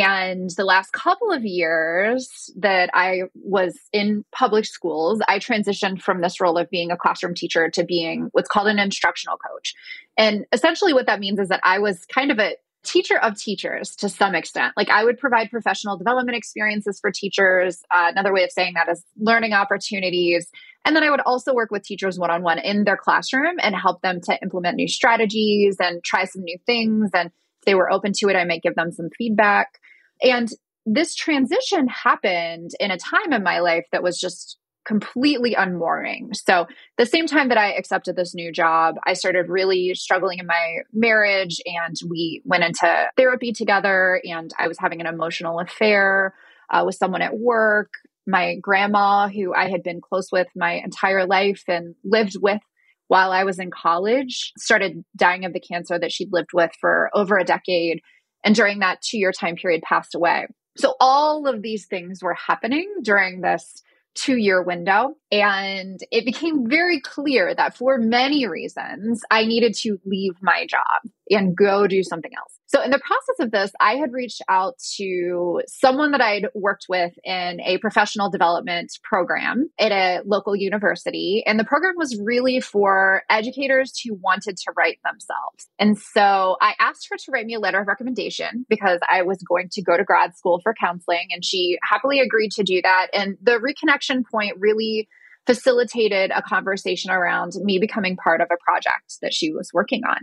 And 0.00 0.50
the 0.56 0.64
last 0.64 0.92
couple 0.92 1.30
of 1.30 1.44
years 1.44 2.50
that 2.56 2.90
I 2.94 3.22
was 3.34 3.78
in 3.92 4.24
public 4.32 4.64
schools, 4.64 5.20
I 5.28 5.38
transitioned 5.38 6.02
from 6.02 6.20
this 6.20 6.40
role 6.40 6.58
of 6.58 6.70
being 6.70 6.90
a 6.90 6.96
classroom 6.96 7.34
teacher 7.34 7.70
to 7.70 7.84
being 7.84 8.28
what's 8.32 8.48
called 8.48 8.68
an 8.68 8.78
instructional 8.78 9.36
coach. 9.36 9.74
And 10.16 10.46
essentially, 10.52 10.92
what 10.92 11.06
that 11.06 11.20
means 11.20 11.38
is 11.38 11.48
that 11.48 11.60
I 11.62 11.78
was 11.78 12.04
kind 12.06 12.30
of 12.30 12.38
a 12.38 12.56
teacher 12.84 13.18
of 13.18 13.38
teachers 13.38 13.96
to 13.96 14.08
some 14.08 14.34
extent. 14.34 14.74
Like 14.76 14.90
I 14.90 15.04
would 15.04 15.18
provide 15.18 15.50
professional 15.50 15.96
development 15.96 16.36
experiences 16.36 17.00
for 17.00 17.10
teachers. 17.10 17.82
Uh, 17.90 18.08
another 18.10 18.32
way 18.32 18.44
of 18.44 18.52
saying 18.52 18.74
that 18.74 18.90
is 18.90 19.02
learning 19.18 19.54
opportunities. 19.54 20.50
And 20.84 20.94
then 20.94 21.02
I 21.02 21.10
would 21.10 21.20
also 21.20 21.54
work 21.54 21.70
with 21.70 21.82
teachers 21.82 22.18
one 22.18 22.30
on 22.30 22.42
one 22.42 22.58
in 22.58 22.84
their 22.84 22.98
classroom 22.98 23.56
and 23.62 23.74
help 23.74 24.02
them 24.02 24.20
to 24.24 24.38
implement 24.42 24.76
new 24.76 24.88
strategies 24.88 25.76
and 25.80 26.04
try 26.04 26.26
some 26.26 26.42
new 26.42 26.58
things 26.66 27.10
and 27.14 27.30
if 27.64 27.66
they 27.66 27.74
were 27.74 27.90
open 27.90 28.12
to 28.16 28.28
it, 28.28 28.36
I 28.36 28.44
might 28.44 28.62
give 28.62 28.74
them 28.74 28.92
some 28.92 29.08
feedback. 29.16 29.80
And 30.24 30.48
this 30.86 31.14
transition 31.14 31.86
happened 31.88 32.70
in 32.80 32.90
a 32.90 32.98
time 32.98 33.32
in 33.32 33.42
my 33.42 33.60
life 33.60 33.86
that 33.92 34.02
was 34.02 34.18
just 34.18 34.58
completely 34.84 35.54
unmooring. 35.54 36.34
So, 36.34 36.66
the 36.98 37.06
same 37.06 37.26
time 37.26 37.48
that 37.48 37.58
I 37.58 37.72
accepted 37.72 38.16
this 38.16 38.34
new 38.34 38.52
job, 38.52 38.96
I 39.06 39.14
started 39.14 39.48
really 39.48 39.94
struggling 39.94 40.38
in 40.38 40.46
my 40.46 40.78
marriage 40.92 41.60
and 41.64 41.96
we 42.08 42.42
went 42.44 42.64
into 42.64 43.06
therapy 43.16 43.52
together 43.52 44.20
and 44.24 44.50
I 44.58 44.68
was 44.68 44.78
having 44.78 45.00
an 45.00 45.06
emotional 45.06 45.60
affair 45.60 46.34
uh, 46.70 46.82
with 46.84 46.96
someone 46.96 47.22
at 47.22 47.38
work. 47.38 47.92
My 48.26 48.56
grandma, 48.56 49.28
who 49.28 49.54
I 49.54 49.68
had 49.68 49.82
been 49.82 50.00
close 50.00 50.32
with 50.32 50.48
my 50.56 50.72
entire 50.72 51.26
life 51.26 51.62
and 51.68 51.94
lived 52.04 52.36
with 52.40 52.60
while 53.08 53.32
I 53.32 53.44
was 53.44 53.58
in 53.58 53.70
college, 53.70 54.52
started 54.58 55.04
dying 55.14 55.44
of 55.44 55.52
the 55.52 55.60
cancer 55.60 55.98
that 55.98 56.10
she'd 56.10 56.32
lived 56.32 56.54
with 56.54 56.70
for 56.80 57.10
over 57.14 57.36
a 57.36 57.44
decade. 57.44 58.00
And 58.44 58.54
during 58.54 58.80
that 58.80 59.02
two 59.02 59.18
year 59.18 59.32
time 59.32 59.56
period, 59.56 59.82
passed 59.82 60.14
away. 60.14 60.46
So 60.76 60.94
all 61.00 61.46
of 61.46 61.62
these 61.62 61.86
things 61.86 62.22
were 62.22 62.34
happening 62.34 62.92
during 63.02 63.40
this 63.40 63.82
two 64.14 64.36
year 64.36 64.62
window. 64.62 65.14
And 65.32 66.00
it 66.10 66.24
became 66.24 66.68
very 66.68 67.00
clear 67.00 67.54
that 67.54 67.76
for 67.76 67.98
many 67.98 68.46
reasons, 68.46 69.22
I 69.30 69.44
needed 69.44 69.74
to 69.78 69.98
leave 70.04 70.34
my 70.40 70.66
job 70.66 71.10
and 71.30 71.56
go 71.56 71.86
do 71.86 72.02
something 72.02 72.30
else. 72.36 72.58
So, 72.66 72.82
in 72.82 72.90
the 72.90 72.98
process 72.98 73.36
of 73.40 73.50
this, 73.50 73.72
I 73.80 73.96
had 73.96 74.12
reached 74.12 74.42
out 74.48 74.78
to 74.96 75.62
someone 75.66 76.10
that 76.12 76.20
I'd 76.20 76.48
worked 76.54 76.86
with 76.88 77.12
in 77.22 77.60
a 77.60 77.78
professional 77.78 78.30
development 78.30 78.92
program 79.02 79.70
at 79.78 79.92
a 79.92 80.22
local 80.24 80.56
university. 80.56 81.42
And 81.46 81.58
the 81.58 81.64
program 81.64 81.94
was 81.96 82.18
really 82.20 82.60
for 82.60 83.22
educators 83.30 83.98
who 84.00 84.14
wanted 84.14 84.56
to 84.56 84.72
write 84.76 84.98
themselves. 85.04 85.68
And 85.78 85.98
so 85.98 86.56
I 86.60 86.74
asked 86.80 87.08
her 87.10 87.16
to 87.16 87.30
write 87.30 87.46
me 87.46 87.54
a 87.54 87.60
letter 87.60 87.80
of 87.80 87.86
recommendation 87.86 88.66
because 88.68 88.98
I 89.08 89.22
was 89.22 89.38
going 89.42 89.68
to 89.72 89.82
go 89.82 89.96
to 89.96 90.04
grad 90.04 90.36
school 90.36 90.60
for 90.62 90.74
counseling. 90.74 91.28
And 91.30 91.44
she 91.44 91.78
happily 91.82 92.20
agreed 92.20 92.52
to 92.52 92.64
do 92.64 92.82
that. 92.82 93.08
And 93.14 93.36
the 93.40 93.60
reconnection 93.60 94.24
point 94.28 94.56
really 94.58 95.08
facilitated 95.46 96.30
a 96.34 96.42
conversation 96.42 97.10
around 97.10 97.52
me 97.56 97.78
becoming 97.78 98.16
part 98.16 98.40
of 98.40 98.48
a 98.50 98.56
project 98.64 99.18
that 99.22 99.34
she 99.34 99.52
was 99.52 99.70
working 99.74 100.02
on. 100.04 100.18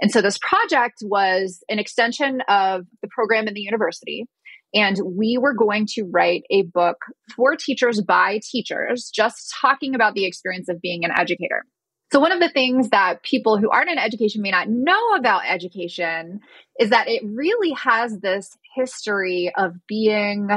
And 0.00 0.10
so 0.10 0.22
this 0.22 0.38
project 0.38 0.98
was 1.02 1.62
an 1.68 1.78
extension 1.78 2.40
of 2.48 2.86
the 3.02 3.08
program 3.08 3.48
in 3.48 3.54
the 3.54 3.60
university. 3.60 4.26
And 4.74 4.98
we 5.04 5.36
were 5.38 5.54
going 5.54 5.86
to 5.94 6.04
write 6.10 6.44
a 6.50 6.62
book 6.62 6.96
for 7.36 7.56
teachers 7.56 8.00
by 8.00 8.40
teachers, 8.42 9.10
just 9.14 9.54
talking 9.60 9.94
about 9.94 10.14
the 10.14 10.24
experience 10.24 10.68
of 10.70 10.80
being 10.80 11.04
an 11.04 11.10
educator. 11.14 11.64
So, 12.10 12.20
one 12.20 12.32
of 12.32 12.40
the 12.40 12.50
things 12.50 12.90
that 12.90 13.22
people 13.22 13.58
who 13.58 13.70
aren't 13.70 13.90
in 13.90 13.98
education 13.98 14.42
may 14.42 14.50
not 14.50 14.68
know 14.68 15.14
about 15.14 15.42
education 15.46 16.40
is 16.78 16.90
that 16.90 17.08
it 17.08 17.22
really 17.24 17.72
has 17.72 18.18
this 18.18 18.56
history 18.74 19.50
of 19.56 19.74
being 19.86 20.48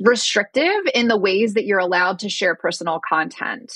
restrictive 0.00 0.82
in 0.94 1.08
the 1.08 1.18
ways 1.18 1.54
that 1.54 1.64
you're 1.64 1.78
allowed 1.78 2.20
to 2.20 2.28
share 2.28 2.54
personal 2.54 3.00
content. 3.06 3.72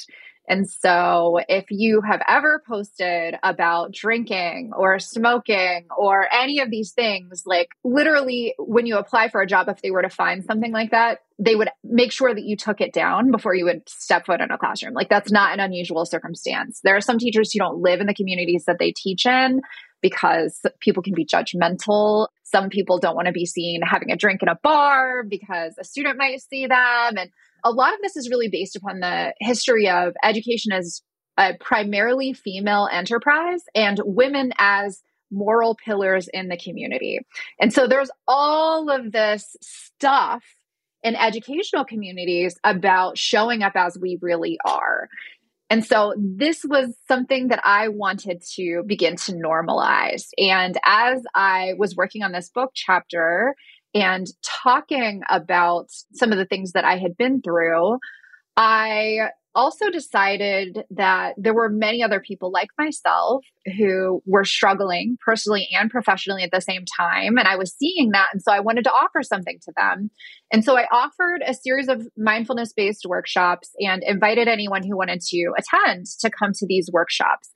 And 0.51 0.69
so, 0.69 1.39
if 1.49 1.67
you 1.71 2.01
have 2.01 2.21
ever 2.29 2.61
posted 2.67 3.37
about 3.45 3.93
drinking 3.93 4.73
or 4.77 4.99
smoking 4.99 5.87
or 5.97 6.27
any 6.33 6.59
of 6.59 6.71
these 6.71 6.91
things, 6.91 7.45
like 7.47 7.69
literally 7.85 8.55
when 8.59 8.85
you 8.85 8.97
apply 8.97 9.29
for 9.29 9.41
a 9.41 9.47
job, 9.47 9.69
if 9.69 9.81
they 9.81 9.93
were 9.93 10.03
to 10.03 10.11
find 10.11 10.45
something 10.45 10.73
like 10.73 10.91
that, 10.91 11.21
they 11.39 11.55
would 11.55 11.69
make 11.85 12.11
sure 12.11 12.35
that 12.35 12.43
you 12.43 12.57
took 12.57 12.81
it 12.81 12.93
down 12.93 13.31
before 13.31 13.55
you 13.55 13.65
would 13.67 13.89
step 13.89 14.27
foot 14.27 14.41
in 14.41 14.51
a 14.51 14.59
classroom. 14.59 14.93
Like, 14.93 15.09
that's 15.09 15.31
not 15.31 15.53
an 15.53 15.61
unusual 15.61 16.05
circumstance. 16.05 16.81
There 16.83 16.97
are 16.97 17.01
some 17.01 17.19
teachers 17.19 17.53
who 17.53 17.61
don't 17.61 17.81
live 17.81 18.01
in 18.01 18.09
the 18.09 18.15
communities 18.15 18.65
that 18.65 18.81
they 18.81 18.91
teach 18.91 19.27
in 19.27 19.61
because 20.03 20.61
people 20.81 21.03
can 21.03 21.15
be 21.15 21.27
judgmental. 21.27 22.29
Some 22.45 22.69
people 22.69 22.99
don't 22.99 23.15
want 23.15 23.27
to 23.27 23.33
be 23.33 23.47
seen 23.47 23.81
having 23.83 24.11
a 24.11 24.17
drink 24.17 24.43
in 24.43 24.49
a 24.49 24.59
bar 24.63 25.23
because 25.23 25.75
a 25.79 25.85
student 25.85 26.19
might 26.19 26.41
see 26.43 26.67
them. 26.67 27.17
And 27.17 27.31
a 27.65 27.71
lot 27.71 27.95
of 27.95 28.01
this 28.03 28.17
is 28.17 28.31
really 28.31 28.49
based 28.49 28.77
upon 28.77 29.01
the 29.01 29.35
history 29.41 29.89
of 29.89 30.15
education 30.23 30.73
as 30.73 31.03
a 31.39 31.55
primarily 31.61 32.33
female 32.33 32.89
enterprise 32.91 33.63
and 33.75 34.01
women 34.05 34.53
as 34.59 35.03
moral 35.31 35.77
pillars 35.77 36.29
in 36.33 36.49
the 36.49 36.57
community. 36.57 37.21
And 37.61 37.73
so 37.73 37.87
there's 37.87 38.11
all 38.27 38.91
of 38.91 39.13
this 39.13 39.57
stuff 39.63 40.43
in 41.03 41.17
educational 41.17 41.85
communities 41.85 42.57
about 42.65 43.17
showing 43.17 43.63
up 43.63 43.73
as 43.75 43.97
we 43.99 44.19
really 44.21 44.59
are. 44.67 45.09
And 45.71 45.87
so 45.87 46.15
this 46.19 46.65
was 46.65 46.93
something 47.07 47.49
that 47.49 47.61
I 47.65 47.89
wanted 47.89 48.43
to 48.57 48.83
begin 48.85 49.15
to 49.17 49.33
normalize. 49.33 50.27
And 50.37 50.77
as 50.85 51.23
I 51.35 51.75
was 51.79 51.95
working 51.95 52.25
on 52.25 52.33
this 52.33 52.51
book 52.51 52.73
chapter 52.75 53.55
and 53.95 54.27
talking 54.43 55.23
about 55.29 55.87
some 56.13 56.33
of 56.33 56.39
the 56.39 56.45
things 56.45 56.73
that 56.73 56.85
I 56.85 56.99
had 56.99 57.17
been 57.17 57.41
through, 57.41 57.99
I 58.57 59.31
also 59.55 59.91
decided 59.91 60.85
that 60.91 61.35
there 61.37 61.55
were 61.55 61.69
many 61.69 62.03
other 62.03 62.21
people 62.21 62.51
like 62.51 62.69
myself 62.79 63.45
who 63.77 64.23
were 64.27 64.45
struggling 64.45 65.17
personally 65.25 65.69
and 65.73 65.91
professionally 65.91 66.43
at 66.43 66.51
the 66.53 66.61
same 66.61 66.85
time. 66.99 67.37
And 67.37 67.49
I 67.49 67.57
was 67.57 67.75
seeing 67.75 68.11
that. 68.11 68.29
And 68.33 68.43
so 68.43 68.53
I 68.53 68.61
wanted 68.61 68.85
to 68.85 68.93
offer 68.93 69.23
something 69.23 69.59
to 69.65 69.73
them. 69.77 70.11
And 70.53 70.65
so 70.65 70.77
I 70.77 70.87
offered 70.93 71.43
a 71.47 71.55
series 71.55 71.89
of 71.89 72.07
mindfulness 72.17 72.73
based 72.73 73.05
workshops 73.07 73.71
and 73.81 74.03
invited 74.05 74.49
anyone 74.49 74.83
who 74.83 74.97
wanted 74.97 75.21
to 75.21 75.53
attend 75.59 76.07
to 76.21 76.31
come 76.31 76.53
to 76.55 76.67
these 76.67 76.89
workshops. 76.93 77.51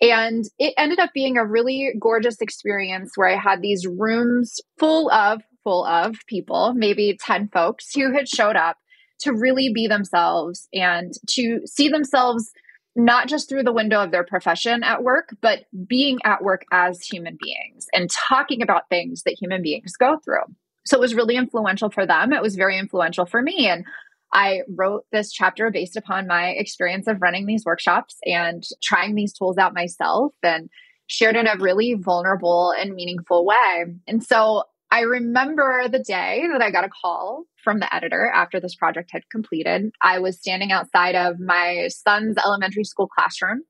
And 0.00 0.44
it 0.58 0.74
ended 0.78 0.98
up 0.98 1.10
being 1.12 1.36
a 1.36 1.46
really 1.46 1.92
gorgeous 2.00 2.40
experience 2.40 3.12
where 3.16 3.28
I 3.28 3.36
had 3.36 3.60
these 3.60 3.86
rooms 3.86 4.60
full 4.78 5.10
of 5.10 5.42
full 5.62 5.84
of 5.84 6.16
people, 6.26 6.72
maybe 6.74 7.18
10 7.20 7.48
folks 7.52 7.94
who 7.94 8.12
had 8.14 8.26
showed 8.26 8.56
up 8.56 8.78
to 9.20 9.32
really 9.32 9.72
be 9.72 9.86
themselves 9.86 10.68
and 10.72 11.12
to 11.28 11.60
see 11.66 11.88
themselves 11.88 12.50
not 12.96 13.28
just 13.28 13.48
through 13.48 13.62
the 13.62 13.72
window 13.72 14.02
of 14.02 14.10
their 14.10 14.24
profession 14.24 14.82
at 14.82 15.02
work, 15.02 15.36
but 15.40 15.60
being 15.86 16.18
at 16.24 16.42
work 16.42 16.64
as 16.72 17.00
human 17.00 17.38
beings 17.40 17.86
and 17.92 18.10
talking 18.10 18.62
about 18.62 18.88
things 18.88 19.22
that 19.22 19.36
human 19.38 19.62
beings 19.62 19.92
go 19.96 20.18
through. 20.24 20.42
So 20.86 20.96
it 20.96 21.00
was 21.00 21.14
really 21.14 21.36
influential 21.36 21.90
for 21.90 22.06
them. 22.06 22.32
It 22.32 22.42
was 22.42 22.56
very 22.56 22.78
influential 22.78 23.26
for 23.26 23.42
me. 23.42 23.68
And 23.68 23.84
I 24.32 24.60
wrote 24.68 25.04
this 25.12 25.32
chapter 25.32 25.70
based 25.70 25.96
upon 25.96 26.26
my 26.26 26.50
experience 26.50 27.06
of 27.06 27.20
running 27.20 27.46
these 27.46 27.64
workshops 27.64 28.16
and 28.24 28.64
trying 28.82 29.14
these 29.14 29.32
tools 29.32 29.58
out 29.58 29.74
myself 29.74 30.32
and 30.42 30.68
shared 31.06 31.36
in 31.36 31.46
a 31.46 31.58
really 31.58 31.94
vulnerable 31.94 32.72
and 32.78 32.94
meaningful 32.94 33.44
way. 33.44 33.86
And 34.06 34.22
so 34.22 34.64
I 34.90 35.00
remember 35.00 35.88
the 35.88 36.00
day 36.00 36.44
that 36.50 36.62
I 36.62 36.70
got 36.70 36.84
a 36.84 36.88
call 36.88 37.44
from 37.62 37.78
the 37.78 37.94
editor 37.94 38.30
after 38.34 38.58
this 38.58 38.74
project 38.74 39.10
had 39.12 39.28
completed. 39.30 39.92
I 40.02 40.18
was 40.18 40.38
standing 40.38 40.72
outside 40.72 41.14
of 41.14 41.38
my 41.38 41.88
son's 41.88 42.36
elementary 42.44 42.84
school 42.84 43.06
classroom 43.06 43.62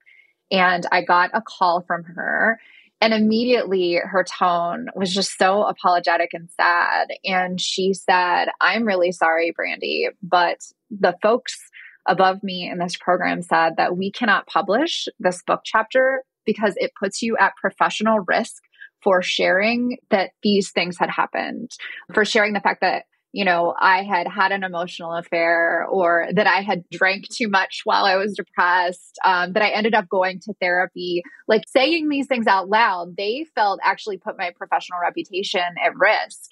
and 0.51 0.87
I 0.91 1.03
got 1.03 1.31
a 1.35 1.43
call 1.43 1.83
from 1.87 2.05
her. 2.05 2.59
And 3.03 3.15
immediately 3.15 4.01
her 4.03 4.25
tone 4.25 4.89
was 4.95 5.15
just 5.15 5.39
so 5.39 5.63
apologetic 5.63 6.31
and 6.33 6.51
sad. 6.51 7.09
And 7.25 7.61
she 7.61 7.95
said, 7.95 8.49
I'm 8.61 8.85
really 8.85 9.13
sorry, 9.13 9.53
Brandi, 9.59 10.09
but 10.23 10.59
the 10.91 11.17
folks 11.23 11.59
above 12.07 12.43
me 12.43 12.69
in 12.71 12.79
this 12.79 12.97
program 12.97 13.43
said 13.43 13.75
that 13.77 13.97
we 13.97 14.11
cannot 14.11 14.47
publish 14.47 15.07
this 15.19 15.43
book 15.47 15.61
chapter 15.65 16.25
because 16.45 16.75
it 16.77 16.93
puts 16.99 17.23
you 17.23 17.37
at 17.39 17.57
professional 17.57 18.21
risk 18.27 18.63
for 19.03 19.23
sharing 19.23 19.99
that 20.11 20.31
these 20.43 20.71
things 20.71 20.99
had 20.99 21.11
happened, 21.11 21.71
for 22.13 22.25
sharing 22.25 22.53
the 22.53 22.61
fact 22.61 22.81
that 22.81 23.05
you 23.33 23.45
know, 23.45 23.75
I 23.79 24.03
had 24.03 24.27
had 24.27 24.51
an 24.51 24.65
emotional 24.65 25.15
affair 25.15 25.87
or 25.87 26.27
that 26.35 26.47
I 26.47 26.63
had 26.63 26.89
drank 26.91 27.29
too 27.29 27.49
much 27.49 27.83
while 27.85 28.05
I 28.05 28.17
was 28.17 28.35
depressed, 28.35 29.19
um, 29.25 29.53
that 29.53 29.63
I 29.63 29.71
ended 29.71 29.95
up 29.95 30.09
going 30.09 30.41
to 30.41 30.55
therapy. 30.61 31.23
Like 31.47 31.63
saying 31.69 32.09
these 32.09 32.27
things 32.27 32.47
out 32.49 32.69
loud, 32.69 33.17
they 33.17 33.47
felt 33.55 33.79
actually 33.85 34.19
put 34.19 34.37
my 34.37 34.51
professional 34.57 34.99
reputation 35.01 35.63
at 35.85 35.97
risk. 35.97 36.51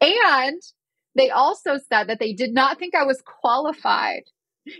And 0.00 0.62
they 1.16 1.30
also 1.30 1.78
said 1.88 2.04
that 2.04 2.20
they 2.20 2.32
did 2.32 2.54
not 2.54 2.78
think 2.78 2.94
I 2.94 3.04
was 3.04 3.22
qualified 3.22 4.22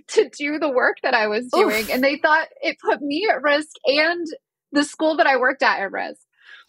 to 0.08 0.28
do 0.28 0.58
the 0.58 0.70
work 0.70 0.98
that 1.02 1.14
I 1.14 1.26
was 1.26 1.48
doing. 1.48 1.84
Oof. 1.84 1.90
And 1.90 2.04
they 2.04 2.16
thought 2.16 2.46
it 2.62 2.78
put 2.78 3.02
me 3.02 3.26
at 3.28 3.42
risk 3.42 3.70
and 3.86 4.24
the 4.70 4.84
school 4.84 5.16
that 5.16 5.26
I 5.26 5.36
worked 5.36 5.64
at 5.64 5.80
at 5.80 5.90
risk. 5.90 6.20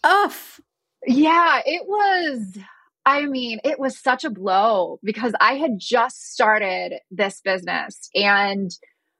Oof. 0.06 0.60
Yeah, 1.06 1.60
it 1.64 1.82
was. 1.86 2.58
I 3.04 3.26
mean, 3.26 3.60
it 3.64 3.78
was 3.80 3.98
such 3.98 4.24
a 4.24 4.30
blow 4.30 5.00
because 5.02 5.34
I 5.40 5.54
had 5.54 5.78
just 5.78 6.32
started 6.32 6.94
this 7.10 7.40
business 7.40 8.08
and 8.14 8.70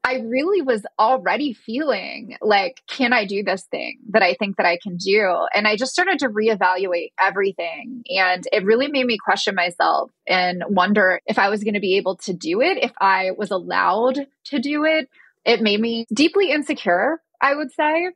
I 0.05 0.17
really 0.17 0.63
was 0.63 0.85
already 0.99 1.53
feeling 1.53 2.37
like, 2.41 2.81
can 2.89 3.13
I 3.13 3.25
do 3.25 3.45
this 3.45 3.65
thing 3.71 3.99
that 4.11 4.23
I 4.23 4.35
think 4.35 4.57
that 4.57 4.67
I 4.67 4.79
can 4.83 4.97
do? 4.97 5.47
And 5.55 5.67
I 5.67 5.77
just 5.77 5.93
started 5.93 6.19
to 6.21 6.29
reevaluate 6.29 7.13
everything. 7.21 8.03
And 8.09 8.47
it 8.53 8.65
really 8.65 8.89
made 8.89 9.07
me 9.07 9.17
question 9.17 9.55
myself 9.55 10.11
and 10.27 10.65
wonder 10.69 11.21
if 11.27 11.39
I 11.39 11.51
was 11.51 11.63
going 11.63 11.75
to 11.75 11.81
be 11.81 11.97
able 11.97 12.17
to 12.19 12.33
do 12.33 12.61
it, 12.61 12.83
if 12.83 12.93
I 13.01 13.31
was 13.37 13.53
allowed 13.53 14.27
to 14.47 14.59
do 14.59 14.85
it. 14.85 15.09
It 15.45 15.61
made 15.61 15.81
me 15.81 16.07
deeply 16.13 16.51
insecure, 16.51 17.21
I 17.41 17.55
would 17.55 17.73
say 17.73 18.11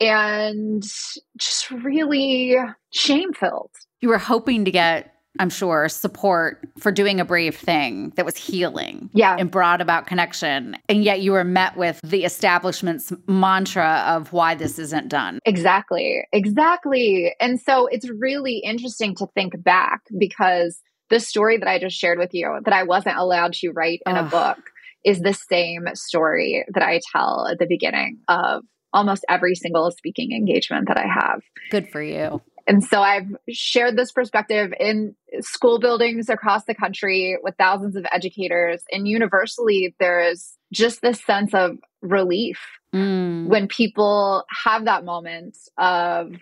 and 0.00 0.82
just 0.82 1.70
really 1.70 2.56
shame 2.90 3.32
filled. 3.32 3.70
You 4.00 4.08
were 4.08 4.18
hoping 4.18 4.64
to 4.64 4.70
get, 4.70 5.14
I'm 5.38 5.50
sure, 5.50 5.88
support 5.88 6.68
for 6.78 6.92
doing 6.92 7.20
a 7.20 7.24
brave 7.24 7.56
thing 7.56 8.12
that 8.16 8.24
was 8.24 8.36
healing 8.36 9.10
yeah. 9.12 9.36
and 9.38 9.50
brought 9.50 9.80
about 9.80 10.06
connection. 10.06 10.76
And 10.88 11.02
yet 11.02 11.20
you 11.20 11.32
were 11.32 11.44
met 11.44 11.76
with 11.76 12.00
the 12.02 12.24
establishment's 12.24 13.12
mantra 13.26 14.04
of 14.06 14.32
why 14.32 14.54
this 14.54 14.78
isn't 14.78 15.08
done. 15.08 15.40
Exactly. 15.44 16.24
Exactly. 16.32 17.34
And 17.40 17.60
so 17.60 17.86
it's 17.86 18.08
really 18.08 18.58
interesting 18.58 19.14
to 19.16 19.26
think 19.34 19.62
back 19.62 20.02
because 20.16 20.80
the 21.10 21.20
story 21.20 21.56
that 21.56 21.68
I 21.68 21.78
just 21.78 21.96
shared 21.96 22.18
with 22.18 22.34
you 22.34 22.60
that 22.64 22.74
I 22.74 22.82
wasn't 22.84 23.16
allowed 23.16 23.54
to 23.54 23.70
write 23.70 24.00
in 24.06 24.16
Ugh. 24.16 24.26
a 24.26 24.30
book 24.30 24.58
is 25.04 25.20
the 25.20 25.32
same 25.32 25.88
story 25.94 26.64
that 26.72 26.82
I 26.82 27.00
tell 27.12 27.46
at 27.50 27.58
the 27.58 27.66
beginning 27.66 28.18
of 28.28 28.62
almost 28.98 29.24
every 29.28 29.54
single 29.54 29.92
speaking 29.92 30.32
engagement 30.32 30.88
that 30.88 30.98
I 30.98 31.06
have. 31.06 31.40
Good 31.70 31.88
for 31.88 32.02
you. 32.02 32.42
And 32.66 32.84
so 32.84 33.00
I've 33.00 33.28
shared 33.48 33.96
this 33.96 34.10
perspective 34.10 34.74
in 34.78 35.14
school 35.40 35.78
buildings 35.78 36.28
across 36.28 36.64
the 36.64 36.74
country 36.74 37.38
with 37.40 37.54
thousands 37.56 37.94
of 37.94 38.04
educators. 38.12 38.82
And 38.90 39.06
universally, 39.06 39.94
there's 40.00 40.58
just 40.72 41.00
this 41.00 41.24
sense 41.24 41.54
of 41.54 41.78
relief 42.02 42.58
mm. 42.92 43.46
when 43.46 43.68
people 43.68 44.44
have 44.64 44.84
that 44.84 45.04
moment 45.04 45.56
of, 45.78 46.32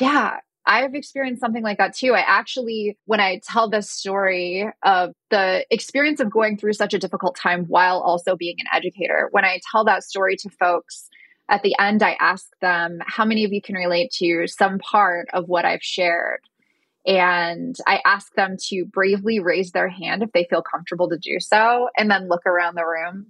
yeah, 0.00 0.38
I've 0.66 0.94
experienced 0.94 1.40
something 1.40 1.62
like 1.62 1.78
that 1.78 1.94
too. 1.94 2.12
I 2.14 2.24
actually, 2.26 2.98
when 3.04 3.20
I 3.20 3.40
tell 3.46 3.70
this 3.70 3.88
story 3.88 4.68
of 4.82 5.12
the 5.30 5.64
experience 5.70 6.20
of 6.20 6.30
going 6.30 6.58
through 6.58 6.72
such 6.72 6.94
a 6.94 6.98
difficult 6.98 7.36
time 7.36 7.66
while 7.66 8.00
also 8.00 8.34
being 8.34 8.56
an 8.58 8.66
educator, 8.74 9.28
when 9.30 9.44
I 9.44 9.60
tell 9.70 9.84
that 9.84 10.02
story 10.02 10.36
to 10.38 10.50
folks, 10.50 11.08
at 11.48 11.62
the 11.62 11.74
end, 11.78 12.02
I 12.02 12.16
ask 12.20 12.46
them, 12.60 13.00
How 13.06 13.24
many 13.24 13.44
of 13.44 13.52
you 13.52 13.60
can 13.60 13.74
relate 13.74 14.10
to 14.18 14.46
some 14.46 14.78
part 14.78 15.28
of 15.32 15.48
what 15.48 15.64
I've 15.64 15.82
shared? 15.82 16.40
And 17.06 17.76
I 17.86 18.00
ask 18.04 18.32
them 18.34 18.56
to 18.68 18.86
bravely 18.86 19.38
raise 19.38 19.72
their 19.72 19.88
hand 19.88 20.22
if 20.22 20.32
they 20.32 20.46
feel 20.48 20.62
comfortable 20.62 21.10
to 21.10 21.18
do 21.18 21.38
so, 21.38 21.88
and 21.98 22.10
then 22.10 22.28
look 22.28 22.46
around 22.46 22.76
the 22.76 22.86
room. 22.86 23.26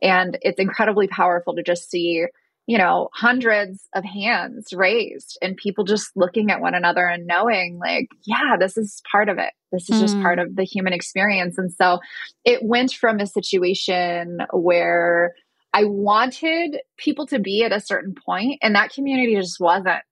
And 0.00 0.38
it's 0.42 0.60
incredibly 0.60 1.08
powerful 1.08 1.54
to 1.56 1.62
just 1.64 1.90
see, 1.90 2.26
you 2.66 2.78
know, 2.78 3.08
hundreds 3.14 3.88
of 3.94 4.04
hands 4.04 4.72
raised 4.72 5.38
and 5.42 5.56
people 5.56 5.82
just 5.82 6.12
looking 6.14 6.52
at 6.52 6.60
one 6.60 6.74
another 6.74 7.06
and 7.06 7.26
knowing, 7.26 7.78
like, 7.80 8.10
yeah, 8.24 8.56
this 8.60 8.76
is 8.76 9.02
part 9.10 9.28
of 9.28 9.38
it. 9.38 9.52
This 9.72 9.90
is 9.90 9.96
mm. 9.96 10.00
just 10.02 10.20
part 10.20 10.38
of 10.38 10.54
the 10.54 10.64
human 10.64 10.92
experience. 10.92 11.58
And 11.58 11.72
so 11.72 11.98
it 12.44 12.60
went 12.62 12.92
from 12.92 13.18
a 13.18 13.26
situation 13.26 14.38
where 14.52 15.34
I 15.76 15.84
wanted 15.84 16.78
people 16.96 17.26
to 17.26 17.38
be 17.38 17.62
at 17.62 17.70
a 17.70 17.80
certain 17.80 18.14
point, 18.14 18.60
and 18.62 18.74
that 18.74 18.94
community 18.94 19.36
just 19.36 19.60
wasn't. 19.60 20.02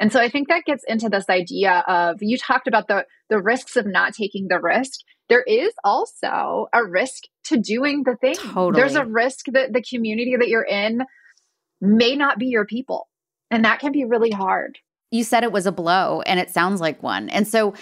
And 0.00 0.12
so 0.12 0.20
I 0.20 0.28
think 0.28 0.46
that 0.46 0.62
gets 0.64 0.84
into 0.86 1.08
this 1.08 1.28
idea 1.28 1.82
of 1.88 2.18
you 2.20 2.38
talked 2.38 2.68
about 2.68 2.86
the 2.86 3.04
the 3.28 3.42
risks 3.42 3.74
of 3.74 3.84
not 3.84 4.14
taking 4.14 4.46
the 4.46 4.60
risk. 4.60 5.00
There 5.28 5.42
is 5.42 5.72
also 5.82 6.68
a 6.72 6.84
risk 6.88 7.24
to 7.46 7.56
doing 7.56 8.04
the 8.04 8.14
thing. 8.20 8.36
Totally. 8.36 8.80
There's 8.80 8.94
a 8.94 9.04
risk 9.04 9.46
that 9.52 9.72
the 9.72 9.82
community 9.82 10.36
that 10.38 10.48
you're 10.48 10.62
in 10.62 11.00
may 11.80 12.14
not 12.14 12.38
be 12.38 12.46
your 12.46 12.64
people. 12.64 13.08
And 13.50 13.64
that 13.64 13.80
can 13.80 13.90
be 13.90 14.04
really 14.04 14.30
hard. 14.30 14.78
You 15.10 15.24
said 15.24 15.42
it 15.42 15.50
was 15.50 15.66
a 15.66 15.72
blow, 15.72 16.22
and 16.26 16.38
it 16.38 16.50
sounds 16.50 16.80
like 16.80 17.02
one. 17.02 17.28
And 17.28 17.48
so 17.48 17.74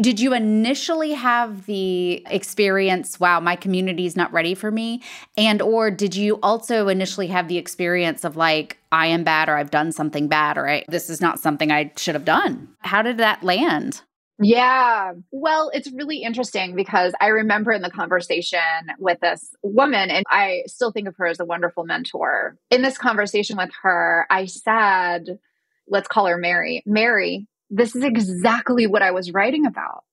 did 0.00 0.18
you 0.20 0.32
initially 0.32 1.12
have 1.12 1.66
the 1.66 2.24
experience, 2.30 3.20
wow, 3.20 3.40
my 3.40 3.56
community 3.56 4.06
is 4.06 4.16
not 4.16 4.32
ready 4.32 4.54
for 4.54 4.70
me? 4.70 5.02
And 5.36 5.60
or 5.60 5.90
did 5.90 6.16
you 6.16 6.38
also 6.42 6.88
initially 6.88 7.26
have 7.26 7.48
the 7.48 7.58
experience 7.58 8.24
of 8.24 8.36
like, 8.36 8.78
I 8.90 9.08
am 9.08 9.22
bad 9.22 9.48
or 9.48 9.56
I've 9.56 9.70
done 9.70 9.92
something 9.92 10.28
bad 10.28 10.56
or 10.56 10.68
I, 10.68 10.84
this 10.88 11.10
is 11.10 11.20
not 11.20 11.40
something 11.40 11.70
I 11.70 11.92
should 11.96 12.14
have 12.14 12.24
done? 12.24 12.68
How 12.80 13.02
did 13.02 13.18
that 13.18 13.42
land? 13.42 14.02
Yeah. 14.40 15.12
Well, 15.30 15.70
it's 15.74 15.92
really 15.92 16.22
interesting 16.22 16.74
because 16.74 17.12
I 17.20 17.26
remember 17.28 17.70
in 17.70 17.82
the 17.82 17.90
conversation 17.90 18.58
with 18.98 19.20
this 19.20 19.54
woman, 19.62 20.10
and 20.10 20.24
I 20.28 20.62
still 20.66 20.90
think 20.90 21.06
of 21.06 21.16
her 21.18 21.26
as 21.26 21.38
a 21.38 21.44
wonderful 21.44 21.84
mentor. 21.84 22.56
In 22.70 22.82
this 22.82 22.98
conversation 22.98 23.56
with 23.56 23.70
her, 23.82 24.26
I 24.30 24.46
said, 24.46 25.38
let's 25.86 26.08
call 26.08 26.26
her 26.26 26.38
Mary. 26.38 26.82
Mary, 26.86 27.46
this 27.72 27.96
is 27.96 28.04
exactly 28.04 28.86
what 28.86 29.02
I 29.02 29.10
was 29.10 29.32
writing 29.32 29.66
about. 29.66 30.04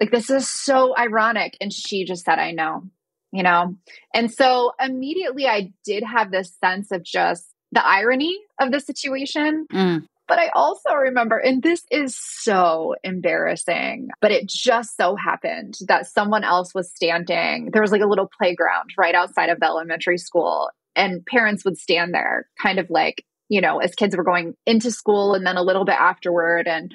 Like, 0.00 0.10
this 0.10 0.30
is 0.30 0.50
so 0.50 0.96
ironic. 0.96 1.56
And 1.60 1.72
she 1.72 2.04
just 2.04 2.24
said, 2.24 2.38
I 2.38 2.50
know, 2.50 2.84
you 3.30 3.42
know? 3.42 3.76
And 4.12 4.32
so 4.32 4.72
immediately 4.80 5.46
I 5.46 5.72
did 5.84 6.02
have 6.02 6.30
this 6.30 6.52
sense 6.58 6.90
of 6.90 7.04
just 7.04 7.46
the 7.70 7.86
irony 7.86 8.38
of 8.58 8.72
the 8.72 8.80
situation. 8.80 9.66
Mm. 9.72 10.06
But 10.26 10.38
I 10.38 10.48
also 10.54 10.94
remember, 10.94 11.36
and 11.36 11.62
this 11.62 11.84
is 11.90 12.16
so 12.18 12.94
embarrassing, 13.04 14.08
but 14.22 14.32
it 14.32 14.48
just 14.48 14.96
so 14.96 15.16
happened 15.16 15.76
that 15.86 16.06
someone 16.06 16.44
else 16.44 16.74
was 16.74 16.90
standing. 16.90 17.68
There 17.70 17.82
was 17.82 17.92
like 17.92 18.00
a 18.00 18.08
little 18.08 18.30
playground 18.40 18.90
right 18.96 19.14
outside 19.14 19.50
of 19.50 19.60
the 19.60 19.66
elementary 19.66 20.16
school, 20.16 20.70
and 20.96 21.26
parents 21.26 21.62
would 21.66 21.76
stand 21.76 22.14
there, 22.14 22.48
kind 22.60 22.78
of 22.78 22.88
like 22.88 23.26
you 23.48 23.60
know, 23.60 23.78
as 23.78 23.94
kids 23.94 24.16
were 24.16 24.24
going 24.24 24.54
into 24.66 24.90
school 24.90 25.34
and 25.34 25.46
then 25.46 25.56
a 25.56 25.62
little 25.62 25.84
bit 25.84 25.98
afterward. 25.98 26.66
And 26.66 26.94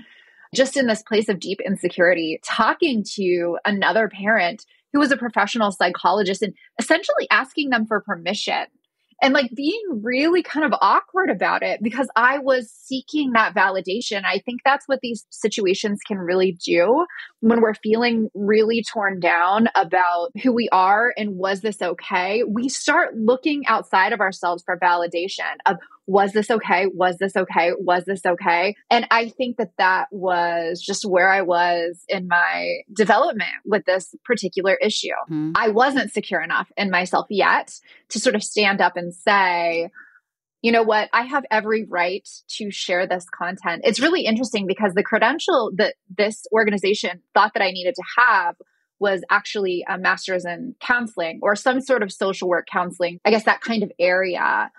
just 0.54 0.78
in 0.78 0.88
this 0.88 1.04
place 1.04 1.30
of 1.30 1.40
deep 1.40 1.60
insecurity, 1.66 2.40
talking 2.44 3.04
to 3.16 3.58
another 3.66 4.10
parent 4.10 4.66
who 4.94 5.00
was 5.00 5.12
a 5.12 5.18
professional 5.18 5.72
psychologist 5.72 6.42
and 6.42 6.54
essentially 6.80 7.28
asking 7.30 7.70
them 7.70 7.86
for 7.86 8.02
permission 8.02 8.66
and 9.22 9.34
like 9.34 9.52
being 9.54 9.82
really 10.02 10.42
kind 10.42 10.66
of 10.66 10.78
awkward 10.82 11.30
about 11.30 11.62
it 11.62 11.82
because 11.84 12.08
I 12.16 12.40
was 12.40 12.72
seeking 12.72 13.34
that 13.34 13.54
validation. 13.54 14.24
I 14.26 14.40
think 14.40 14.62
that's 14.64 14.88
what 14.88 15.00
these 15.02 15.26
situations 15.30 16.00
can 16.08 16.18
really 16.18 16.58
do 16.66 17.06
when 17.42 17.62
we're 17.62 17.74
feeling 17.74 18.30
really 18.34 18.84
torn 18.84 19.20
down 19.20 19.68
about 19.76 20.32
who 20.44 20.52
we 20.54 20.70
are 20.72 21.14
and 21.18 21.38
was 21.38 21.62
this 21.62 21.82
okay? 21.82 22.44
We 22.44 22.70
start 22.70 23.16
looking 23.16 23.66
outside 23.68 24.14
of 24.14 24.20
ourselves 24.20 24.64
for 24.64 24.78
validation 24.78 25.56
of 25.66 25.78
was 26.06 26.34
this 26.34 26.50
okay? 26.50 26.88
Was 26.88 27.18
this 27.18 27.36
okay? 27.36 27.72
Was 27.78 28.06
this 28.06 28.26
okay? 28.26 28.76
And 28.90 29.06
I 29.12 29.30
think 29.30 29.58
that 29.58 29.72
that 29.78 30.08
was 30.12 30.82
just 30.82 31.06
where 31.06 31.30
I 31.30 31.44
was 31.44 32.04
in 32.10 32.28
my 32.28 32.80
development 32.92 33.52
with 33.64 33.86
this 33.86 34.16
particular 34.26 34.74
issue. 34.74 35.10
Mm-hmm. 35.30 35.52
I 35.56 35.70
wasn't 35.70 36.12
secure 36.12 36.42
enough 36.42 36.72
in 36.76 36.90
myself 36.90 37.28
yet 37.30 37.72
to 38.10 38.20
sort 38.20 38.36
of 38.36 38.44
stand 38.44 38.82
up 38.82 38.98
and 38.98 39.14
say, 39.14 39.92
you 40.62 40.72
know 40.72 40.84
what? 40.84 41.10
I 41.14 41.24
have 41.24 41.46
every 41.50 41.86
right 41.86 42.28
to 42.58 42.70
share 42.72 43.08
this 43.08 43.26
content. 43.30 43.82
It's 43.86 44.00
really 44.00 44.26
interesting 44.26 44.68
because 44.68 44.94
the 44.94 45.04
credential 45.04 45.72
that 45.78 45.96
this 46.10 46.46
organization 46.52 47.22
thought 47.34 47.54
that 47.54 47.64
I 47.64 47.72
needed 47.72 47.96
to 47.96 48.04
have 48.18 48.56
was 49.00 49.24
actually 49.30 49.86
a 49.88 49.98
master's 49.98 50.44
in 50.44 50.76
counseling 50.82 51.40
or 51.42 51.56
some 51.56 51.80
sort 51.80 52.04
of 52.04 52.12
social 52.12 52.50
work 52.50 52.68
counseling, 52.70 53.20
I 53.24 53.32
guess 53.32 53.46
that 53.46 53.62
kind 53.62 53.84
of 53.84 53.92
area. 53.98 54.70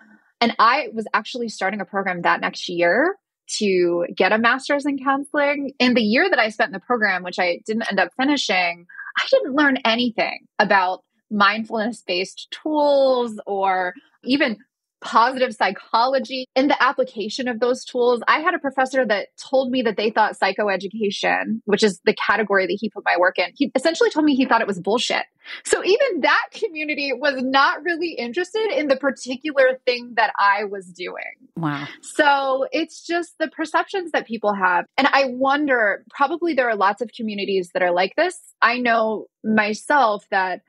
And 0.42 0.54
I 0.58 0.88
was 0.92 1.06
actually 1.14 1.48
starting 1.48 1.80
a 1.80 1.86
program 1.86 2.22
that 2.22 2.42
next 2.42 2.68
year 2.68 3.16
to 3.58 4.06
get 4.14 4.32
a 4.32 4.38
master's 4.38 4.84
in 4.84 4.98
counseling. 4.98 5.72
In 5.78 5.94
the 5.94 6.02
year 6.02 6.28
that 6.28 6.38
I 6.38 6.50
spent 6.50 6.68
in 6.68 6.72
the 6.72 6.80
program, 6.80 7.22
which 7.22 7.38
I 7.38 7.60
didn't 7.66 7.90
end 7.90 7.98
up 7.98 8.10
finishing, 8.16 8.86
I 9.18 9.26
didn't 9.30 9.54
learn 9.54 9.78
anything 9.84 10.40
about 10.58 11.00
mindfulness 11.30 12.02
based 12.06 12.48
tools 12.62 13.40
or 13.46 13.94
even 14.24 14.58
positive 15.01 15.55
psychology 15.55 16.46
in 16.55 16.68
the 16.68 16.82
application 16.82 17.48
of 17.48 17.61
those 17.61 17.84
tools. 17.84 18.20
I 18.28 18.40
had 18.40 18.55
a 18.55 18.59
professor 18.59 19.05
that 19.07 19.28
told 19.36 19.70
me 19.70 19.82
that 19.82 19.96
they 19.96 20.11
thought 20.11 20.38
psychoeducation, 20.38 21.61
which 21.64 21.82
is 21.82 22.01
the 22.05 22.14
category 22.14 22.66
that 22.66 22.76
he 22.80 22.90
put 22.90 23.05
my 23.05 23.16
work 23.18 23.38
in, 23.38 23.46
he 23.55 23.70
essentially 23.74 24.11
told 24.11 24.24
me 24.24 24.34
he 24.34 24.46
thought 24.46 24.61
it 24.61 24.66
was 24.66 24.80
bullshit. 24.80 25.24
So 25.64 25.82
even 25.84 26.20
that 26.20 26.48
community 26.53 27.12
was 27.12 27.42
not 27.42 27.82
really 27.82 28.11
interested 28.12 28.70
in 28.76 28.88
the 28.88 28.96
particular 28.96 29.80
thing 29.86 30.14
that 30.16 30.32
I 30.38 30.64
was 30.64 30.86
doing. 30.86 31.48
Wow. 31.57 31.86
So 32.03 32.66
it's 32.72 33.07
just 33.07 33.38
the 33.38 33.48
perceptions 33.48 34.12
that 34.12 34.26
people 34.26 34.55
have. 34.55 34.84
And 34.96 35.09
I 35.11 35.26
wonder, 35.26 36.05
probably 36.11 36.55
there 36.55 36.68
are 36.68 36.76
lots 36.76 37.01
of 37.03 37.11
communities 37.12 37.70
that 37.74 37.82
are 37.82 37.92
like 37.92 38.14
this. 38.16 38.38
I 38.62 38.78
know 38.78 39.26
myself 39.42 40.26
that 40.30 40.61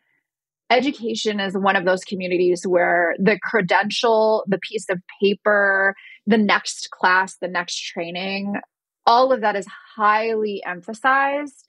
education 0.71 1.39
is 1.39 1.53
one 1.55 1.75
of 1.75 1.85
those 1.85 2.03
communities 2.03 2.65
where 2.65 3.15
the 3.19 3.37
credential, 3.41 4.43
the 4.47 4.57
piece 4.57 4.89
of 4.89 4.99
paper, 5.21 5.95
the 6.25 6.37
next 6.37 6.89
class, 6.91 7.35
the 7.41 7.47
next 7.47 7.79
training, 7.79 8.55
all 9.05 9.31
of 9.31 9.41
that 9.41 9.55
is 9.55 9.67
highly 9.95 10.63
emphasized. 10.65 11.65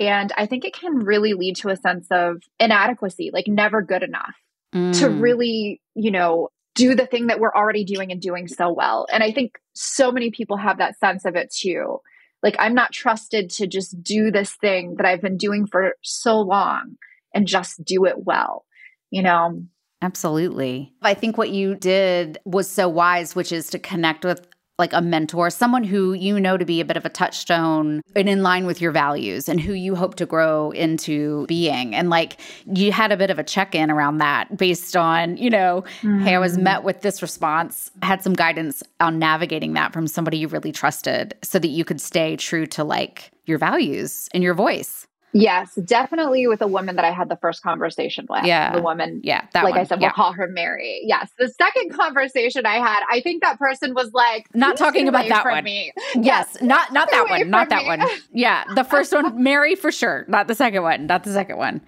And 0.00 0.32
I 0.36 0.46
think 0.46 0.64
it 0.64 0.74
can 0.74 0.94
really 0.94 1.34
lead 1.34 1.56
to 1.56 1.68
a 1.68 1.76
sense 1.76 2.06
of 2.10 2.42
inadequacy, 2.58 3.30
like 3.32 3.46
never 3.46 3.82
good 3.82 4.02
enough 4.02 4.34
mm. 4.74 4.98
to 4.98 5.10
really, 5.10 5.80
you 5.94 6.10
know, 6.10 6.48
do 6.74 6.94
the 6.94 7.06
thing 7.06 7.28
that 7.28 7.40
we're 7.40 7.54
already 7.54 7.84
doing 7.84 8.10
and 8.12 8.20
doing 8.20 8.48
so 8.48 8.72
well. 8.72 9.06
And 9.12 9.22
I 9.22 9.32
think 9.32 9.58
so 9.74 10.10
many 10.10 10.30
people 10.30 10.56
have 10.56 10.78
that 10.78 10.98
sense 10.98 11.24
of 11.24 11.36
it 11.36 11.52
too. 11.52 12.00
Like, 12.42 12.56
I'm 12.58 12.74
not 12.74 12.92
trusted 12.92 13.50
to 13.52 13.66
just 13.66 14.02
do 14.02 14.30
this 14.30 14.52
thing 14.52 14.96
that 14.96 15.06
I've 15.06 15.22
been 15.22 15.38
doing 15.38 15.66
for 15.66 15.94
so 16.02 16.38
long 16.40 16.96
and 17.36 17.46
just 17.46 17.84
do 17.84 18.04
it 18.06 18.24
well, 18.24 18.64
you 19.10 19.22
know? 19.22 19.62
Absolutely. 20.02 20.92
I 21.02 21.14
think 21.14 21.38
what 21.38 21.50
you 21.50 21.74
did 21.74 22.38
was 22.44 22.68
so 22.68 22.88
wise, 22.88 23.34
which 23.34 23.52
is 23.52 23.68
to 23.70 23.78
connect 23.78 24.24
with 24.24 24.46
like 24.78 24.92
a 24.92 25.00
mentor, 25.00 25.48
someone 25.48 25.84
who 25.84 26.12
you 26.12 26.38
know 26.38 26.58
to 26.58 26.64
be 26.66 26.80
a 26.80 26.84
bit 26.84 26.98
of 26.98 27.06
a 27.06 27.08
touchstone 27.08 28.02
and 28.14 28.28
in 28.28 28.42
line 28.42 28.66
with 28.66 28.80
your 28.80 28.92
values 28.92 29.48
and 29.48 29.58
who 29.58 29.72
you 29.72 29.94
hope 29.94 30.16
to 30.16 30.26
grow 30.26 30.70
into 30.72 31.46
being. 31.46 31.94
And 31.94 32.10
like 32.10 32.38
you 32.66 32.92
had 32.92 33.10
a 33.10 33.16
bit 33.16 33.30
of 33.30 33.38
a 33.38 33.44
check 33.44 33.74
in 33.74 33.90
around 33.90 34.18
that 34.18 34.54
based 34.58 34.94
on, 34.94 35.38
you 35.38 35.48
know, 35.48 35.82
mm. 36.02 36.22
hey, 36.22 36.34
I 36.34 36.38
was 36.38 36.58
mm. 36.58 36.62
met 36.62 36.84
with 36.84 37.00
this 37.00 37.22
response, 37.22 37.90
had 38.02 38.22
some 38.22 38.34
guidance 38.34 38.82
on 39.00 39.18
navigating 39.18 39.72
that 39.74 39.94
from 39.94 40.06
somebody 40.06 40.36
you 40.36 40.48
really 40.48 40.72
trusted 40.72 41.34
so 41.42 41.58
that 41.58 41.68
you 41.68 41.84
could 41.84 42.00
stay 42.00 42.36
true 42.36 42.66
to 42.66 42.84
like 42.84 43.30
your 43.46 43.56
values 43.56 44.28
and 44.34 44.42
your 44.42 44.54
voice. 44.54 45.06
Yes, 45.32 45.74
definitely 45.74 46.46
with 46.46 46.62
a 46.62 46.66
woman 46.66 46.96
that 46.96 47.04
I 47.04 47.10
had 47.10 47.28
the 47.28 47.36
first 47.36 47.62
conversation 47.62 48.26
with. 48.28 48.44
Yeah. 48.44 48.74
The 48.74 48.80
woman. 48.80 49.20
Yeah. 49.22 49.46
That 49.52 49.64
like 49.64 49.72
one. 49.72 49.80
I 49.80 49.84
said, 49.84 50.00
we'll 50.00 50.10
call 50.10 50.32
her 50.32 50.48
Mary. 50.48 51.02
Yes. 51.04 51.30
The 51.38 51.48
second 51.48 51.92
conversation 51.92 52.64
I 52.64 52.76
had, 52.76 53.00
I 53.10 53.20
think 53.20 53.42
that 53.42 53.58
person 53.58 53.94
was 53.94 54.12
like, 54.14 54.46
not 54.54 54.76
talking 54.76 55.08
about 55.08 55.28
that 55.28 55.44
one. 55.44 55.64
Me. 55.64 55.92
Yes. 56.14 56.24
yes. 56.24 56.62
Not, 56.62 56.92
not 56.92 57.10
that 57.10 57.28
one. 57.28 57.50
Not 57.50 57.68
that 57.68 57.82
me. 57.82 57.88
one. 57.88 58.02
Yeah. 58.32 58.64
The 58.74 58.84
first 58.84 59.12
one, 59.12 59.42
Mary 59.42 59.74
for 59.74 59.92
sure. 59.92 60.24
Not 60.28 60.48
the 60.48 60.54
second 60.54 60.82
one. 60.82 61.06
Not 61.06 61.24
the 61.24 61.32
second 61.32 61.58
one. 61.58 61.82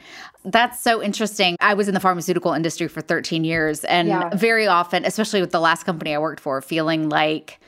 That's 0.45 0.81
so 0.81 1.03
interesting. 1.03 1.57
I 1.61 1.75
was 1.75 1.89
in 1.89 1.95
the 1.95 2.01
pharmaceutical 2.01 2.53
industry 2.53 2.89
for 2.89 3.01
13 3.01 3.45
years 3.45 3.85
and 3.85 4.09
yeah. 4.09 4.31
very 4.35 4.67
often, 4.67 5.05
especially 5.05 5.41
with 5.41 5.53
the 5.53 5.61
last 5.61 5.85
company 5.85 6.15
I 6.15 6.19
worked 6.19 6.41
for, 6.41 6.61
feeling 6.61 7.09
like 7.09 7.61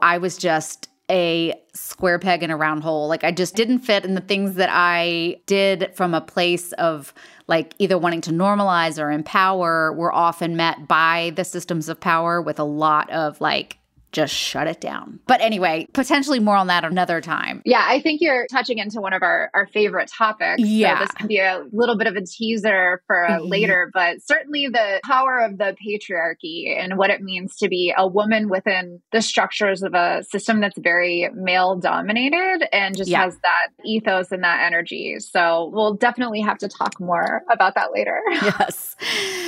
I 0.00 0.18
was 0.18 0.36
just 0.36 0.89
a 1.10 1.52
square 1.74 2.18
peg 2.18 2.42
in 2.42 2.50
a 2.50 2.56
round 2.56 2.82
hole. 2.82 3.08
Like 3.08 3.24
I 3.24 3.32
just 3.32 3.56
didn't 3.56 3.80
fit 3.80 4.04
in 4.04 4.14
the 4.14 4.20
things 4.20 4.54
that 4.54 4.70
I 4.72 5.36
did 5.46 5.90
from 5.94 6.14
a 6.14 6.20
place 6.20 6.72
of 6.74 7.12
like 7.48 7.74
either 7.78 7.98
wanting 7.98 8.20
to 8.22 8.30
normalize 8.30 9.02
or 9.02 9.10
empower 9.10 9.92
were 9.92 10.12
often 10.12 10.56
met 10.56 10.86
by 10.86 11.32
the 11.34 11.44
systems 11.44 11.88
of 11.88 12.00
power 12.00 12.40
with 12.40 12.58
a 12.58 12.64
lot 12.64 13.10
of 13.10 13.40
like 13.40 13.79
just 14.12 14.34
shut 14.34 14.66
it 14.66 14.80
down. 14.80 15.20
But 15.26 15.40
anyway, 15.40 15.86
potentially 15.92 16.40
more 16.40 16.56
on 16.56 16.66
that 16.66 16.84
another 16.84 17.20
time. 17.20 17.62
Yeah, 17.64 17.84
I 17.86 18.00
think 18.00 18.20
you're 18.20 18.46
touching 18.50 18.78
into 18.78 19.00
one 19.00 19.12
of 19.12 19.22
our, 19.22 19.50
our 19.54 19.66
favorite 19.66 20.10
topics. 20.10 20.62
Yeah. 20.62 20.98
So 20.98 21.04
this 21.04 21.12
can 21.12 21.26
be 21.28 21.38
a 21.38 21.64
little 21.72 21.96
bit 21.96 22.06
of 22.06 22.16
a 22.16 22.22
teaser 22.22 23.02
for 23.06 23.26
mm-hmm. 23.28 23.46
later, 23.46 23.90
but 23.92 24.22
certainly 24.22 24.68
the 24.68 25.00
power 25.04 25.38
of 25.38 25.58
the 25.58 25.76
patriarchy 25.84 26.76
and 26.76 26.98
what 26.98 27.10
it 27.10 27.22
means 27.22 27.56
to 27.56 27.68
be 27.68 27.94
a 27.96 28.06
woman 28.06 28.48
within 28.48 29.00
the 29.12 29.22
structures 29.22 29.82
of 29.82 29.94
a 29.94 30.24
system 30.24 30.60
that's 30.60 30.78
very 30.78 31.28
male 31.34 31.76
dominated 31.76 32.66
and 32.72 32.96
just 32.96 33.10
yeah. 33.10 33.24
has 33.24 33.36
that 33.42 33.68
ethos 33.84 34.32
and 34.32 34.42
that 34.42 34.64
energy. 34.64 35.18
So 35.20 35.70
we'll 35.72 35.94
definitely 35.94 36.40
have 36.40 36.58
to 36.58 36.68
talk 36.68 37.00
more 37.00 37.42
about 37.50 37.74
that 37.76 37.92
later. 37.92 38.20
yes. 38.30 38.96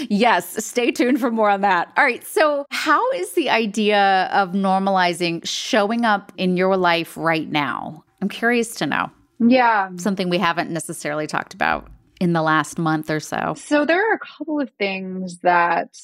Yes. 0.08 0.64
Stay 0.64 0.92
tuned 0.92 1.20
for 1.20 1.30
more 1.30 1.50
on 1.50 1.62
that. 1.62 1.92
All 1.96 2.04
right. 2.04 2.24
So, 2.24 2.66
how 2.70 3.10
is 3.12 3.32
the 3.32 3.50
idea 3.50 4.28
of 4.32 4.51
normalizing 4.52 5.46
showing 5.46 6.04
up 6.04 6.32
in 6.36 6.56
your 6.56 6.76
life 6.76 7.16
right 7.16 7.48
now? 7.48 8.04
I'm 8.20 8.28
curious 8.28 8.74
to 8.76 8.86
know. 8.86 9.10
Yeah. 9.40 9.90
Something 9.96 10.28
we 10.28 10.38
haven't 10.38 10.70
necessarily 10.70 11.26
talked 11.26 11.54
about 11.54 11.88
in 12.20 12.32
the 12.34 12.42
last 12.42 12.78
month 12.78 13.10
or 13.10 13.18
so. 13.18 13.54
So 13.56 13.84
there 13.84 14.08
are 14.08 14.14
a 14.14 14.18
couple 14.20 14.60
of 14.60 14.70
things 14.78 15.38
that 15.38 15.96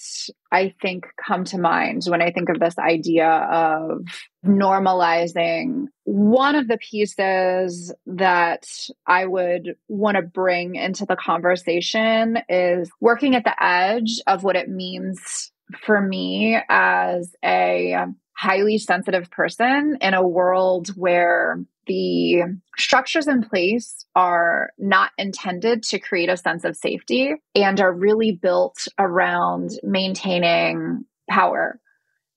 I 0.51 0.75
think 0.83 1.07
come 1.25 1.45
to 1.45 1.59
mind 1.59 2.03
when 2.09 2.21
I 2.21 2.33
think 2.33 2.49
of 2.49 2.59
this 2.59 2.77
idea 2.77 3.29
of 3.29 4.05
normalizing. 4.45 5.87
One 6.03 6.57
of 6.57 6.67
the 6.67 6.79
pieces 6.79 7.95
that 8.07 8.67
I 9.07 9.27
would 9.27 9.77
want 9.87 10.17
to 10.17 10.23
bring 10.23 10.75
into 10.75 11.07
the 11.07 11.15
conversation 11.15 12.39
is 12.49 12.91
working 13.01 13.37
at 13.37 13.45
the 13.45 13.63
edge 13.63 14.21
of 14.27 14.43
what 14.43 14.57
it 14.57 14.69
means 14.69 15.53
for 15.85 16.01
me 16.01 16.59
as 16.69 17.33
a 17.45 18.07
highly 18.39 18.78
sensitive 18.78 19.28
person 19.32 19.99
in 20.01 20.14
a 20.14 20.26
world 20.26 20.91
where 20.95 21.59
the 21.89 22.43
structures 22.76 23.26
in 23.26 23.43
place 23.43 24.07
are 24.14 24.70
not 24.78 25.11
intended 25.18 25.82
to 25.82 25.99
create 25.99 26.28
a 26.28 26.36
sense 26.36 26.62
of 26.62 26.76
safety 26.76 27.34
and 27.57 27.80
are 27.80 27.93
really 27.93 28.30
built 28.30 28.86
around 28.97 29.70
maintaining 29.82 31.05
power. 31.28 31.80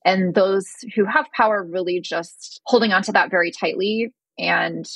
And 0.03 0.33
those 0.33 0.67
who 0.95 1.05
have 1.05 1.27
power 1.37 1.63
really 1.63 2.01
just 2.01 2.61
holding 2.65 2.93
onto 2.93 3.11
that 3.11 3.29
very 3.29 3.51
tightly 3.51 4.11
and 4.39 4.89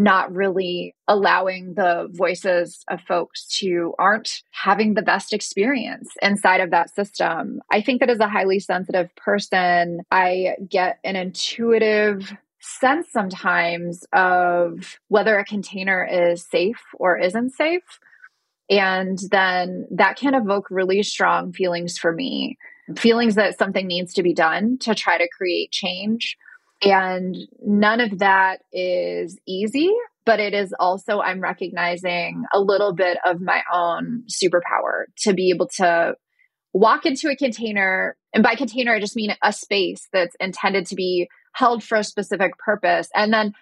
not 0.00 0.34
really 0.34 0.94
allowing 1.06 1.74
the 1.74 2.08
voices 2.12 2.82
of 2.88 3.00
folks 3.02 3.58
who 3.58 3.94
aren't 3.98 4.42
having 4.50 4.94
the 4.94 5.02
best 5.02 5.32
experience 5.32 6.08
inside 6.22 6.60
of 6.60 6.70
that 6.70 6.94
system. 6.94 7.60
I 7.70 7.82
think 7.82 8.00
that 8.00 8.10
as 8.10 8.18
a 8.18 8.28
highly 8.28 8.58
sensitive 8.60 9.14
person, 9.16 10.00
I 10.10 10.56
get 10.68 10.98
an 11.04 11.16
intuitive 11.16 12.32
sense 12.60 13.08
sometimes 13.12 14.04
of 14.12 14.98
whether 15.08 15.38
a 15.38 15.44
container 15.44 16.04
is 16.04 16.44
safe 16.44 16.82
or 16.94 17.18
isn't 17.18 17.50
safe. 17.50 18.00
And 18.70 19.18
then 19.30 19.86
that 19.90 20.16
can 20.16 20.34
evoke 20.34 20.70
really 20.70 21.02
strong 21.02 21.52
feelings 21.52 21.98
for 21.98 22.12
me 22.12 22.56
feelings 22.96 23.36
that 23.36 23.56
something 23.56 23.86
needs 23.86 24.12
to 24.14 24.22
be 24.22 24.34
done 24.34 24.76
to 24.78 24.94
try 24.94 25.16
to 25.16 25.28
create 25.36 25.70
change 25.70 26.36
and 26.82 27.36
none 27.64 28.00
of 28.00 28.18
that 28.20 28.60
is 28.72 29.38
easy, 29.46 29.90
but 30.24 30.40
it 30.40 30.54
is 30.54 30.74
also, 30.78 31.20
I'm 31.20 31.40
recognizing 31.40 32.44
a 32.52 32.60
little 32.60 32.94
bit 32.94 33.18
of 33.24 33.40
my 33.40 33.62
own 33.72 34.24
superpower 34.28 35.04
to 35.22 35.34
be 35.34 35.50
able 35.50 35.68
to 35.76 36.14
walk 36.72 37.04
into 37.04 37.28
a 37.28 37.36
container. 37.36 38.16
And 38.32 38.42
by 38.42 38.54
container, 38.54 38.94
I 38.94 39.00
just 39.00 39.16
mean 39.16 39.34
a 39.42 39.52
space 39.52 40.08
that's 40.12 40.36
intended 40.40 40.86
to 40.86 40.94
be 40.94 41.28
held 41.52 41.82
for 41.82 41.98
a 41.98 42.04
specific 42.04 42.52
purpose. 42.58 43.08
And 43.14 43.32
then 43.32 43.54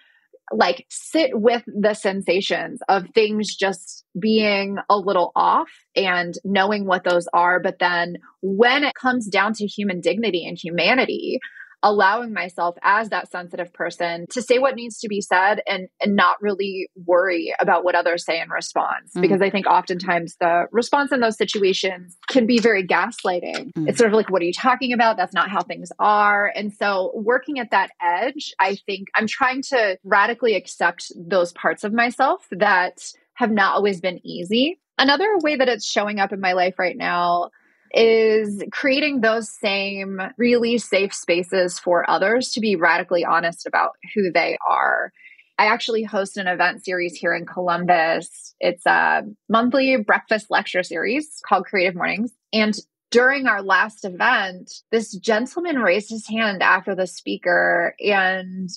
like 0.51 0.85
sit 0.89 1.31
with 1.33 1.63
the 1.67 1.93
sensations 1.93 2.79
of 2.89 3.09
things 3.13 3.55
just 3.55 4.03
being 4.19 4.77
a 4.89 4.97
little 4.97 5.31
off 5.35 5.69
and 5.95 6.33
knowing 6.43 6.85
what 6.85 7.03
those 7.03 7.27
are. 7.33 7.59
But 7.59 7.79
then 7.79 8.17
when 8.41 8.83
it 8.83 8.95
comes 8.95 9.27
down 9.27 9.53
to 9.53 9.67
human 9.67 10.01
dignity 10.01 10.47
and 10.47 10.57
humanity, 10.57 11.39
allowing 11.81 12.33
myself 12.33 12.75
as 12.83 13.09
that 13.09 13.31
sensitive 13.31 13.71
person 13.73 14.25
to 14.29 14.41
say 14.41 14.59
what 14.59 14.75
needs 14.75 14.99
to 14.99 15.07
be 15.07 15.21
said 15.21 15.61
and, 15.65 15.87
and 16.01 16.15
not 16.15 16.41
really 16.41 16.89
worry 17.05 17.53
about 17.59 17.83
what 17.83 17.95
others 17.95 18.25
say 18.25 18.41
in 18.41 18.49
response. 18.49 19.13
Mm. 19.15 19.21
Because 19.21 19.41
I 19.41 19.49
think 19.49 19.65
oftentimes 19.65 20.35
the 20.39 20.65
response 20.71 21.11
in 21.11 21.21
those 21.21 21.37
situations 21.37 22.17
can 22.29 22.45
be 22.45 22.59
very 22.59 22.85
gaslighting. 22.85 23.71
Mm. 23.73 23.87
It's 23.87 23.97
sort 23.97 24.11
of 24.11 24.15
like, 24.15 24.29
what 24.29 24.41
are 24.41 24.45
you 24.45 24.53
talking 24.53 24.93
about? 24.93 25.17
That's 25.17 25.33
not 25.33 25.49
how 25.49 25.61
things 25.61 25.91
are. 25.99 26.51
And 26.55 26.73
so 26.73 27.11
working 27.15 27.59
at 27.59 27.71
that 27.71 27.91
edge, 28.01 28.53
I 28.59 28.77
think 28.85 29.07
I'm 29.15 29.27
trying 29.27 29.61
to 29.69 29.97
radically 30.03 30.55
accept 30.55 31.11
those 31.15 31.53
parts 31.53 31.83
of 31.83 31.93
myself 31.93 32.45
that 32.51 33.13
have 33.35 33.51
not 33.51 33.75
always 33.75 34.01
been 34.01 34.19
easy. 34.25 34.79
Another 34.97 35.37
way 35.41 35.55
that 35.55 35.69
it's 35.69 35.89
showing 35.89 36.19
up 36.19 36.33
in 36.33 36.41
my 36.41 36.51
life 36.51 36.77
right 36.77 36.97
now 36.97 37.51
is 37.91 38.63
creating 38.71 39.21
those 39.21 39.49
same 39.49 40.19
really 40.37 40.77
safe 40.77 41.13
spaces 41.13 41.79
for 41.79 42.09
others 42.09 42.51
to 42.51 42.59
be 42.59 42.75
radically 42.75 43.25
honest 43.25 43.65
about 43.65 43.91
who 44.13 44.31
they 44.31 44.57
are. 44.67 45.11
I 45.57 45.65
actually 45.65 46.03
host 46.03 46.37
an 46.37 46.47
event 46.47 46.85
series 46.85 47.15
here 47.15 47.35
in 47.35 47.45
Columbus. 47.45 48.55
It's 48.61 48.85
a 48.85 49.23
monthly 49.49 49.97
breakfast 49.97 50.47
lecture 50.49 50.83
series 50.83 51.41
called 51.45 51.65
Creative 51.65 51.95
Mornings. 51.95 52.31
And 52.53 52.73
during 53.11 53.47
our 53.47 53.61
last 53.61 54.05
event, 54.05 54.71
this 54.91 55.13
gentleman 55.17 55.79
raised 55.79 56.11
his 56.11 56.27
hand 56.27 56.63
after 56.63 56.95
the 56.95 57.07
speaker. 57.07 57.93
And 57.99 58.69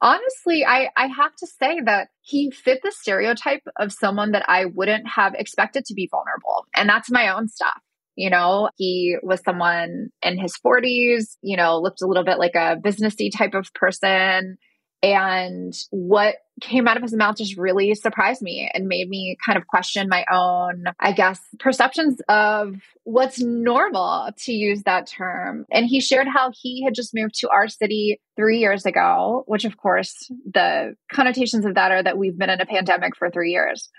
honestly, 0.00 0.64
I, 0.66 0.88
I 0.96 1.06
have 1.06 1.34
to 1.36 1.46
say 1.46 1.80
that 1.84 2.08
he 2.22 2.50
fit 2.50 2.80
the 2.82 2.90
stereotype 2.90 3.62
of 3.78 3.92
someone 3.92 4.32
that 4.32 4.46
I 4.48 4.64
wouldn't 4.64 5.06
have 5.08 5.34
expected 5.34 5.84
to 5.84 5.94
be 5.94 6.08
vulnerable. 6.10 6.66
And 6.74 6.88
that's 6.88 7.10
my 7.10 7.28
own 7.28 7.48
stuff. 7.48 7.80
You 8.16 8.30
know, 8.30 8.70
he 8.76 9.16
was 9.22 9.40
someone 9.44 10.08
in 10.22 10.38
his 10.38 10.56
40s, 10.64 11.36
you 11.42 11.56
know, 11.56 11.78
looked 11.78 12.02
a 12.02 12.06
little 12.06 12.24
bit 12.24 12.38
like 12.38 12.54
a 12.54 12.76
businessy 12.76 13.30
type 13.30 13.54
of 13.54 13.72
person. 13.74 14.56
And 15.02 15.74
what 15.90 16.36
came 16.62 16.88
out 16.88 16.96
of 16.96 17.02
his 17.02 17.14
mouth 17.14 17.36
just 17.36 17.58
really 17.58 17.94
surprised 17.94 18.40
me 18.40 18.70
and 18.72 18.88
made 18.88 19.08
me 19.08 19.36
kind 19.44 19.58
of 19.58 19.66
question 19.66 20.08
my 20.08 20.24
own, 20.32 20.84
I 20.98 21.12
guess, 21.12 21.40
perceptions 21.60 22.20
of 22.28 22.76
what's 23.04 23.38
normal 23.38 24.30
to 24.44 24.52
use 24.52 24.82
that 24.84 25.06
term. 25.06 25.66
And 25.70 25.86
he 25.86 26.00
shared 26.00 26.26
how 26.26 26.50
he 26.58 26.82
had 26.82 26.94
just 26.94 27.14
moved 27.14 27.34
to 27.40 27.50
our 27.50 27.68
city 27.68 28.20
three 28.36 28.58
years 28.58 28.86
ago, 28.86 29.44
which, 29.46 29.64
of 29.64 29.76
course, 29.76 30.14
the 30.52 30.94
connotations 31.12 31.66
of 31.66 31.74
that 31.74 31.92
are 31.92 32.02
that 32.02 32.18
we've 32.18 32.36
been 32.36 32.50
in 32.50 32.60
a 32.60 32.66
pandemic 32.66 33.16
for 33.16 33.30
three 33.30 33.52
years 33.52 33.90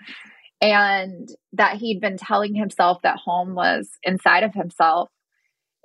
and 0.60 1.28
that 1.52 1.76
he'd 1.76 2.00
been 2.00 2.16
telling 2.16 2.54
himself 2.54 3.02
that 3.02 3.16
home 3.16 3.54
was 3.54 3.88
inside 4.02 4.42
of 4.42 4.54
himself 4.54 5.08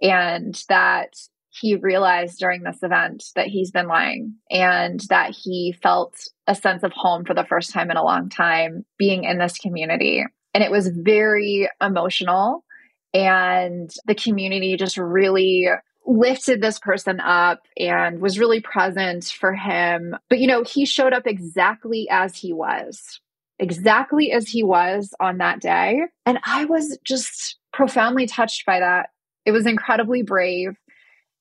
and 0.01 0.61
that 0.69 1.13
he 1.49 1.75
realized 1.75 2.39
during 2.39 2.63
this 2.63 2.81
event 2.81 3.23
that 3.35 3.47
he's 3.47 3.69
been 3.69 3.87
lying 3.87 4.35
and 4.49 4.99
that 5.09 5.35
he 5.35 5.75
felt 5.83 6.15
a 6.47 6.55
sense 6.55 6.83
of 6.83 6.91
home 6.93 7.25
for 7.25 7.35
the 7.35 7.45
first 7.45 7.71
time 7.71 7.91
in 7.91 7.97
a 7.97 8.03
long 8.03 8.29
time 8.29 8.85
being 8.97 9.23
in 9.23 9.37
this 9.37 9.57
community. 9.59 10.23
And 10.53 10.63
it 10.63 10.71
was 10.71 10.87
very 10.87 11.69
emotional. 11.79 12.65
And 13.13 13.91
the 14.07 14.15
community 14.15 14.75
just 14.77 14.97
really 14.97 15.67
lifted 16.05 16.59
this 16.59 16.79
person 16.79 17.19
up 17.19 17.61
and 17.77 18.19
was 18.19 18.39
really 18.39 18.59
present 18.59 19.25
for 19.25 19.53
him. 19.53 20.15
But, 20.29 20.39
you 20.39 20.47
know, 20.47 20.63
he 20.63 20.85
showed 20.85 21.13
up 21.13 21.27
exactly 21.27 22.07
as 22.09 22.35
he 22.35 22.51
was 22.51 23.19
exactly 23.63 24.31
as 24.31 24.47
he 24.47 24.61
was 24.61 25.13
on 25.19 25.37
that 25.37 25.61
day. 25.61 26.01
And 26.25 26.37
I 26.43 26.65
was 26.65 26.99
just 27.05 27.57
profoundly 27.71 28.27
touched 28.27 28.65
by 28.65 28.79
that. 28.79 29.09
It 29.45 29.51
was 29.51 29.65
incredibly 29.65 30.21
brave 30.21 30.77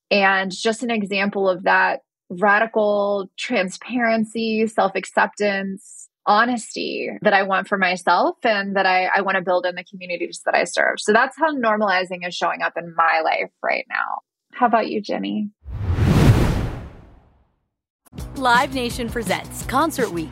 and 0.09 0.51
just 0.51 0.83
an 0.83 0.89
example 0.89 1.49
of 1.49 1.63
that 1.63 2.01
radical 2.29 3.29
transparency, 3.37 4.67
self 4.67 4.93
acceptance, 4.95 6.09
honesty 6.25 7.09
that 7.21 7.33
I 7.33 7.43
want 7.43 7.67
for 7.67 7.77
myself 7.77 8.37
and 8.43 8.75
that 8.77 8.85
I, 8.85 9.09
I 9.13 9.21
want 9.21 9.35
to 9.35 9.41
build 9.41 9.65
in 9.65 9.75
the 9.75 9.83
communities 9.83 10.41
that 10.45 10.55
I 10.55 10.63
serve. 10.63 10.99
So 10.99 11.11
that's 11.11 11.37
how 11.37 11.53
normalizing 11.53 12.25
is 12.25 12.33
showing 12.33 12.61
up 12.61 12.73
in 12.77 12.95
my 12.95 13.21
life 13.23 13.51
right 13.61 13.85
now. 13.89 14.21
How 14.53 14.67
about 14.67 14.87
you, 14.87 15.01
Ginny? 15.01 15.49
Live 18.35 18.73
Nation 18.73 19.09
presents 19.09 19.65
Concert 19.65 20.11
Week. 20.11 20.31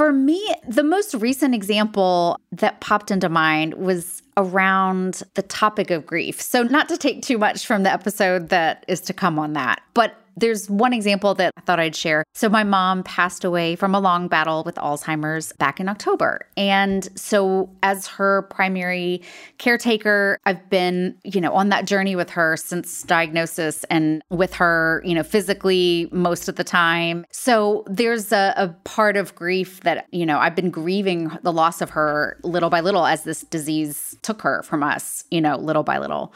For 0.00 0.14
me, 0.14 0.42
the 0.66 0.82
most 0.82 1.12
recent 1.12 1.54
example 1.54 2.40
that 2.52 2.80
popped 2.80 3.10
into 3.10 3.28
mind 3.28 3.74
was 3.74 4.22
around 4.34 5.22
the 5.34 5.42
topic 5.42 5.90
of 5.90 6.06
grief. 6.06 6.40
So, 6.40 6.62
not 6.62 6.88
to 6.88 6.96
take 6.96 7.20
too 7.20 7.36
much 7.36 7.66
from 7.66 7.82
the 7.82 7.92
episode 7.92 8.48
that 8.48 8.82
is 8.88 9.02
to 9.02 9.12
come 9.12 9.38
on 9.38 9.52
that, 9.52 9.82
but 9.92 10.14
there's 10.40 10.68
one 10.68 10.92
example 10.92 11.34
that 11.34 11.52
I 11.56 11.60
thought 11.60 11.78
I'd 11.78 11.94
share. 11.94 12.24
So, 12.34 12.48
my 12.48 12.64
mom 12.64 13.02
passed 13.02 13.44
away 13.44 13.76
from 13.76 13.94
a 13.94 14.00
long 14.00 14.26
battle 14.28 14.64
with 14.64 14.74
Alzheimer's 14.76 15.52
back 15.54 15.78
in 15.78 15.88
October. 15.88 16.46
And 16.56 17.08
so, 17.14 17.70
as 17.82 18.06
her 18.08 18.42
primary 18.42 19.22
caretaker, 19.58 20.38
I've 20.44 20.68
been, 20.70 21.16
you 21.24 21.40
know, 21.40 21.52
on 21.52 21.68
that 21.68 21.84
journey 21.86 22.16
with 22.16 22.30
her 22.30 22.56
since 22.56 23.02
diagnosis 23.02 23.84
and 23.84 24.22
with 24.30 24.54
her, 24.54 25.02
you 25.04 25.14
know, 25.14 25.22
physically 25.22 26.08
most 26.10 26.48
of 26.48 26.56
the 26.56 26.64
time. 26.64 27.26
So, 27.30 27.84
there's 27.86 28.32
a, 28.32 28.54
a 28.56 28.68
part 28.84 29.16
of 29.16 29.34
grief 29.34 29.80
that, 29.82 30.06
you 30.10 30.26
know, 30.26 30.38
I've 30.38 30.56
been 30.56 30.70
grieving 30.70 31.30
the 31.42 31.52
loss 31.52 31.80
of 31.80 31.90
her 31.90 32.38
little 32.42 32.70
by 32.70 32.80
little 32.80 33.06
as 33.06 33.24
this 33.24 33.42
disease 33.42 34.16
took 34.22 34.42
her 34.42 34.62
from 34.62 34.82
us, 34.82 35.24
you 35.30 35.40
know, 35.40 35.56
little 35.56 35.82
by 35.82 35.98
little 35.98 36.32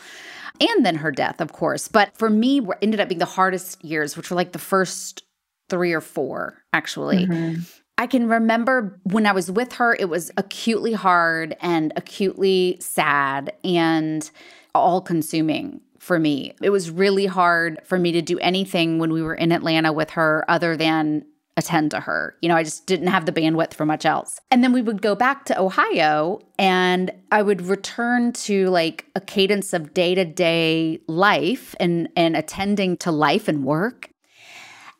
and 0.61 0.87
then 0.87 0.97
her 0.97 1.11
death, 1.11 1.41
of 1.41 1.53
course. 1.53 1.89
But 1.89 2.17
for 2.17 2.31
me, 2.31 2.61
what 2.61 2.79
ended 2.81 3.01
up 3.01 3.09
being 3.09 3.19
the 3.19 3.25
hardest 3.25 3.85
years, 3.85 4.17
which 4.17 4.31
were 4.31 4.37
like 4.37 4.53
the 4.53 4.59
first 4.59 5.25
three 5.69 5.93
or 5.93 6.01
four, 6.01 6.63
actually. 6.73 7.27
Mm-hmm. 7.27 7.63
I 7.97 8.07
can 8.07 8.29
remember 8.29 9.01
when 9.05 9.25
I 9.25 9.33
was 9.33 9.51
with 9.51 9.75
her, 9.75 9.95
it 9.95 10.09
was 10.09 10.31
acutely 10.37 10.93
hard 10.93 11.57
and 11.61 11.93
acutely 11.97 12.77
sad 12.81 13.53
and 13.63 14.29
all 14.75 15.01
consuming 15.01 15.81
for 16.01 16.19
me. 16.19 16.55
It 16.61 16.71
was 16.71 16.91
really 16.91 17.27
hard 17.27 17.81
for 17.85 17.99
me 17.99 18.13
to 18.13 18.21
do 18.21 18.39
anything 18.41 18.99
when 18.99 19.13
we 19.13 19.23
were 19.23 19.35
in 19.35 19.53
Atlanta 19.53 19.93
with 19.93 20.11
her 20.11 20.45
other 20.49 20.77
than 20.77 21.25
attend 21.57 21.93
to 21.93 22.01
her. 22.01 22.37
You 22.43 22.49
know, 22.49 22.57
I 22.57 22.65
just 22.65 22.87
didn't 22.87 23.07
have 23.09 23.27
the 23.27 23.33
bandwidth 23.33 23.75
for 23.75 23.87
much 23.87 24.05
else. 24.05 24.41
And 24.51 24.65
then 24.65 24.73
we 24.73 24.83
would 24.83 25.01
go 25.01 25.15
back 25.15 25.45
to 25.47 25.61
Ohio 25.61 26.41
and 26.59 27.13
I 27.31 27.43
would 27.43 27.63
return 27.63 28.33
to 28.33 28.69
like 28.71 29.07
a 29.15 29.21
cadence 29.21 29.73
of 29.73 29.95
day-to-day 29.95 31.01
life 31.07 31.75
and 31.79 32.09
and 32.17 32.37
attending 32.37 32.97
to 32.99 33.13
life 33.13 33.49
and 33.49 33.65
work. 33.65 34.11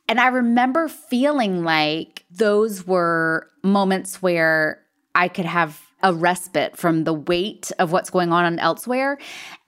And 0.09 0.21
I 0.21 0.29
remember 0.29 0.89
feeling 0.89 1.65
like 1.65 2.25
those 2.31 2.87
were 2.87 3.51
moments 3.63 4.21
where 4.21 4.83
I 5.15 5.29
could 5.29 5.47
have 5.47 5.81
a 6.05 6.13
respite 6.13 6.77
from 6.77 7.05
the 7.05 7.15
weight 7.15 7.73
of 7.79 7.91
what's 7.91 8.11
going 8.11 8.31
on 8.31 8.59
elsewhere. 8.59 9.19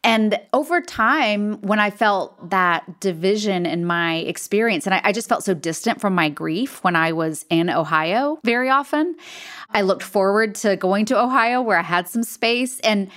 And 0.05 0.39
over 0.53 0.83
time, 0.83 1.61
when 1.63 1.81
I 1.81 1.91
felt 1.91 2.51
that 2.51 3.01
division 3.01 3.65
in 3.65 3.87
my 3.87 4.17
experience, 4.17 4.87
and 4.87 4.95
I, 4.95 5.01
I, 5.03 5.13
just 5.13 5.29
felt 5.29 5.43
so 5.43 5.55
distant 5.55 6.01
from 6.01 6.15
my 6.15 6.29
grief 6.29 6.85
when 6.85 6.95
I 6.95 7.13
was 7.13 7.47
in 7.49 7.71
Ohio 7.71 8.39
very 8.45 8.69
often, 8.69 9.17
I 9.71 9.81
looked 9.81 10.03
forward 10.03 10.55
to 10.57 10.77
going 10.77 11.07
to 11.07 11.21
Ohio 11.21 11.63
where 11.63 11.79
I 11.79 11.83
had 11.83 12.07
some 12.07 12.23
space. 12.23 12.79
And 12.81 13.11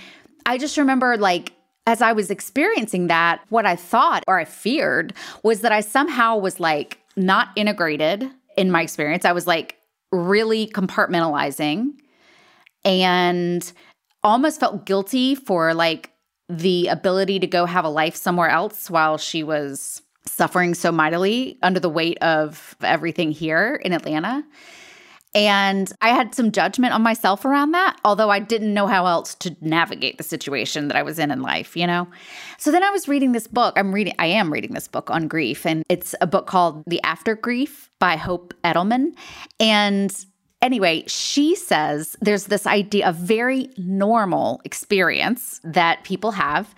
I 0.46 0.58
just 0.58 0.78
remember 0.78 1.18
like, 1.18 1.52
as 1.86 2.02
I 2.02 2.14
was 2.14 2.32
experiencing 2.32 3.08
that, 3.08 3.42
what 3.50 3.66
I 3.66 3.76
thought 3.76 4.24
or 4.28 4.40
I 4.40 4.46
feared 4.46 5.14
was 5.44 5.62
that 5.62 5.74
I 5.74 5.82
somehow 5.82 6.38
was 6.38 6.60
like 6.60 7.00
not 7.18 7.50
integrated 7.58 8.32
in 8.56 8.72
my 8.72 8.82
experience. 8.82 9.26
I 9.26 9.34
was 9.34 9.46
like 9.46 9.76
really 10.12 10.68
compartmentalizing 10.68 11.92
and 12.84 13.72
almost 14.24 14.60
felt 14.60 14.86
guilty 14.86 15.36
for 15.36 15.74
like 15.74 16.12
the 16.50 16.88
ability 16.88 17.40
to 17.40 17.48
go 17.48 17.66
have 17.66 17.86
a 17.86 17.90
life 17.90 18.16
somewhere 18.16 18.50
else 18.50 18.90
while 18.90 19.18
she 19.18 19.44
was 19.44 20.02
suffering 20.26 20.74
so 20.74 20.92
mightily 20.92 21.58
under 21.62 21.80
the 21.80 21.90
weight 21.90 22.18
of 22.22 22.76
everything 22.82 23.32
here 23.32 23.80
in 23.84 23.94
Atlanta. 23.94 24.44
And 25.36 25.92
I 26.02 26.10
had 26.10 26.34
some 26.34 26.52
judgment 26.52 26.94
on 26.94 27.04
myself 27.04 27.46
around 27.46 27.74
that, 27.74 27.98
although 28.04 28.32
I 28.32 28.40
didn't 28.40 28.74
know 28.74 28.88
how 28.88 29.06
else 29.06 29.36
to 29.36 29.56
navigate 29.62 30.18
the 30.18 30.24
situation 30.24 30.88
that 30.88 30.98
I 30.98 31.04
was 31.04 31.20
in 31.20 31.30
in 31.30 31.44
life, 31.44 31.78
you 31.78 31.86
know? 31.86 32.08
So 32.58 32.72
then 32.72 32.84
I 32.84 32.90
was 32.90 33.08
reading 33.08 33.34
this 33.34 33.46
book. 33.46 33.76
I'm 33.78 33.94
reading, 33.94 34.16
I 34.18 34.26
am 34.26 34.52
reading 34.52 34.74
this 34.74 34.88
book 34.88 35.12
on 35.12 35.28
grief, 35.28 35.68
and 35.68 35.84
it's 35.88 36.16
a 36.20 36.26
book 36.26 36.48
called 36.48 36.84
The 36.88 37.02
After 37.04 37.36
Grief 37.36 37.92
by 38.00 38.16
Hope 38.16 38.56
Edelman. 38.64 39.12
And 39.60 40.26
Anyway, 40.62 41.03
she 41.07 41.55
says 41.55 42.18
there's 42.22 42.45
this 42.45 42.68
idea, 42.68 43.07
of 43.07 43.16
very 43.16 43.70
normal 43.78 44.62
experience 44.66 45.62
that 45.64 46.03
people 46.03 46.32
have 46.32 46.76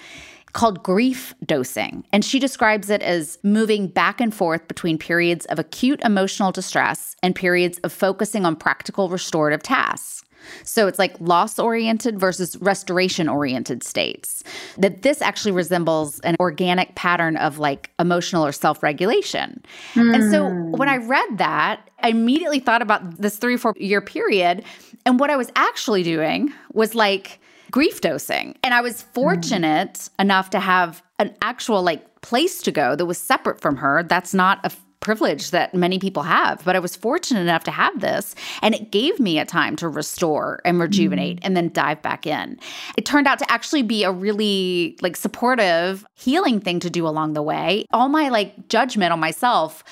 called 0.53 0.83
grief 0.83 1.33
dosing. 1.45 2.03
And 2.11 2.23
she 2.23 2.37
describes 2.37 2.89
it 2.89 3.01
as 3.01 3.39
moving 3.41 3.87
back 3.87 4.21
and 4.21 4.33
forth 4.33 4.67
between 4.67 4.97
periods 4.97 5.45
of 5.47 5.57
acute 5.57 6.01
emotional 6.03 6.51
distress 6.51 7.15
and 7.23 7.35
periods 7.35 7.79
of 7.79 7.91
focusing 7.91 8.45
on 8.45 8.55
practical 8.55 9.09
restorative 9.09 9.63
tasks. 9.63 10.23
So 10.63 10.87
it's 10.87 10.99
like 10.99 11.15
loss 11.19 11.59
oriented 11.59 12.19
versus 12.19 12.57
restoration 12.57 13.27
oriented 13.29 13.83
states. 13.83 14.43
That 14.77 15.01
this 15.01 15.21
actually 15.21 15.51
resembles 15.51 16.19
an 16.21 16.35
organic 16.39 16.95
pattern 16.95 17.37
of 17.37 17.59
like 17.59 17.91
emotional 17.99 18.45
or 18.45 18.51
self 18.51 18.83
regulation. 18.83 19.61
Mm. 19.93 20.15
And 20.15 20.31
so 20.31 20.49
hmm. 20.49 20.71
when 20.71 20.89
I 20.89 20.97
read 20.97 21.37
that, 21.37 21.89
I 22.01 22.09
immediately 22.09 22.59
thought 22.59 22.81
about 22.81 23.17
this 23.17 23.37
three 23.37 23.55
or 23.55 23.57
four 23.57 23.73
year 23.77 24.01
period. 24.01 24.63
And 25.05 25.19
what 25.19 25.29
I 25.29 25.37
was 25.37 25.51
actually 25.55 26.03
doing 26.03 26.53
was 26.73 26.95
like 26.95 27.39
grief 27.71 28.01
dosing. 28.01 28.57
And 28.63 28.73
I 28.73 28.81
was 28.81 29.01
fortunate 29.01 29.93
mm. 29.93 30.09
enough 30.19 30.49
to 30.51 30.59
have 30.59 31.01
an 31.19 31.35
actual 31.41 31.81
like 31.81 32.21
place 32.21 32.61
to 32.63 32.71
go 32.71 32.95
that 32.95 33.05
was 33.05 33.17
separate 33.17 33.61
from 33.61 33.77
her. 33.77 34.03
That's 34.03 34.33
not 34.33 34.59
a 34.63 34.71
privilege 35.01 35.51
that 35.51 35.73
many 35.73 35.99
people 35.99 36.23
have, 36.23 36.63
but 36.63 36.75
I 36.75 36.79
was 36.79 36.95
fortunate 36.95 37.41
enough 37.41 37.65
to 37.65 37.71
have 37.71 37.99
this. 37.99 38.33
And 38.61 38.73
it 38.73 38.91
gave 38.91 39.19
me 39.19 39.37
a 39.37 39.45
time 39.45 39.75
to 39.77 39.89
restore 39.89 40.61
and 40.63 40.79
rejuvenate 40.79 41.37
mm. 41.37 41.41
and 41.43 41.57
then 41.57 41.69
dive 41.69 42.01
back 42.01 42.25
in. 42.25 42.57
It 42.97 43.05
turned 43.05 43.27
out 43.27 43.39
to 43.39 43.51
actually 43.51 43.83
be 43.83 44.03
a 44.03 44.11
really 44.11 44.97
like 45.01 45.17
supportive, 45.17 46.05
healing 46.15 46.61
thing 46.61 46.79
to 46.79 46.89
do 46.89 47.05
along 47.05 47.33
the 47.33 47.43
way. 47.43 47.85
All 47.91 48.07
my 48.07 48.29
like 48.29 48.69
judgment 48.69 49.11
on 49.11 49.19
myself 49.19 49.83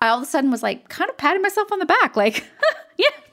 I 0.00 0.08
all 0.08 0.18
of 0.18 0.22
a 0.22 0.26
sudden 0.26 0.50
was 0.50 0.62
like 0.62 0.88
kind 0.88 1.10
of 1.10 1.16
patting 1.16 1.42
myself 1.42 1.72
on 1.72 1.78
the 1.78 1.86
back, 1.86 2.16
like, 2.16 2.44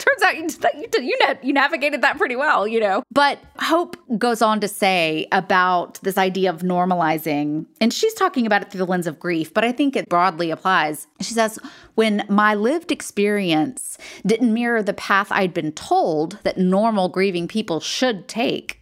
turns 0.05 0.21
out 0.23 0.37
you, 0.37 0.47
you, 0.81 1.03
you, 1.03 1.17
you 1.41 1.53
navigated 1.53 2.01
that 2.01 2.17
pretty 2.17 2.35
well, 2.35 2.67
you 2.67 2.79
know. 2.79 3.03
But 3.11 3.39
Hope 3.59 3.97
goes 4.17 4.41
on 4.41 4.59
to 4.61 4.67
say 4.67 5.27
about 5.31 5.99
this 6.03 6.17
idea 6.17 6.49
of 6.49 6.61
normalizing, 6.61 7.65
and 7.81 7.93
she's 7.93 8.13
talking 8.13 8.45
about 8.45 8.61
it 8.61 8.71
through 8.71 8.79
the 8.79 8.85
lens 8.85 9.07
of 9.07 9.19
grief, 9.19 9.53
but 9.53 9.63
I 9.63 9.71
think 9.71 9.95
it 9.95 10.09
broadly 10.09 10.51
applies. 10.51 11.07
She 11.21 11.33
says, 11.33 11.59
when 11.95 12.25
my 12.29 12.55
lived 12.55 12.91
experience 12.91 13.97
didn't 14.25 14.53
mirror 14.53 14.83
the 14.83 14.93
path 14.93 15.27
I'd 15.31 15.53
been 15.53 15.71
told 15.71 16.39
that 16.43 16.57
normal 16.57 17.09
grieving 17.09 17.47
people 17.47 17.79
should 17.79 18.27
take, 18.27 18.81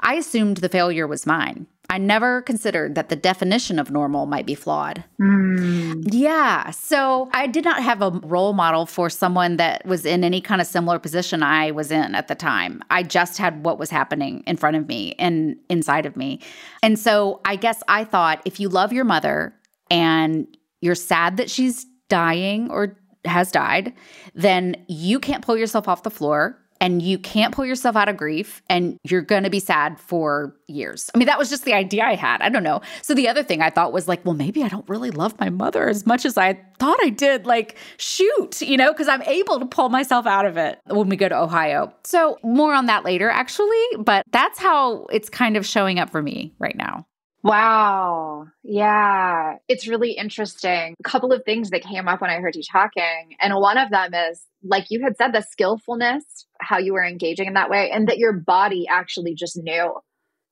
I 0.00 0.14
assumed 0.14 0.58
the 0.58 0.68
failure 0.68 1.06
was 1.06 1.26
mine. 1.26 1.66
I 1.92 1.98
never 1.98 2.40
considered 2.40 2.94
that 2.94 3.10
the 3.10 3.16
definition 3.16 3.78
of 3.78 3.90
normal 3.90 4.24
might 4.24 4.46
be 4.46 4.54
flawed. 4.54 5.04
Mm. 5.20 6.02
Yeah. 6.10 6.70
So 6.70 7.28
I 7.34 7.46
did 7.46 7.66
not 7.66 7.82
have 7.82 8.00
a 8.00 8.08
role 8.24 8.54
model 8.54 8.86
for 8.86 9.10
someone 9.10 9.58
that 9.58 9.84
was 9.84 10.06
in 10.06 10.24
any 10.24 10.40
kind 10.40 10.62
of 10.62 10.66
similar 10.66 10.98
position 10.98 11.42
I 11.42 11.70
was 11.70 11.90
in 11.90 12.14
at 12.14 12.28
the 12.28 12.34
time. 12.34 12.80
I 12.88 13.02
just 13.02 13.36
had 13.36 13.62
what 13.62 13.78
was 13.78 13.90
happening 13.90 14.42
in 14.46 14.56
front 14.56 14.76
of 14.76 14.88
me 14.88 15.14
and 15.18 15.56
inside 15.68 16.06
of 16.06 16.16
me. 16.16 16.40
And 16.82 16.98
so 16.98 17.42
I 17.44 17.56
guess 17.56 17.82
I 17.88 18.04
thought 18.04 18.40
if 18.46 18.58
you 18.58 18.70
love 18.70 18.94
your 18.94 19.04
mother 19.04 19.54
and 19.90 20.46
you're 20.80 20.94
sad 20.94 21.36
that 21.36 21.50
she's 21.50 21.84
dying 22.08 22.70
or 22.70 22.96
has 23.26 23.52
died, 23.52 23.92
then 24.34 24.82
you 24.88 25.20
can't 25.20 25.44
pull 25.44 25.58
yourself 25.58 25.88
off 25.88 26.04
the 26.04 26.10
floor 26.10 26.58
and 26.82 27.00
you 27.00 27.16
can't 27.16 27.54
pull 27.54 27.64
yourself 27.64 27.94
out 27.94 28.08
of 28.08 28.16
grief 28.16 28.60
and 28.68 28.98
you're 29.04 29.22
going 29.22 29.44
to 29.44 29.50
be 29.50 29.60
sad 29.60 30.00
for 30.00 30.56
years. 30.66 31.10
I 31.14 31.18
mean, 31.18 31.26
that 31.26 31.38
was 31.38 31.48
just 31.48 31.64
the 31.64 31.74
idea 31.74 32.04
I 32.04 32.16
had. 32.16 32.42
I 32.42 32.48
don't 32.48 32.64
know. 32.64 32.80
So 33.02 33.14
the 33.14 33.28
other 33.28 33.44
thing 33.44 33.62
I 33.62 33.70
thought 33.70 33.92
was 33.92 34.08
like, 34.08 34.24
well, 34.24 34.34
maybe 34.34 34.64
I 34.64 34.68
don't 34.68 34.88
really 34.88 35.12
love 35.12 35.38
my 35.38 35.48
mother 35.48 35.88
as 35.88 36.06
much 36.06 36.24
as 36.24 36.36
I 36.36 36.58
thought 36.80 36.98
I 37.00 37.10
did. 37.10 37.46
Like, 37.46 37.76
shoot, 37.98 38.60
you 38.60 38.76
know, 38.76 38.92
because 38.92 39.06
I'm 39.06 39.22
able 39.22 39.60
to 39.60 39.66
pull 39.66 39.90
myself 39.90 40.26
out 40.26 40.44
of 40.44 40.56
it 40.56 40.80
when 40.86 41.08
we 41.08 41.14
go 41.14 41.28
to 41.28 41.40
Ohio. 41.40 41.94
So 42.02 42.36
more 42.42 42.74
on 42.74 42.86
that 42.86 43.04
later, 43.04 43.30
actually. 43.30 43.86
But 44.00 44.24
that's 44.32 44.58
how 44.58 45.06
it's 45.12 45.28
kind 45.28 45.56
of 45.56 45.64
showing 45.64 46.00
up 46.00 46.10
for 46.10 46.20
me 46.20 46.52
right 46.58 46.76
now. 46.76 47.06
Wow. 47.42 48.46
Yeah. 48.62 49.56
It's 49.68 49.88
really 49.88 50.12
interesting. 50.12 50.94
A 50.98 51.08
couple 51.08 51.32
of 51.32 51.44
things 51.44 51.70
that 51.70 51.82
came 51.82 52.06
up 52.06 52.20
when 52.20 52.30
I 52.30 52.36
heard 52.36 52.54
you 52.54 52.62
talking. 52.70 53.34
And 53.40 53.54
one 53.56 53.78
of 53.78 53.90
them 53.90 54.14
is, 54.14 54.42
like 54.62 54.86
you 54.90 55.02
had 55.02 55.16
said, 55.16 55.32
the 55.32 55.40
skillfulness, 55.40 56.24
how 56.60 56.78
you 56.78 56.92
were 56.92 57.04
engaging 57.04 57.48
in 57.48 57.54
that 57.54 57.70
way, 57.70 57.90
and 57.90 58.06
that 58.08 58.18
your 58.18 58.32
body 58.32 58.86
actually 58.88 59.34
just 59.34 59.56
knew 59.56 59.92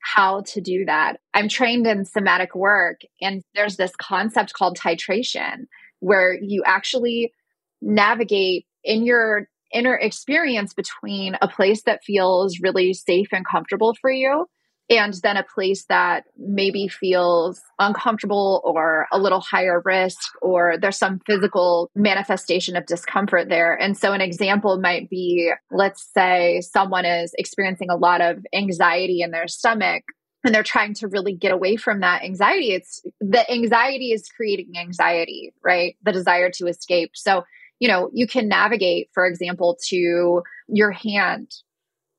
how 0.01 0.41
to 0.49 0.61
do 0.61 0.85
that. 0.87 1.19
I'm 1.33 1.49
trained 1.49 1.87
in 1.87 2.05
somatic 2.05 2.57
work, 2.57 3.03
and 3.21 3.43
there's 3.55 3.77
this 3.77 3.95
concept 3.97 4.55
called 4.55 4.77
titration 4.77 5.67
where 6.01 6.37
you 6.41 6.63
actually 6.67 7.33
navigate 7.81 8.67
in 8.83 9.05
your 9.05 9.49
inner 9.73 9.95
experience 9.95 10.75
between 10.75 11.37
a 11.41 11.47
place 11.47 11.83
that 11.85 12.03
feels 12.05 12.59
really 12.61 12.95
safe 12.95 13.29
and 13.31 13.47
comfortable 13.47 13.95
for 14.01 14.11
you 14.11 14.47
and 14.91 15.15
then 15.23 15.37
a 15.37 15.45
place 15.45 15.85
that 15.85 16.25
maybe 16.37 16.89
feels 16.89 17.61
uncomfortable 17.79 18.61
or 18.65 19.07
a 19.13 19.19
little 19.19 19.41
higher 19.41 19.81
risk 19.85 20.19
or 20.43 20.75
there's 20.79 20.99
some 20.99 21.21
physical 21.25 21.89
manifestation 21.95 22.75
of 22.77 22.85
discomfort 22.87 23.49
there. 23.49 23.73
And 23.73 23.97
so 23.97 24.13
an 24.13 24.21
example 24.21 24.79
might 24.81 25.09
be 25.09 25.53
let's 25.71 26.07
say 26.13 26.61
someone 26.61 27.05
is 27.05 27.33
experiencing 27.39 27.89
a 27.89 27.97
lot 27.97 28.21
of 28.21 28.45
anxiety 28.53 29.23
in 29.23 29.31
their 29.31 29.47
stomach 29.47 30.03
and 30.43 30.53
they're 30.53 30.65
trying 30.65 30.95
to 30.95 31.07
really 31.07 31.35
get 31.35 31.53
away 31.53 31.77
from 31.77 32.01
that 32.01 32.25
anxiety. 32.25 32.73
It's 32.73 33.01
the 33.21 33.49
anxiety 33.51 34.11
is 34.13 34.29
creating 34.29 34.73
anxiety, 34.77 35.53
right? 35.63 35.97
The 36.03 36.13
desire 36.13 36.51
to 36.55 36.67
escape. 36.67 37.13
So, 37.15 37.45
you 37.79 37.89
know, 37.89 38.11
you 38.13 38.27
can 38.27 38.49
navigate, 38.49 39.11
for 39.13 39.27
example, 39.27 39.79
to 39.89 40.43
your 40.69 40.91
hand 40.91 41.53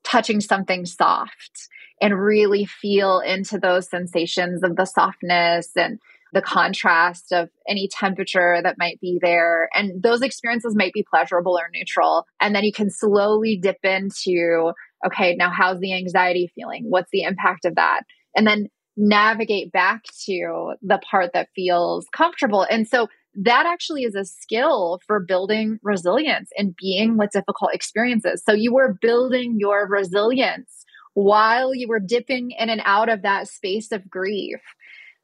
touching 0.04 0.40
something 0.40 0.86
soft 0.86 1.68
and 2.02 2.20
really 2.20 2.66
feel 2.66 3.20
into 3.20 3.58
those 3.58 3.88
sensations 3.88 4.62
of 4.62 4.76
the 4.76 4.84
softness 4.84 5.70
and 5.76 5.98
the 6.32 6.42
contrast 6.42 7.32
of 7.32 7.48
any 7.68 7.88
temperature 7.88 8.58
that 8.62 8.76
might 8.78 9.00
be 9.00 9.18
there. 9.22 9.68
And 9.74 10.02
those 10.02 10.22
experiences 10.22 10.74
might 10.74 10.92
be 10.92 11.06
pleasurable 11.08 11.56
or 11.56 11.70
neutral. 11.72 12.26
And 12.40 12.54
then 12.54 12.64
you 12.64 12.72
can 12.72 12.90
slowly 12.90 13.58
dip 13.62 13.78
into, 13.84 14.72
okay, 15.06 15.36
now 15.36 15.50
how's 15.50 15.78
the 15.78 15.94
anxiety 15.94 16.50
feeling? 16.54 16.86
What's 16.88 17.10
the 17.12 17.22
impact 17.22 17.64
of 17.66 17.76
that? 17.76 18.00
And 18.34 18.46
then 18.46 18.68
navigate 18.96 19.72
back 19.72 20.02
to 20.24 20.74
the 20.82 20.98
part 20.98 21.30
that 21.34 21.48
feels 21.54 22.06
comfortable. 22.14 22.66
And 22.68 22.88
so 22.88 23.08
that 23.34 23.66
actually 23.66 24.02
is 24.02 24.14
a 24.14 24.24
skill 24.24 25.00
for 25.06 25.20
building 25.20 25.78
resilience 25.82 26.50
and 26.58 26.74
being 26.76 27.16
with 27.16 27.30
difficult 27.30 27.74
experiences. 27.74 28.42
So 28.44 28.52
you 28.52 28.72
were 28.74 28.98
building 29.00 29.56
your 29.58 29.86
resilience 29.88 30.84
while 31.14 31.74
you 31.74 31.88
were 31.88 32.00
dipping 32.00 32.52
in 32.52 32.70
and 32.70 32.82
out 32.84 33.08
of 33.08 33.22
that 33.22 33.48
space 33.48 33.92
of 33.92 34.08
grief. 34.08 34.60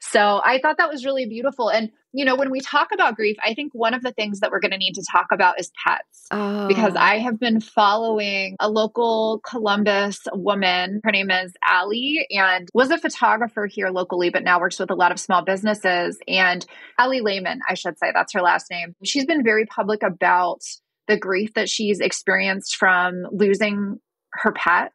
So 0.00 0.40
I 0.44 0.60
thought 0.60 0.78
that 0.78 0.88
was 0.88 1.04
really 1.04 1.26
beautiful. 1.26 1.70
And, 1.70 1.90
you 2.12 2.24
know, 2.24 2.36
when 2.36 2.52
we 2.52 2.60
talk 2.60 2.90
about 2.94 3.16
grief, 3.16 3.36
I 3.44 3.54
think 3.54 3.72
one 3.74 3.94
of 3.94 4.02
the 4.02 4.12
things 4.12 4.38
that 4.40 4.52
we're 4.52 4.60
going 4.60 4.70
to 4.70 4.78
need 4.78 4.94
to 4.94 5.04
talk 5.10 5.26
about 5.32 5.58
is 5.58 5.72
pets. 5.84 6.26
Oh. 6.30 6.68
Because 6.68 6.94
I 6.94 7.18
have 7.18 7.40
been 7.40 7.60
following 7.60 8.54
a 8.60 8.70
local 8.70 9.40
Columbus 9.44 10.20
woman. 10.32 11.00
Her 11.02 11.10
name 11.10 11.32
is 11.32 11.52
Allie 11.66 12.28
and 12.30 12.68
was 12.72 12.92
a 12.92 12.98
photographer 12.98 13.66
here 13.66 13.88
locally, 13.88 14.30
but 14.30 14.44
now 14.44 14.60
works 14.60 14.78
with 14.78 14.92
a 14.92 14.94
lot 14.94 15.10
of 15.10 15.18
small 15.18 15.42
businesses. 15.42 16.16
And 16.28 16.64
Allie 16.96 17.20
Lehman, 17.20 17.60
I 17.68 17.74
should 17.74 17.98
say, 17.98 18.12
that's 18.14 18.34
her 18.34 18.42
last 18.42 18.70
name. 18.70 18.94
She's 19.04 19.26
been 19.26 19.42
very 19.42 19.66
public 19.66 20.04
about 20.04 20.60
the 21.08 21.16
grief 21.16 21.54
that 21.54 21.68
she's 21.68 21.98
experienced 21.98 22.76
from 22.76 23.24
losing 23.32 23.98
her 24.32 24.52
pet 24.52 24.92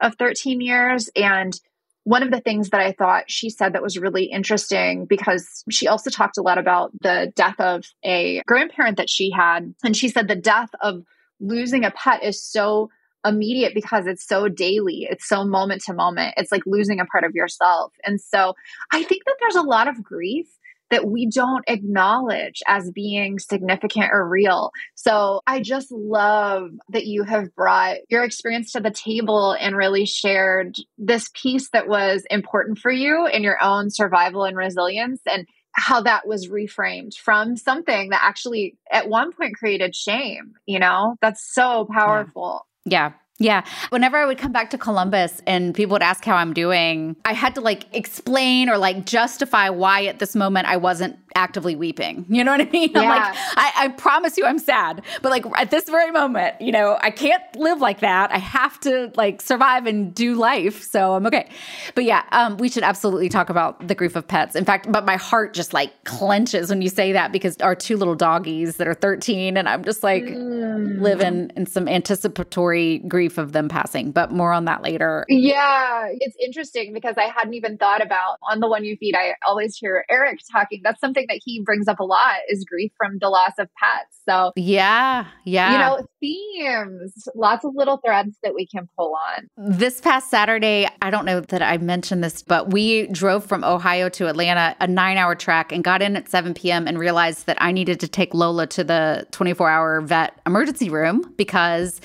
of 0.00 0.16
13 0.16 0.60
years. 0.60 1.10
And 1.16 1.58
one 2.04 2.22
of 2.22 2.30
the 2.30 2.40
things 2.40 2.70
that 2.70 2.80
I 2.80 2.92
thought 2.92 3.30
she 3.30 3.48
said 3.48 3.72
that 3.72 3.82
was 3.82 3.98
really 3.98 4.24
interesting 4.24 5.06
because 5.06 5.64
she 5.70 5.88
also 5.88 6.10
talked 6.10 6.36
a 6.36 6.42
lot 6.42 6.58
about 6.58 6.92
the 7.00 7.32
death 7.34 7.58
of 7.58 7.84
a 8.04 8.42
grandparent 8.46 8.98
that 8.98 9.10
she 9.10 9.30
had. 9.30 9.74
And 9.82 9.96
she 9.96 10.08
said 10.08 10.28
the 10.28 10.36
death 10.36 10.70
of 10.82 11.02
losing 11.40 11.84
a 11.84 11.90
pet 11.90 12.22
is 12.22 12.42
so 12.42 12.90
immediate 13.26 13.72
because 13.74 14.06
it's 14.06 14.26
so 14.26 14.48
daily, 14.48 15.06
it's 15.10 15.26
so 15.26 15.44
moment 15.44 15.82
to 15.86 15.94
moment. 15.94 16.34
It's 16.36 16.52
like 16.52 16.62
losing 16.66 17.00
a 17.00 17.06
part 17.06 17.24
of 17.24 17.34
yourself. 17.34 17.92
And 18.04 18.20
so 18.20 18.54
I 18.92 19.02
think 19.02 19.24
that 19.24 19.36
there's 19.40 19.54
a 19.54 19.62
lot 19.62 19.88
of 19.88 20.02
grief 20.02 20.46
that 20.94 21.08
we 21.08 21.26
don't 21.26 21.64
acknowledge 21.66 22.62
as 22.68 22.88
being 22.92 23.40
significant 23.40 24.10
or 24.12 24.28
real. 24.28 24.70
So 24.94 25.40
I 25.44 25.60
just 25.60 25.90
love 25.90 26.70
that 26.90 27.04
you 27.04 27.24
have 27.24 27.52
brought 27.56 27.96
your 28.10 28.22
experience 28.22 28.70
to 28.72 28.80
the 28.80 28.92
table 28.92 29.56
and 29.58 29.76
really 29.76 30.06
shared 30.06 30.76
this 30.96 31.28
piece 31.34 31.70
that 31.70 31.88
was 31.88 32.22
important 32.30 32.78
for 32.78 32.92
you 32.92 33.26
in 33.26 33.42
your 33.42 33.60
own 33.60 33.90
survival 33.90 34.44
and 34.44 34.56
resilience 34.56 35.20
and 35.28 35.48
how 35.72 36.00
that 36.02 36.28
was 36.28 36.46
reframed 36.46 37.16
from 37.16 37.56
something 37.56 38.10
that 38.10 38.20
actually 38.22 38.78
at 38.88 39.08
one 39.08 39.32
point 39.32 39.56
created 39.56 39.96
shame, 39.96 40.52
you 40.64 40.78
know? 40.78 41.16
That's 41.20 41.44
so 41.52 41.88
powerful. 41.92 42.68
Yeah. 42.84 43.08
yeah. 43.08 43.12
Yeah. 43.38 43.64
Whenever 43.90 44.16
I 44.16 44.26
would 44.26 44.38
come 44.38 44.52
back 44.52 44.70
to 44.70 44.78
Columbus 44.78 45.42
and 45.46 45.74
people 45.74 45.94
would 45.94 46.02
ask 46.02 46.24
how 46.24 46.36
I'm 46.36 46.52
doing, 46.54 47.16
I 47.24 47.32
had 47.32 47.56
to 47.56 47.60
like 47.60 47.86
explain 47.92 48.68
or 48.68 48.78
like 48.78 49.06
justify 49.06 49.70
why 49.70 50.04
at 50.06 50.20
this 50.20 50.36
moment 50.36 50.68
I 50.68 50.76
wasn't 50.76 51.16
actively 51.34 51.74
weeping. 51.74 52.24
You 52.28 52.44
know 52.44 52.52
what 52.52 52.60
I 52.60 52.70
mean? 52.70 52.90
Yeah. 52.92 53.00
I'm 53.00 53.08
like, 53.08 53.36
I, 53.56 53.72
I, 53.76 53.88
promise 53.88 54.36
you 54.36 54.46
I'm 54.46 54.58
sad. 54.58 55.02
But 55.20 55.30
like 55.30 55.44
at 55.56 55.70
this 55.70 55.88
very 55.88 56.10
moment, 56.10 56.60
you 56.60 56.70
know, 56.70 56.98
I 57.00 57.10
can't 57.10 57.42
live 57.56 57.80
like 57.80 58.00
that. 58.00 58.30
I 58.32 58.38
have 58.38 58.78
to 58.80 59.10
like 59.16 59.40
survive 59.42 59.86
and 59.86 60.14
do 60.14 60.34
life. 60.34 60.82
So 60.82 61.14
I'm 61.14 61.26
okay. 61.26 61.48
But 61.94 62.04
yeah, 62.04 62.22
um, 62.32 62.56
we 62.58 62.68
should 62.68 62.84
absolutely 62.84 63.28
talk 63.28 63.50
about 63.50 63.86
the 63.86 63.94
grief 63.94 64.14
of 64.16 64.26
pets. 64.26 64.54
In 64.54 64.64
fact, 64.64 64.90
but 64.90 65.04
my 65.04 65.16
heart 65.16 65.54
just 65.54 65.74
like 65.74 66.04
clenches 66.04 66.70
when 66.70 66.82
you 66.82 66.88
say 66.88 67.12
that 67.12 67.32
because 67.32 67.56
our 67.58 67.74
two 67.74 67.96
little 67.96 68.14
doggies 68.14 68.76
that 68.76 68.86
are 68.86 68.94
13 68.94 69.56
and 69.56 69.68
I'm 69.68 69.84
just 69.84 70.02
like 70.02 70.24
mm. 70.24 71.00
living 71.00 71.50
in 71.56 71.66
some 71.66 71.88
anticipatory 71.88 72.98
grief 73.00 73.38
of 73.38 73.52
them 73.52 73.68
passing. 73.68 74.12
But 74.12 74.30
more 74.30 74.52
on 74.52 74.66
that 74.66 74.82
later. 74.82 75.24
Yeah. 75.28 76.08
It's 76.20 76.36
interesting 76.42 76.92
because 76.92 77.16
I 77.18 77.24
hadn't 77.24 77.54
even 77.54 77.76
thought 77.76 78.02
about 78.02 78.38
on 78.48 78.60
the 78.60 78.68
one 78.68 78.84
you 78.84 78.96
feed, 78.96 79.16
I 79.16 79.34
always 79.46 79.76
hear 79.76 80.04
Eric 80.08 80.38
talking. 80.50 80.80
That's 80.84 81.00
something 81.00 81.23
something 81.24 81.34
that 81.34 81.40
he 81.44 81.62
brings 81.62 81.88
up 81.88 82.00
a 82.00 82.04
lot 82.04 82.36
is 82.48 82.64
grief 82.64 82.92
from 82.96 83.18
the 83.20 83.28
loss 83.28 83.52
of 83.58 83.68
pets. 83.78 84.20
So, 84.26 84.52
yeah, 84.56 85.26
yeah. 85.44 85.72
You 85.72 85.78
know, 85.78 86.06
themes, 86.20 87.28
lots 87.34 87.64
of 87.64 87.72
little 87.74 88.00
threads 88.04 88.36
that 88.42 88.54
we 88.54 88.66
can 88.66 88.88
pull 88.96 89.14
on. 89.14 89.48
This 89.56 90.00
past 90.00 90.30
Saturday, 90.30 90.88
I 91.02 91.10
don't 91.10 91.24
know 91.24 91.40
that 91.40 91.62
I 91.62 91.78
mentioned 91.78 92.24
this, 92.24 92.42
but 92.42 92.72
we 92.72 93.06
drove 93.08 93.44
from 93.44 93.64
Ohio 93.64 94.08
to 94.10 94.28
Atlanta, 94.28 94.76
a 94.80 94.86
nine 94.86 95.18
hour 95.18 95.34
trek, 95.34 95.72
and 95.72 95.84
got 95.84 96.02
in 96.02 96.16
at 96.16 96.28
7 96.28 96.54
p.m. 96.54 96.86
and 96.86 96.98
realized 96.98 97.46
that 97.46 97.58
I 97.60 97.72
needed 97.72 98.00
to 98.00 98.08
take 98.08 98.34
Lola 98.34 98.66
to 98.68 98.84
the 98.84 99.26
24 99.32 99.68
hour 99.68 100.00
vet 100.00 100.40
emergency 100.46 100.88
room 100.88 101.32
because 101.36 102.00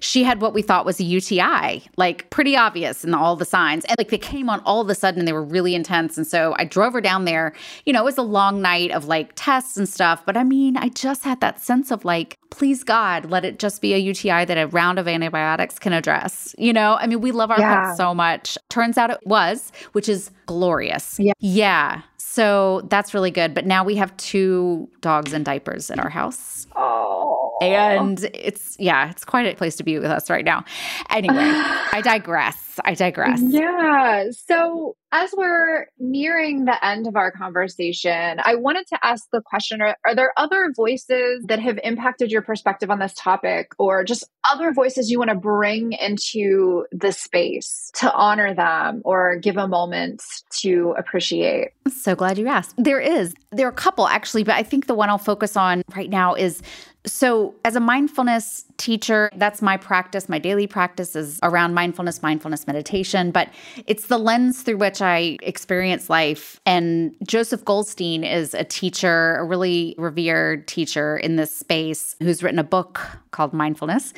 she 0.00 0.24
had 0.24 0.40
what 0.40 0.54
we 0.54 0.62
thought 0.62 0.84
was 0.84 0.98
a 0.98 1.04
UTI, 1.04 1.84
like 1.96 2.28
pretty 2.30 2.56
obvious 2.56 3.04
in 3.04 3.14
all 3.14 3.36
the 3.36 3.44
signs. 3.44 3.84
And 3.84 3.96
like 3.98 4.08
they 4.08 4.18
came 4.18 4.48
on 4.48 4.60
all 4.60 4.80
of 4.80 4.88
a 4.88 4.94
sudden 4.94 5.20
and 5.20 5.28
they 5.28 5.32
were 5.32 5.44
really 5.44 5.74
intense. 5.74 6.16
And 6.16 6.26
so 6.26 6.54
I 6.58 6.64
drove 6.64 6.94
her 6.94 7.00
down 7.00 7.26
there. 7.26 7.52
You 7.84 7.92
know, 7.92 8.00
it 8.00 8.04
was 8.04 8.18
a 8.18 8.22
long 8.22 8.62
night 8.62 8.90
of 8.90 9.04
like 9.06 9.32
tests 9.36 9.76
and 9.76 9.88
stuff. 9.88 10.24
But 10.24 10.36
I 10.36 10.44
mean, 10.44 10.76
I 10.76 10.88
just 10.88 11.22
had 11.24 11.40
that 11.40 11.60
sense 11.60 11.90
of 11.90 12.04
like, 12.04 12.38
please 12.50 12.82
God, 12.82 13.30
let 13.30 13.44
it 13.44 13.58
just 13.58 13.80
be 13.80 13.94
a 13.94 13.98
UTI 13.98 14.44
that 14.46 14.56
a 14.56 14.66
round 14.66 14.98
of 14.98 15.06
antibiotics 15.06 15.78
can 15.78 15.92
address. 15.92 16.54
You 16.58 16.72
know, 16.72 16.96
I 16.96 17.06
mean, 17.06 17.20
we 17.20 17.30
love 17.30 17.50
our 17.50 17.60
yeah. 17.60 17.84
pets 17.86 17.98
so 17.98 18.14
much. 18.14 18.56
Turns 18.70 18.98
out 18.98 19.10
it 19.10 19.20
was, 19.24 19.70
which 19.92 20.08
is 20.08 20.30
glorious. 20.46 21.18
Yeah. 21.20 21.32
Yeah. 21.38 22.02
So 22.16 22.82
that's 22.88 23.12
really 23.12 23.30
good. 23.30 23.54
But 23.54 23.66
now 23.66 23.84
we 23.84 23.96
have 23.96 24.16
two 24.16 24.88
dogs 25.00 25.32
in 25.32 25.42
diapers 25.44 25.90
at 25.90 25.98
our 25.98 26.10
house. 26.10 26.66
Oh. 26.74 27.39
And 27.60 28.24
it's, 28.34 28.76
yeah, 28.78 29.10
it's 29.10 29.24
quite 29.24 29.46
a 29.46 29.54
place 29.54 29.76
to 29.76 29.84
be 29.84 29.98
with 29.98 30.10
us 30.10 30.30
right 30.30 30.44
now. 30.44 30.64
Anyway, 31.10 31.36
I 31.38 32.00
digress. 32.02 32.80
I 32.84 32.94
digress. 32.94 33.40
Yeah. 33.42 34.30
So 34.30 34.96
as 35.12 35.30
we're 35.36 35.86
nearing 35.98 36.64
the 36.64 36.84
end 36.84 37.06
of 37.06 37.16
our 37.16 37.32
conversation, 37.32 38.38
I 38.44 38.54
wanted 38.54 38.86
to 38.88 38.98
ask 39.02 39.26
the 39.32 39.42
question 39.44 39.82
are, 39.82 39.96
are, 40.06 40.14
there 40.14 40.32
other 40.36 40.72
voices 40.74 41.44
that 41.46 41.58
have 41.58 41.78
impacted 41.82 42.30
your 42.30 42.42
perspective 42.42 42.90
on 42.90 43.00
this 43.00 43.14
topic, 43.14 43.72
or 43.78 44.04
just 44.04 44.24
other 44.50 44.72
voices 44.72 45.10
you 45.10 45.18
want 45.18 45.30
to 45.30 45.36
bring 45.36 45.92
into 45.92 46.86
the 46.92 47.12
space 47.12 47.90
to 47.94 48.12
honor 48.12 48.54
them 48.54 49.02
or 49.04 49.36
give 49.36 49.56
a 49.56 49.66
moment 49.66 50.22
to 50.60 50.94
appreciate? 50.96 51.70
I'm 51.86 51.92
so 51.92 52.14
glad 52.14 52.38
you 52.38 52.46
asked. 52.46 52.74
There 52.78 53.00
is. 53.00 53.34
There 53.50 53.66
are 53.66 53.70
a 53.70 53.74
couple 53.74 54.06
actually, 54.06 54.44
but 54.44 54.54
I 54.54 54.62
think 54.62 54.86
the 54.86 54.94
one 54.94 55.10
I'll 55.10 55.18
focus 55.18 55.56
on 55.56 55.82
right 55.96 56.10
now 56.10 56.34
is 56.34 56.62
so, 57.06 57.54
as 57.64 57.76
a 57.76 57.80
mindfulness 57.80 58.66
teacher, 58.76 59.30
that's 59.36 59.62
my 59.62 59.78
practice. 59.78 60.28
My 60.28 60.38
daily 60.38 60.66
practice 60.66 61.16
is 61.16 61.40
around 61.42 61.72
mindfulness, 61.72 62.22
mindfulness 62.22 62.66
meditation, 62.66 63.30
but 63.30 63.48
it's 63.86 64.08
the 64.08 64.18
lens 64.18 64.62
through 64.62 64.76
which 64.76 65.00
I 65.00 65.38
experience 65.40 66.10
life. 66.10 66.60
And 66.66 67.16
Joseph 67.26 67.64
Goldstein 67.64 68.22
is 68.22 68.52
a 68.52 68.64
teacher, 68.64 69.36
a 69.36 69.44
really 69.44 69.94
revered 69.96 70.68
teacher 70.68 71.16
in 71.16 71.36
this 71.36 71.56
space 71.56 72.16
who's 72.20 72.42
written 72.42 72.58
a 72.58 72.64
book 72.64 73.00
called 73.30 73.54
Mindfulness. 73.54 74.12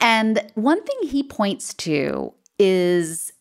And 0.00 0.42
one 0.54 0.82
thing 0.82 1.08
he 1.08 1.22
points 1.22 1.74
to 1.74 2.32
is 2.58 3.33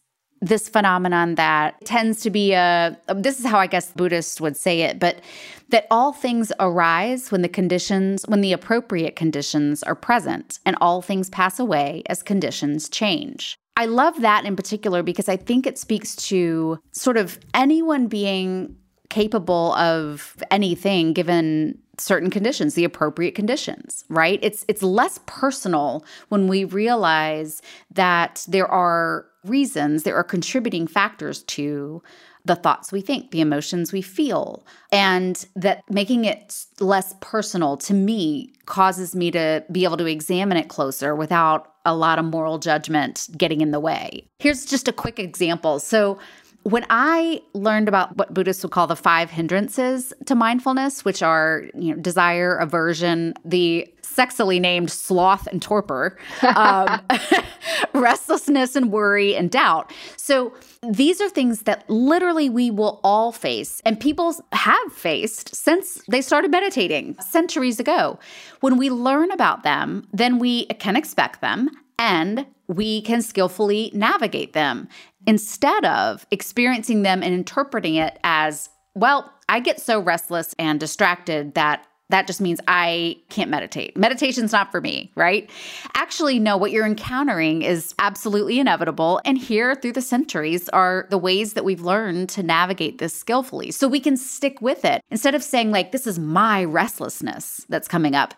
this 0.43 0.67
phenomenon 0.67 1.35
that 1.35 1.79
tends 1.85 2.19
to 2.21 2.29
be 2.29 2.51
a 2.51 2.97
this 3.15 3.39
is 3.39 3.45
how 3.45 3.59
I 3.59 3.67
guess 3.67 3.91
Buddhists 3.93 4.41
would 4.41 4.57
say 4.57 4.81
it, 4.81 4.99
but 4.99 5.21
that 5.69 5.87
all 5.89 6.11
things 6.11 6.51
arise 6.59 7.31
when 7.31 7.41
the 7.41 7.49
conditions, 7.49 8.25
when 8.27 8.41
the 8.41 8.51
appropriate 8.51 9.15
conditions 9.15 9.81
are 9.83 9.95
present, 9.95 10.59
and 10.65 10.75
all 10.81 11.01
things 11.01 11.29
pass 11.29 11.59
away 11.59 12.03
as 12.07 12.21
conditions 12.21 12.89
change. 12.89 13.57
I 13.77 13.85
love 13.85 14.21
that 14.21 14.45
in 14.45 14.55
particular 14.55 15.01
because 15.01 15.29
I 15.29 15.37
think 15.37 15.65
it 15.65 15.77
speaks 15.77 16.15
to 16.27 16.77
sort 16.91 17.17
of 17.17 17.39
anyone 17.53 18.07
being 18.07 18.75
capable 19.09 19.73
of 19.73 20.35
anything 20.51 21.13
given 21.13 21.77
certain 21.99 22.31
conditions 22.31 22.73
the 22.73 22.83
appropriate 22.83 23.35
conditions 23.35 24.03
right 24.09 24.39
it's 24.41 24.65
it's 24.67 24.81
less 24.81 25.19
personal 25.27 26.03
when 26.29 26.47
we 26.47 26.63
realize 26.63 27.61
that 27.91 28.43
there 28.47 28.65
are 28.65 29.27
reasons 29.43 30.03
there 30.03 30.15
are 30.15 30.23
contributing 30.23 30.87
factors 30.87 31.43
to 31.43 32.01
the 32.45 32.55
thoughts 32.55 32.91
we 32.91 33.01
think 33.01 33.31
the 33.31 33.41
emotions 33.41 33.93
we 33.93 34.01
feel. 34.01 34.65
And 34.91 35.45
that 35.55 35.83
making 35.89 36.25
it 36.25 36.65
less 36.79 37.15
personal 37.21 37.77
to 37.77 37.93
me 37.93 38.53
causes 38.65 39.15
me 39.15 39.31
to 39.31 39.63
be 39.71 39.85
able 39.85 39.97
to 39.97 40.05
examine 40.05 40.57
it 40.57 40.67
closer 40.67 41.15
without 41.15 41.73
a 41.85 41.95
lot 41.95 42.19
of 42.19 42.25
moral 42.25 42.59
judgment 42.59 43.29
getting 43.37 43.61
in 43.61 43.71
the 43.71 43.79
way. 43.79 44.27
Here's 44.39 44.65
just 44.65 44.87
a 44.87 44.93
quick 44.93 45.19
example. 45.19 45.79
So 45.79 46.19
when 46.63 46.85
I 46.89 47.41
learned 47.53 47.87
about 47.87 48.17
what 48.17 48.33
Buddhists 48.33 48.63
would 48.63 48.71
call 48.71 48.87
the 48.87 48.95
five 48.95 49.29
hindrances 49.29 50.13
to 50.25 50.35
mindfulness, 50.35 51.03
which 51.03 51.21
are 51.21 51.63
you 51.75 51.93
know, 51.93 52.01
desire, 52.01 52.55
aversion, 52.55 53.33
the 53.43 53.92
sexily 54.15 54.59
named 54.59 54.91
sloth 54.91 55.47
and 55.47 55.61
torpor, 55.61 56.17
um, 56.55 57.01
restlessness 57.93 58.75
and 58.75 58.91
worry 58.91 59.35
and 59.35 59.49
doubt. 59.51 59.91
So 60.17 60.53
these 60.87 61.21
are 61.21 61.29
things 61.29 61.63
that 61.63 61.89
literally 61.89 62.49
we 62.49 62.71
will 62.71 62.99
all 63.03 63.31
face, 63.31 63.81
and 63.85 63.99
people 63.99 64.35
have 64.51 64.93
faced 64.93 65.55
since 65.55 66.01
they 66.09 66.21
started 66.21 66.51
meditating 66.51 67.15
centuries 67.19 67.79
ago. 67.79 68.19
When 68.59 68.77
we 68.77 68.89
learn 68.89 69.31
about 69.31 69.63
them, 69.63 70.07
then 70.13 70.39
we 70.39 70.65
can 70.65 70.95
expect 70.95 71.41
them 71.41 71.69
and 71.99 72.45
we 72.67 73.01
can 73.01 73.21
skillfully 73.21 73.91
navigate 73.93 74.53
them 74.53 74.87
instead 75.25 75.85
of 75.85 76.25
experiencing 76.31 77.03
them 77.03 77.23
and 77.23 77.33
interpreting 77.33 77.95
it 77.95 78.19
as, 78.23 78.69
well, 78.95 79.31
I 79.49 79.59
get 79.59 79.79
so 79.79 79.99
restless 79.99 80.55
and 80.59 80.79
distracted 80.79 81.53
that 81.55 81.85
that 82.09 82.27
just 82.27 82.41
means 82.41 82.59
I 82.67 83.17
can't 83.29 83.49
meditate. 83.49 83.97
Meditation's 83.97 84.51
not 84.51 84.71
for 84.71 84.81
me, 84.81 85.11
right? 85.15 85.49
Actually, 85.95 86.37
no, 86.37 86.57
what 86.57 86.71
you're 86.71 86.85
encountering 86.85 87.61
is 87.61 87.95
absolutely 87.97 88.59
inevitable. 88.59 89.21
And 89.25 89.37
here 89.37 89.73
through 89.73 89.93
the 89.93 90.01
centuries 90.01 90.69
are 90.69 91.07
the 91.09 91.17
ways 91.17 91.53
that 91.53 91.65
we've 91.65 91.81
learned 91.81 92.29
to 92.29 92.43
navigate 92.43 92.99
this 92.99 93.15
skillfully. 93.15 93.71
So 93.71 93.87
we 93.87 93.99
can 93.99 94.17
stick 94.17 94.61
with 94.61 94.85
it 94.85 95.01
instead 95.09 95.33
of 95.33 95.43
saying, 95.43 95.71
like, 95.71 95.91
this 95.91 96.05
is 96.05 96.19
my 96.19 96.63
restlessness 96.63 97.65
that's 97.69 97.87
coming 97.87 98.15
up. 98.15 98.35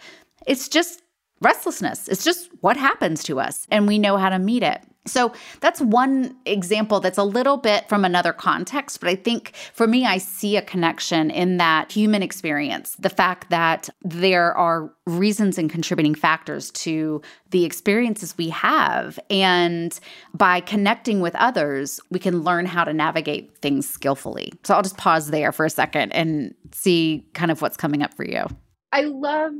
It's 0.47 0.70
just 0.70 1.01
restlessness. 1.41 2.07
It's 2.07 2.24
just 2.24 2.49
what 2.61 2.78
happens 2.78 3.24
to 3.24 3.39
us, 3.39 3.68
and 3.70 3.88
we 3.88 3.99
know 3.99 4.18
how 4.18 4.30
to 4.30 4.39
meet 4.39 4.63
it. 4.63 4.82
So 5.08 5.34
that's 5.60 5.82
one 5.82 6.36
example 6.45 6.99
that's 6.99 7.18
a 7.18 7.24
little 7.24 7.58
bit 7.58 7.88
from 7.88 8.03
another 8.06 8.34
context, 8.34 8.99
but 8.99 9.10
I 9.10 9.16
think 9.16 9.56
for 9.74 9.88
me, 9.88 10.06
I 10.06 10.18
see 10.18 10.58
a 10.58 10.62
connection 10.62 11.30
in 11.30 11.58
that 11.58 11.91
human 11.91 12.24
experience. 12.24 12.95
The 12.97 13.10
fact 13.10 13.49
that 13.49 13.89
there 14.01 14.56
are 14.56 14.91
reasons 15.06 15.58
and 15.58 15.70
contributing 15.70 16.16
factors 16.16 16.72
to 16.72 17.22
the 17.51 17.66
experiences 17.66 18.36
we 18.38 18.49
have. 18.49 19.20
And 19.30 19.97
by 20.34 20.60
connecting 20.62 21.22
with 21.22 21.36
others, 21.36 21.99
we 22.10 22.18
can 22.18 22.41
learn 22.41 22.66
how 22.66 22.84
to 22.84 22.93
navigate 22.93 23.58
things 23.60 23.88
skillfully. 23.88 24.53
So 24.64 24.74
I'll 24.74 24.82
just 24.82 24.97
pause 24.97 25.30
there 25.30 25.51
for 25.51 25.66
a 25.66 25.70
second 25.70 26.12
and 26.14 26.56
see 26.72 27.28
kind 27.34 27.51
of 27.51 27.62
what's 27.62 27.78
coming 27.78 28.01
up 28.01 28.14
for 28.16 28.26
you. 28.26 28.45
I 28.91 29.01
love 29.01 29.53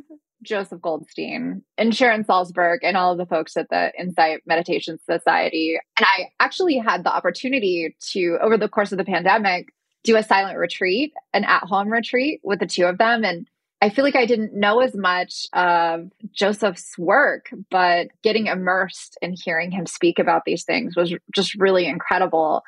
Joseph 0.44 0.82
Goldstein 0.82 1.64
and 1.78 1.96
Sharon 1.96 2.24
Salzberg 2.24 2.80
and 2.84 2.96
all 2.98 3.12
of 3.12 3.18
the 3.18 3.26
folks 3.26 3.58
at 3.58 3.70
the 3.70 3.92
Insight 4.00 4.42
Meditation 4.46 5.00
Society. 5.10 5.80
And 5.98 6.06
I 6.06 6.30
actually 6.40 6.78
had 6.78 7.04
the 7.04 7.14
opportunity 7.14 7.96
to, 8.12 8.38
over 8.42 8.58
the 8.58 8.70
course 8.70 8.92
of 8.92 8.98
the 8.98 9.06
pandemic, 9.06 9.70
do 10.04 10.16
a 10.16 10.24
silent 10.24 10.58
retreat, 10.58 11.14
an 11.34 11.44
at 11.44 11.64
home 11.64 11.90
retreat 11.90 12.42
with 12.44 12.60
the 12.60 12.68
two 12.68 12.86
of 12.86 12.98
them. 12.98 13.26
And 13.26 13.48
I 13.82 13.90
feel 13.90 14.06
like 14.06 14.16
I 14.16 14.26
didn't 14.26 14.54
know 14.54 14.80
as 14.80 14.96
much 14.96 15.48
of 15.54 16.12
Joseph's 16.32 16.98
work, 16.98 17.50
but 17.70 18.08
getting 18.24 18.48
immersed 18.48 19.18
and 19.22 19.38
hearing 19.38 19.72
him 19.72 19.86
speak 19.86 20.20
about 20.20 20.44
these 20.46 20.64
things 20.64 20.96
was 20.96 21.14
just 21.34 21.56
really 21.56 21.86
incredible. 21.86 22.64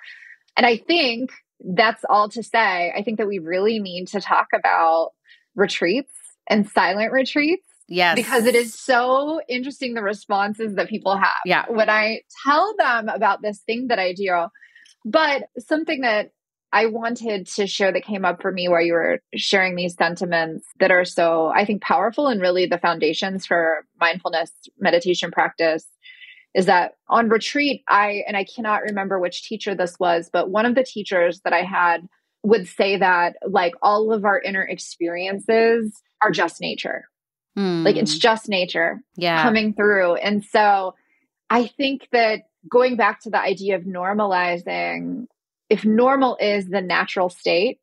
And 0.55 0.65
I 0.65 0.77
think 0.77 1.31
that's 1.59 2.03
all 2.09 2.29
to 2.29 2.43
say. 2.43 2.91
I 2.95 3.03
think 3.03 3.17
that 3.17 3.27
we 3.27 3.39
really 3.39 3.79
need 3.79 4.07
to 4.09 4.21
talk 4.21 4.47
about 4.53 5.11
retreats 5.55 6.13
and 6.49 6.69
silent 6.69 7.11
retreats. 7.11 7.63
Yes. 7.89 8.15
Because 8.15 8.45
it 8.45 8.55
is 8.55 8.73
so 8.73 9.39
interesting 9.47 9.93
the 9.93 10.01
responses 10.01 10.75
that 10.75 10.89
people 10.89 11.15
have 11.15 11.41
yeah. 11.45 11.65
when 11.69 11.89
I 11.89 12.21
tell 12.45 12.75
them 12.77 13.07
about 13.07 13.41
this 13.41 13.59
thing 13.59 13.87
that 13.87 13.97
I 13.99 14.13
do. 14.13 14.47
But 15.05 15.43
something 15.57 16.01
that 16.01 16.31
I 16.73 16.87
wanted 16.87 17.47
to 17.55 17.65
share 17.65 17.93
that 17.93 18.03
came 18.03 18.25
up 18.25 18.41
for 18.41 18.51
me 18.51 18.67
while 18.67 18.81
you 18.81 18.93
were 18.93 19.21
sharing 19.35 19.75
these 19.75 19.95
sentiments 19.95 20.65
that 20.79 20.91
are 20.91 21.05
so, 21.05 21.47
I 21.55 21.63
think, 21.63 21.81
powerful 21.81 22.27
and 22.27 22.41
really 22.41 22.65
the 22.65 22.77
foundations 22.77 23.45
for 23.45 23.85
mindfulness 24.01 24.51
meditation 24.77 25.31
practice 25.31 25.87
is 26.53 26.65
that 26.65 26.93
on 27.07 27.29
retreat, 27.29 27.83
I, 27.87 28.23
and 28.27 28.35
I 28.35 28.43
cannot 28.43 28.81
remember 28.81 29.19
which 29.19 29.43
teacher 29.43 29.75
this 29.75 29.97
was, 29.99 30.29
but 30.31 30.49
one 30.49 30.65
of 30.65 30.75
the 30.75 30.83
teachers 30.83 31.39
that 31.45 31.53
I 31.53 31.61
had 31.61 32.01
would 32.43 32.67
say 32.67 32.97
that 32.97 33.35
like 33.45 33.73
all 33.81 34.13
of 34.13 34.25
our 34.25 34.39
inner 34.39 34.63
experiences 34.63 36.01
are 36.21 36.31
just 36.31 36.61
nature. 36.61 37.05
Mm. 37.57 37.83
Like 37.83 37.95
it's 37.95 38.17
just 38.17 38.49
nature 38.49 39.01
yeah. 39.15 39.43
coming 39.43 39.73
through. 39.73 40.15
And 40.15 40.45
so 40.45 40.95
I 41.49 41.67
think 41.67 42.07
that 42.11 42.43
going 42.69 42.95
back 42.95 43.21
to 43.21 43.29
the 43.29 43.39
idea 43.39 43.75
of 43.75 43.83
normalizing, 43.83 45.25
if 45.69 45.83
normal 45.83 46.37
is 46.39 46.67
the 46.67 46.81
natural 46.81 47.29
state, 47.29 47.79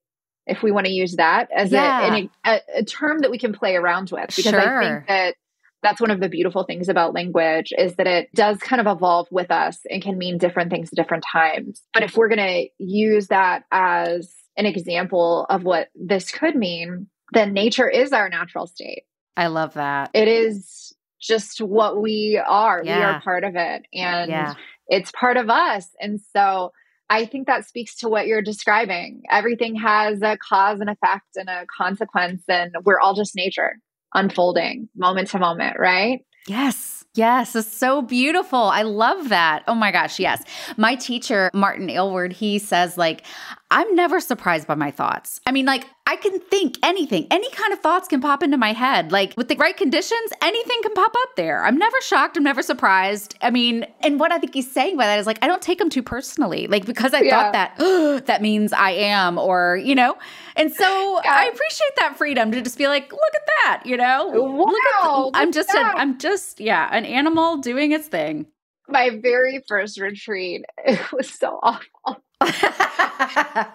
if 0.47 0.63
we 0.63 0.71
want 0.71 0.87
to 0.87 0.93
use 0.93 1.17
that 1.17 1.49
as 1.55 1.73
yeah. 1.73 2.15
a, 2.15 2.31
a, 2.45 2.61
a, 2.77 2.85
term 2.85 3.21
that 3.21 3.31
we 3.31 3.39
can 3.39 3.53
play 3.53 3.77
around 3.77 4.11
with, 4.11 4.35
because 4.35 4.53
sure. 4.53 4.83
I 4.83 4.85
think 4.85 5.09
that 5.09 5.35
that's 5.83 6.01
one 6.01 6.11
of 6.11 6.21
the 6.21 6.29
beautiful 6.29 6.65
things 6.65 6.89
about 6.89 7.15
language 7.15 7.73
is 7.77 7.97
that 7.97 8.07
it 8.07 8.31
does 8.35 8.59
kind 8.59 8.81
of 8.81 8.87
evolve 8.87 9.29
with 9.31 9.51
us 9.51 9.79
and 9.91 10.03
can 10.03 10.19
mean 10.19 10.39
different 10.39 10.71
things 10.71 10.91
at 10.91 10.97
different 10.97 11.25
times. 11.31 11.83
But 11.93 12.03
if 12.03 12.17
we're 12.17 12.29
going 12.29 12.39
to 12.39 12.69
use 12.79 13.29
that 13.29 13.65
as 13.71 14.35
an 14.57 14.67
example 14.67 15.47
of 15.49 15.65
what 15.65 15.89
this 15.95 16.31
could 16.31 16.55
mean, 16.55 17.09
then 17.33 17.53
nature 17.53 17.89
is 17.89 18.13
our 18.13 18.29
natural 18.29 18.67
state. 18.67 19.05
I 19.37 19.49
love 19.49 19.75
that. 19.75 20.11
It 20.15 20.29
is 20.29 20.93
just 21.21 21.61
what 21.61 22.01
we 22.01 22.41
are. 22.47 22.83
Yeah. 22.85 22.99
We 22.99 23.05
are 23.05 23.21
part 23.21 23.45
of 23.45 23.57
it 23.57 23.83
and 23.93 24.31
yeah. 24.31 24.55
it's 24.89 25.11
part 25.13 25.37
of 25.37 25.51
us. 25.51 25.89
And 26.01 26.21
so 26.35 26.73
I 27.11 27.27
think 27.27 27.47
that 27.47 27.67
speaks 27.67 27.97
to 27.97 28.09
what 28.09 28.27
you're 28.27 28.43
describing. 28.43 29.23
Everything 29.31 29.77
has 29.77 30.23
a 30.23 30.39
cause 30.39 30.81
and 30.81 30.89
effect 30.89 31.37
and 31.37 31.49
a 31.49 31.67
consequence, 31.77 32.43
and 32.49 32.75
we're 32.85 32.99
all 32.99 33.15
just 33.15 33.37
nature 33.37 33.79
unfolding 34.15 34.89
moment 34.97 35.29
to 35.29 35.39
moment, 35.39 35.77
right? 35.79 36.21
Yes. 36.47 37.05
Yes, 37.15 37.55
it's 37.55 37.73
so 37.73 38.03
beautiful. 38.03 38.59
I 38.59 38.83
love 38.83 39.29
that. 39.29 39.63
Oh 39.69 39.75
my 39.77 39.93
gosh, 39.93 40.19
yes. 40.19 40.43
My 40.77 40.97
teacher, 40.97 41.49
Martin 41.55 41.89
Aylward, 41.89 42.33
he 42.33 42.59
says 42.59 42.99
like 42.99 43.23
I'm 43.71 43.95
never 43.95 44.21
surprised 44.21 44.69
by 44.69 44.75
my 44.75 44.91
thoughts. 44.91 45.41
I 45.47 45.53
mean, 45.53 45.67
like, 45.67 45.87
I 46.07 46.17
can 46.17 46.39
think 46.39 46.77
anything, 46.83 47.27
any 47.31 47.51
kind 47.51 47.73
of 47.73 47.81
thoughts 47.81 48.07
can 48.07 48.21
pop 48.21 48.43
into 48.43 48.57
my 48.57 48.73
head. 48.73 49.11
Like, 49.11 49.35
with 49.37 49.49
the 49.49 49.57
right 49.57 49.77
conditions, 49.77 50.31
anything 50.43 50.79
can 50.83 50.93
pop 50.93 51.13
up 51.17 51.37
there. 51.37 51.65
I'm 51.65 51.79
never 51.79 51.97
shocked. 52.03 52.37
I'm 52.37 52.45
never 52.45 52.63
surprised. 52.63 53.37
I 53.41 53.51
mean, 53.51 53.87
and 54.01 54.21
what 54.21 54.33
I 54.33 54.39
think 54.39 54.55
he's 54.55 54.71
saying 54.71 54.97
by 54.97 55.07
that 55.07 55.19
is 55.19 55.27
like, 55.27 55.39
I 55.43 55.47
don't 55.47 55.63
take 55.63 55.79
them 55.79 55.89
too 55.91 56.03
personally. 56.03 56.67
Like, 56.67 56.85
because 56.85 57.15
I 57.15 57.23
yeah. 57.23 57.31
thought 57.31 57.53
that, 57.55 57.75
oh, 57.79 58.21
that 58.21 58.43
means 58.43 58.73
I 58.73 58.91
am, 58.91 59.39
or, 59.39 59.81
you 59.83 59.95
know? 59.95 60.17
And 60.57 60.73
so 60.73 61.21
yeah. 61.25 61.35
I 61.35 61.47
appreciate 61.47 61.97
that 61.99 62.17
freedom 62.17 62.53
to 62.53 62.61
just 62.61 62.79
be 62.79 62.87
like, 62.87 63.11
look 63.11 63.35
at 63.35 63.47
that, 63.47 63.83
you 63.87 63.97
know? 63.97 64.27
Wow, 64.29 64.67
look 64.67 64.83
at 64.95 65.33
the, 65.33 65.39
I'm 65.39 65.53
just, 65.53 65.71
a, 65.71 65.79
I'm 65.79 66.19
just, 66.19 66.61
yeah, 66.61 66.89
an 66.93 67.05
animal 67.07 67.57
doing 67.57 67.93
its 67.93 68.09
thing. 68.09 68.47
My 68.89 69.19
very 69.21 69.65
first 69.67 69.99
retreat, 69.99 70.65
it 70.85 71.01
was 71.13 71.31
so 71.31 71.59
awful. 71.63 72.24
It 72.41 73.69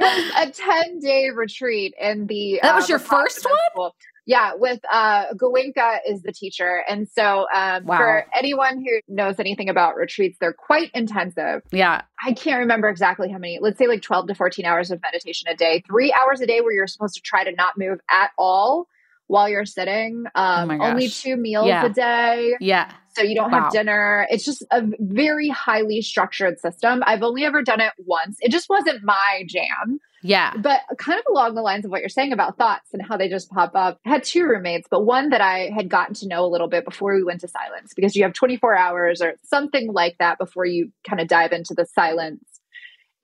was 0.00 0.32
a 0.36 0.50
10 0.50 1.00
day 1.00 1.30
retreat 1.34 1.94
in 2.00 2.26
the. 2.26 2.60
That 2.62 2.74
was 2.74 2.84
uh, 2.84 2.94
your 2.94 2.98
first 2.98 3.44
one? 3.44 3.54
School. 3.72 3.94
Yeah, 4.26 4.54
with 4.56 4.80
uh, 4.92 5.26
Goenka 5.34 5.98
is 6.06 6.22
the 6.22 6.32
teacher. 6.32 6.82
And 6.88 7.08
so 7.08 7.46
um, 7.54 7.84
wow. 7.84 7.96
for 7.96 8.26
anyone 8.34 8.78
who 8.78 9.00
knows 9.06 9.38
anything 9.38 9.68
about 9.68 9.94
retreats, 9.94 10.36
they're 10.40 10.52
quite 10.52 10.90
intensive. 10.94 11.62
Yeah. 11.70 12.02
I 12.24 12.32
can't 12.32 12.58
remember 12.58 12.88
exactly 12.88 13.30
how 13.30 13.38
many, 13.38 13.60
let's 13.62 13.78
say 13.78 13.86
like 13.86 14.02
12 14.02 14.26
to 14.26 14.34
14 14.34 14.64
hours 14.64 14.90
of 14.90 15.00
meditation 15.00 15.48
a 15.48 15.54
day, 15.54 15.84
three 15.86 16.12
hours 16.12 16.40
a 16.40 16.46
day 16.46 16.60
where 16.60 16.72
you're 16.72 16.88
supposed 16.88 17.14
to 17.14 17.20
try 17.20 17.44
to 17.44 17.52
not 17.52 17.78
move 17.78 18.00
at 18.10 18.32
all 18.36 18.88
while 19.28 19.48
you're 19.48 19.64
sitting. 19.64 20.24
Oh 20.34 20.42
um, 20.42 20.70
oh 20.72 20.84
only 20.84 21.08
two 21.08 21.36
meals 21.36 21.68
yeah. 21.68 21.84
a 21.84 21.90
day. 21.90 22.56
Yeah. 22.60 22.92
So 23.16 23.22
you 23.22 23.34
don't 23.34 23.50
wow. 23.50 23.62
have 23.62 23.72
dinner. 23.72 24.26
It's 24.28 24.44
just 24.44 24.62
a 24.70 24.82
very 25.00 25.48
highly 25.48 26.02
structured 26.02 26.60
system. 26.60 27.02
I've 27.06 27.22
only 27.22 27.44
ever 27.44 27.62
done 27.62 27.80
it 27.80 27.92
once. 28.04 28.36
It 28.40 28.50
just 28.52 28.68
wasn't 28.68 29.02
my 29.02 29.44
jam. 29.46 30.00
Yeah. 30.22 30.52
But 30.56 30.80
kind 30.98 31.18
of 31.18 31.24
along 31.30 31.54
the 31.54 31.62
lines 31.62 31.86
of 31.86 31.90
what 31.90 32.00
you're 32.00 32.10
saying 32.10 32.32
about 32.32 32.58
thoughts 32.58 32.90
and 32.92 33.00
how 33.00 33.16
they 33.16 33.30
just 33.30 33.50
pop 33.50 33.72
up. 33.74 33.98
I 34.04 34.10
had 34.10 34.24
two 34.24 34.44
roommates, 34.44 34.86
but 34.90 35.06
one 35.06 35.30
that 35.30 35.40
I 35.40 35.70
had 35.74 35.88
gotten 35.88 36.14
to 36.16 36.28
know 36.28 36.44
a 36.44 36.48
little 36.50 36.68
bit 36.68 36.84
before 36.84 37.14
we 37.14 37.22
went 37.22 37.40
to 37.40 37.48
silence 37.48 37.94
because 37.94 38.14
you 38.14 38.24
have 38.24 38.34
24 38.34 38.76
hours 38.76 39.22
or 39.22 39.36
something 39.44 39.92
like 39.92 40.16
that 40.18 40.36
before 40.36 40.66
you 40.66 40.92
kind 41.08 41.20
of 41.20 41.28
dive 41.28 41.52
into 41.52 41.72
the 41.74 41.86
silence. 41.86 42.44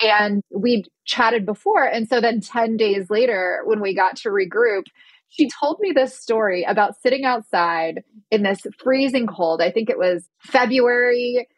And 0.01 0.43
we 0.51 0.85
chatted 1.05 1.45
before. 1.45 1.85
And 1.85 2.09
so 2.09 2.21
then 2.21 2.41
10 2.41 2.79
days 2.79 3.11
later, 3.11 3.61
when 3.65 3.81
we 3.81 3.95
got 3.95 4.17
to 4.19 4.31
regroup, 4.31 4.85
she 5.33 5.49
told 5.49 5.79
me 5.81 5.93
this 5.93 6.19
story 6.19 6.65
about 6.65 7.01
sitting 7.01 7.25
outside 7.25 8.03
in 8.31 8.43
this 8.43 8.61
freezing 8.79 9.27
cold. 9.27 9.63
I 9.63 9.71
think 9.71 9.89
it 9.89 9.99
was 9.99 10.29
February 10.41 11.49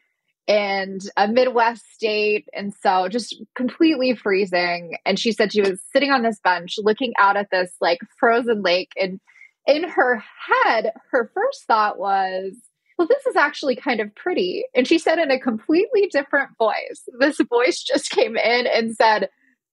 and 0.46 1.00
a 1.16 1.26
Midwest 1.26 1.82
state. 1.92 2.46
And 2.54 2.72
so 2.72 3.08
just 3.08 3.34
completely 3.56 4.14
freezing. 4.14 4.96
And 5.04 5.18
she 5.18 5.32
said 5.32 5.52
she 5.52 5.60
was 5.60 5.82
sitting 5.92 6.12
on 6.12 6.22
this 6.22 6.38
bench 6.38 6.76
looking 6.78 7.14
out 7.18 7.36
at 7.36 7.50
this 7.50 7.74
like 7.80 7.98
frozen 8.16 8.62
lake. 8.62 8.92
And 8.96 9.18
in 9.66 9.88
her 9.88 10.22
head, 10.64 10.92
her 11.10 11.32
first 11.34 11.64
thought 11.66 11.98
was, 11.98 12.52
well, 12.96 13.08
this 13.08 13.26
is 13.26 13.34
actually 13.34 13.74
kind 13.74 13.98
of 13.98 14.14
pretty. 14.14 14.66
And 14.72 14.86
she 14.86 14.98
said 14.98 15.18
in 15.18 15.32
a 15.32 15.40
completely 15.40 16.08
different 16.12 16.50
voice, 16.58 17.08
this 17.18 17.38
voice 17.48 17.82
just 17.82 18.10
came 18.10 18.36
in 18.36 18.68
and 18.68 18.94
said, 18.94 19.30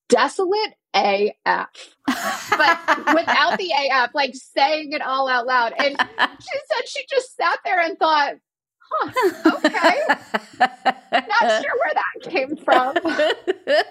desolate 0.09 0.73
AF. 0.93 1.95
But 2.05 3.15
without 3.15 3.57
the 3.57 3.71
AF, 3.91 4.11
like 4.13 4.33
saying 4.35 4.91
it 4.91 5.01
all 5.01 5.29
out 5.29 5.45
loud. 5.47 5.73
And 5.77 5.95
she 5.99 6.59
said 6.71 6.87
she 6.87 7.05
just 7.09 7.35
sat 7.35 7.59
there 7.63 7.79
and 7.79 7.97
thought, 7.97 8.33
huh, 8.91 9.55
okay. 9.55 9.99
Not 11.11 11.39
sure 11.63 11.75
where 11.79 11.93
that 11.93 12.29
came 12.29 12.55
from. 12.57 12.95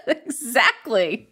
exactly. 0.26 1.28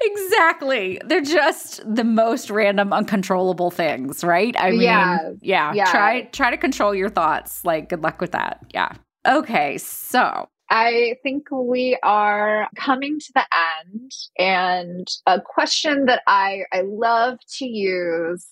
Exactly. 0.00 1.00
They're 1.04 1.20
just 1.20 1.82
the 1.86 2.04
most 2.04 2.50
random 2.50 2.92
uncontrollable 2.92 3.70
things, 3.70 4.24
right? 4.24 4.54
I 4.58 4.70
mean, 4.70 4.80
yeah. 4.80 5.30
yeah. 5.42 5.72
yeah. 5.74 5.90
Try 5.90 6.22
try 6.32 6.50
to 6.50 6.56
control 6.56 6.94
your 6.94 7.10
thoughts. 7.10 7.64
Like 7.64 7.90
good 7.90 8.02
luck 8.02 8.20
with 8.20 8.32
that. 8.32 8.60
Yeah. 8.72 8.92
Okay, 9.26 9.76
so 9.78 10.48
I 10.68 11.16
think 11.22 11.48
we 11.50 11.98
are 12.02 12.68
coming 12.76 13.18
to 13.20 13.32
the 13.34 13.44
end 13.88 14.12
and 14.38 15.06
a 15.26 15.40
question 15.40 16.06
that 16.06 16.22
I, 16.26 16.64
I 16.72 16.82
love 16.82 17.38
to 17.58 17.66
use 17.66 18.46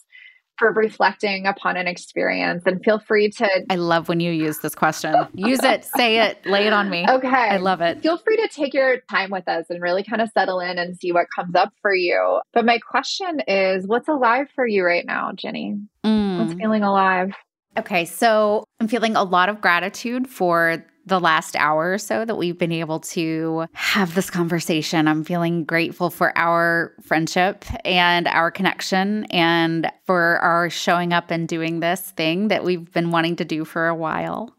for 0.57 0.73
reflecting 0.73 1.47
upon 1.47 1.77
an 1.77 1.89
experience 1.89 2.63
and 2.67 2.83
feel 2.85 3.01
free 3.01 3.29
to 3.29 3.49
I 3.71 3.75
love 3.75 4.09
when 4.09 4.21
you 4.21 4.31
use 4.31 4.59
this 4.59 4.75
question. 4.75 5.15
use 5.35 5.63
it, 5.65 5.85
say 5.85 6.21
it, 6.21 6.47
lay 6.47 6.67
it 6.67 6.73
on 6.73 6.89
me. 6.91 7.05
Okay. 7.09 7.29
I 7.29 7.57
love 7.57 7.81
it. 7.81 8.03
Feel 8.03 8.19
free 8.19 8.37
to 8.37 8.49
take 8.49 8.73
your 8.73 9.01
time 9.11 9.31
with 9.31 9.49
us 9.49 9.67
and 9.69 9.83
really 9.83 10.05
kind 10.05 10.23
of 10.23 10.31
settle 10.31 10.61
in 10.61 10.79
and 10.79 10.97
see 10.97 11.11
what 11.11 11.27
comes 11.35 11.57
up 11.57 11.73
for 11.83 11.93
you. 11.93 12.41
But 12.53 12.65
my 12.65 12.79
question 12.79 13.41
is 13.49 13.87
what's 13.87 14.09
alive 14.09 14.47
for 14.55 14.67
you 14.67 14.85
right 14.85 15.05
now, 15.05 15.33
Ginny? 15.35 15.77
Mm. 16.05 16.39
What's 16.39 16.55
feeling 16.55 16.85
alive? 16.85 17.33
Okay, 17.77 18.05
so 18.05 18.65
I'm 18.79 18.87
feeling 18.87 19.17
a 19.17 19.25
lot 19.25 19.49
of 19.49 19.61
gratitude 19.61 20.29
for 20.29 20.85
the 21.07 21.21
last 21.21 21.55
hour 21.57 21.93
or 21.93 21.99
so 21.99 22.25
that 22.25 22.37
we've 22.37 22.59
been 22.59 22.73
able 22.73 23.01
to 23.01 23.67
have 23.73 24.15
this 24.15 24.31
conversation. 24.31 25.07
I'm 25.07 25.25
feeling 25.25 25.65
grateful 25.65 26.11
for 26.11 26.37
our 26.37 26.95
friendship 27.03 27.65
and 27.85 28.27
our 28.27 28.51
connection 28.51 29.25
and 29.27 29.91
for 30.07 30.39
our 30.39 30.71
showing 30.71 31.13
up 31.13 31.31
and 31.31 31.47
doing 31.47 31.81
this 31.81 32.01
thing 32.01 32.49
that 32.49 32.65
we've 32.65 32.91
been 32.93 33.11
wanting 33.11 33.37
to 33.37 33.45
do 33.45 33.65
for 33.65 33.89
a 33.89 33.95
while. 33.95 34.57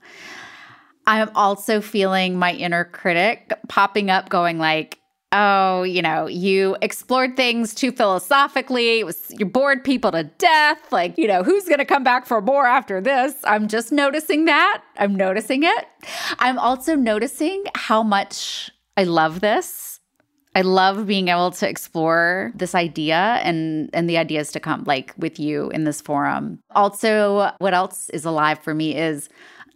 I'm 1.08 1.30
also 1.36 1.82
feeling 1.82 2.38
my 2.38 2.54
inner 2.54 2.84
critic 2.86 3.54
popping 3.68 4.10
up, 4.10 4.30
going 4.30 4.58
like, 4.58 5.00
oh, 5.32 5.84
you 5.84 6.01
know, 6.01 6.28
you 6.28 6.78
explored 6.82 7.36
things 7.36 7.73
too 7.73 7.91
philosophically. 7.91 8.99
It 8.99 9.05
was 9.05 9.34
you 9.38 9.45
bored 9.45 9.84
people 9.84 10.11
to 10.11 10.23
death. 10.23 10.91
Like, 10.91 11.17
you 11.17 11.28
know, 11.28 11.43
who's 11.43 11.65
going 11.65 11.80
to 11.80 11.86
come 11.86 12.03
back 12.03 12.26
for 12.26 12.41
more 12.41 12.65
after 12.65 13.01
this? 13.01 13.36
I'm 13.43 13.67
just 13.67 13.91
noticing 13.91 14.45
that. 14.45 14.82
I'm 14.97 15.15
noticing 15.15 15.63
it. 15.63 15.88
I'm 16.39 16.57
also 16.57 16.95
noticing 16.95 17.65
how 17.76 18.03
much 18.03 18.71
I 18.97 19.03
love 19.03 19.41
this. 19.41 19.99
I 20.57 20.61
love 20.61 21.05
being 21.05 21.28
able 21.28 21.51
to 21.51 21.67
explore 21.67 22.53
this 22.55 22.73
idea 22.73 23.41
and 23.43 23.89
and 23.93 24.09
the 24.09 24.17
ideas 24.17 24.53
to 24.53 24.61
come 24.61 24.86
like 24.86 25.13
with 25.17 25.38
you 25.38 25.69
in 25.71 25.84
this 25.84 25.99
forum. 25.99 26.59
Also, 26.73 27.51
what 27.57 27.73
else 27.73 28.09
is 28.11 28.23
alive 28.23 28.59
for 28.59 28.73
me 28.73 28.95
is 28.95 29.28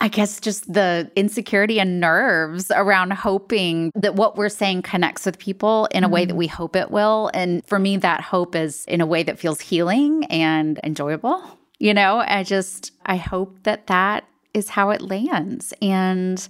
I 0.02 0.08
guess 0.08 0.40
just 0.40 0.72
the 0.72 1.12
insecurity 1.16 1.80
and 1.80 2.00
nerves 2.00 2.72
around 2.72 3.12
hoping 3.12 3.92
that 3.96 4.16
what 4.16 4.38
we're 4.38 4.50
saying 4.50 4.84
connects 4.84 5.26
with 5.26 5.38
people 5.38 5.88
in 5.92 6.04
a 6.04 6.08
mm-hmm. 6.08 6.14
way 6.14 6.26
that 6.26 6.32
mm-hmm. 6.32 6.40
we 6.40 6.48
hope 6.48 6.76
it 6.76 6.90
will. 6.90 7.30
And 7.34 7.66
for 7.66 7.80
me, 7.80 7.98
that 7.98 8.22
hope 8.22 8.56
is 8.56 8.86
in 8.86 9.02
a 9.02 9.06
way 9.06 9.24
that 9.24 9.40
feels 9.40 9.60
healing 9.60 10.24
and 10.26 10.80
enjoyable. 10.84 11.44
You 11.80 11.94
know, 11.94 12.24
I 12.26 12.44
just, 12.44 12.92
I 13.06 13.18
hope 13.18 13.64
that 13.64 13.88
that 13.88 14.26
is 14.54 14.70
how 14.70 14.90
it 14.92 15.02
lands. 15.02 15.74
And 15.82 16.48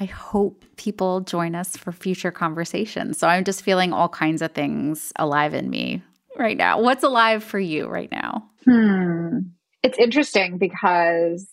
I 0.00 0.04
hope 0.04 0.64
people 0.76 1.20
join 1.20 1.54
us 1.54 1.76
for 1.76 1.92
future 1.92 2.30
conversations. 2.30 3.18
So 3.18 3.28
I'm 3.28 3.44
just 3.44 3.62
feeling 3.62 3.92
all 3.92 4.08
kinds 4.08 4.42
of 4.42 4.52
things 4.52 5.12
alive 5.16 5.54
in 5.54 5.70
me 5.70 6.02
right 6.36 6.56
now. 6.56 6.80
What's 6.80 7.02
alive 7.04 7.42
for 7.42 7.58
you 7.58 7.86
right 7.86 8.10
now? 8.10 8.48
Hmm. 8.64 9.38
It's 9.82 9.98
interesting 9.98 10.58
because 10.58 11.46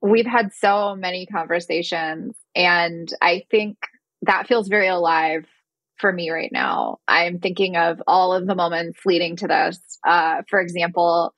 we've 0.00 0.26
had 0.26 0.52
so 0.52 0.94
many 0.96 1.26
conversations, 1.26 2.36
and 2.54 3.08
I 3.20 3.44
think 3.50 3.76
that 4.22 4.46
feels 4.46 4.68
very 4.68 4.88
alive 4.88 5.46
for 5.98 6.12
me 6.12 6.30
right 6.30 6.50
now. 6.52 6.98
I'm 7.06 7.38
thinking 7.38 7.76
of 7.76 8.02
all 8.06 8.34
of 8.34 8.46
the 8.46 8.54
moments 8.54 9.00
leading 9.06 9.36
to 9.36 9.48
this. 9.48 9.78
Uh, 10.06 10.42
for 10.48 10.60
example, 10.60 11.34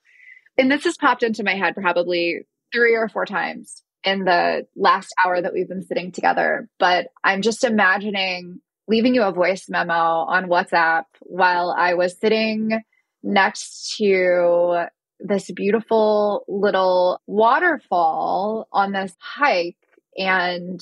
and 0.57 0.71
this 0.71 0.83
has 0.85 0.97
popped 0.97 1.23
into 1.23 1.43
my 1.43 1.55
head 1.55 1.75
probably 1.75 2.39
three 2.73 2.95
or 2.95 3.07
four 3.07 3.25
times 3.25 3.83
in 4.03 4.25
the 4.25 4.65
last 4.75 5.13
hour 5.23 5.41
that 5.41 5.53
we've 5.53 5.67
been 5.67 5.85
sitting 5.85 6.11
together, 6.11 6.69
but 6.79 7.07
I'm 7.23 7.41
just 7.41 7.63
imagining 7.63 8.61
leaving 8.87 9.13
you 9.13 9.23
a 9.23 9.33
voice 9.33 9.65
memo 9.69 9.93
on 9.93 10.47
WhatsApp 10.47 11.03
while 11.21 11.75
I 11.77 11.95
was 11.95 12.17
sitting 12.17 12.81
next 13.21 13.95
to 13.97 14.85
this 15.19 15.51
beautiful 15.51 16.43
little 16.47 17.21
waterfall 17.27 18.67
on 18.71 18.91
this 18.91 19.13
hike. 19.19 19.77
And 20.17 20.81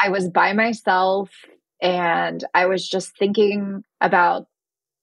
I 0.00 0.10
was 0.10 0.28
by 0.28 0.52
myself 0.52 1.30
and 1.80 2.42
I 2.54 2.66
was 2.66 2.88
just 2.88 3.16
thinking 3.18 3.82
about 4.00 4.46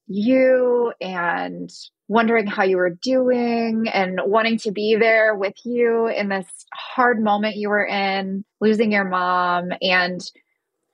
you 0.08 0.94
and 1.02 1.72
wondering 2.08 2.46
how 2.46 2.64
you 2.64 2.78
were 2.78 2.98
doing 3.02 3.88
and 3.92 4.20
wanting 4.26 4.60
to 4.60 4.72
be 4.72 4.96
there 4.96 5.36
with 5.36 5.56
you 5.64 6.08
in 6.08 6.30
this 6.30 6.48
hard 6.74 7.22
moment 7.24 7.56
you 7.56 7.70
were 7.70 7.86
in, 7.86 8.46
losing 8.62 8.92
your 8.92 9.06
mom. 9.06 9.72
And 9.82 10.22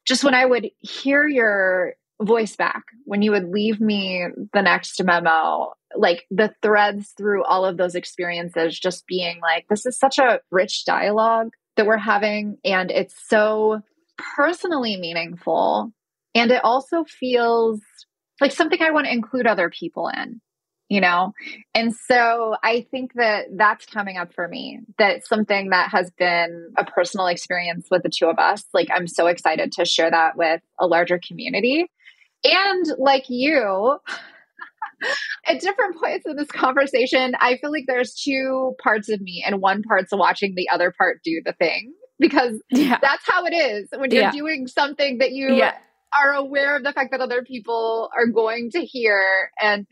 just 0.06 0.24
when 0.24 0.34
I 0.34 0.46
would 0.46 0.70
hear 0.80 1.28
your 1.28 1.96
voice 2.22 2.56
back, 2.56 2.84
when 3.06 3.22
you 3.22 3.32
would 3.32 3.50
leave 3.50 3.80
me 3.82 4.26
the 4.54 4.62
next 4.62 5.04
memo, 5.04 5.74
like 5.96 6.26
the 6.32 6.54
threads 6.62 7.14
through 7.18 7.44
all 7.44 7.66
of 7.66 7.78
those 7.78 7.96
experiences 7.96 8.80
just 8.80 9.06
being 9.08 9.40
like 9.42 9.66
this 9.70 9.86
is 9.86 9.98
such 9.98 10.20
a 10.20 10.40
rich 10.50 10.86
dialogue 10.86 11.50
that 11.76 11.86
we're 11.86 11.98
having 11.98 12.58
and 12.64 12.92
it's 12.92 13.16
so 13.28 13.82
personally 14.36 14.98
meaningful 14.98 15.92
and 16.34 16.52
it 16.52 16.64
also 16.64 17.04
feels 17.04 17.82
like 18.40 18.52
something 18.52 18.82
I 18.82 18.92
want 18.92 19.06
to 19.06 19.12
include 19.12 19.48
other 19.48 19.70
people 19.70 20.08
in 20.08 20.40
you 20.92 21.00
know? 21.00 21.32
And 21.74 21.96
so 21.96 22.56
i 22.62 22.86
think 22.92 23.14
that 23.14 23.46
that's 23.56 23.86
coming 23.86 24.18
up 24.18 24.34
for 24.34 24.46
me 24.46 24.82
that 24.98 25.26
something 25.26 25.70
that 25.70 25.90
has 25.90 26.12
been 26.12 26.74
a 26.78 26.84
personal 26.84 27.28
experience 27.28 27.88
with 27.90 28.04
the 28.04 28.10
two 28.10 28.26
of 28.26 28.38
us 28.38 28.66
like 28.74 28.90
i'm 28.94 29.08
so 29.08 29.28
excited 29.28 29.72
to 29.72 29.86
share 29.86 30.12
that 30.12 30.36
with 30.36 30.62
a 30.80 30.86
larger 30.86 31.20
community 31.26 31.90
and 32.44 32.86
like 32.98 33.26
you 33.30 33.98
at 35.48 35.60
different 35.60 36.00
points 36.00 36.26
in 36.26 36.36
this 36.36 36.52
conversation, 36.52 37.34
I 37.40 37.58
feel 37.58 37.72
like 37.72 37.86
there's 37.88 38.14
two 38.14 38.74
parts 38.82 39.10
of 39.10 39.22
me, 39.22 39.44
and 39.46 39.62
one 39.62 39.84
part's 39.84 40.12
watching 40.12 40.54
the 40.56 40.70
other 40.70 40.94
part 40.96 41.22
do 41.24 41.42
the 41.44 41.54
thing 41.54 41.94
because 42.20 42.62
yeah. 42.70 43.00
that's 43.02 43.24
how 43.26 43.46
it 43.46 43.54
is 43.54 43.90
when 43.98 44.12
you're 44.12 44.22
yeah. 44.24 44.32
doing 44.32 44.68
something 44.68 45.18
that 45.18 45.32
you 45.32 45.56
yeah. 45.56 45.76
are 46.22 46.34
aware 46.34 46.78
of 46.78 46.84
the 46.84 46.94
fact 46.94 47.12
that 47.12 47.20
other 47.20 47.42
people 47.42 48.10
are 48.16 48.28
going 48.28 48.70
to 48.72 48.86
hear 48.86 49.24
and 49.60 49.88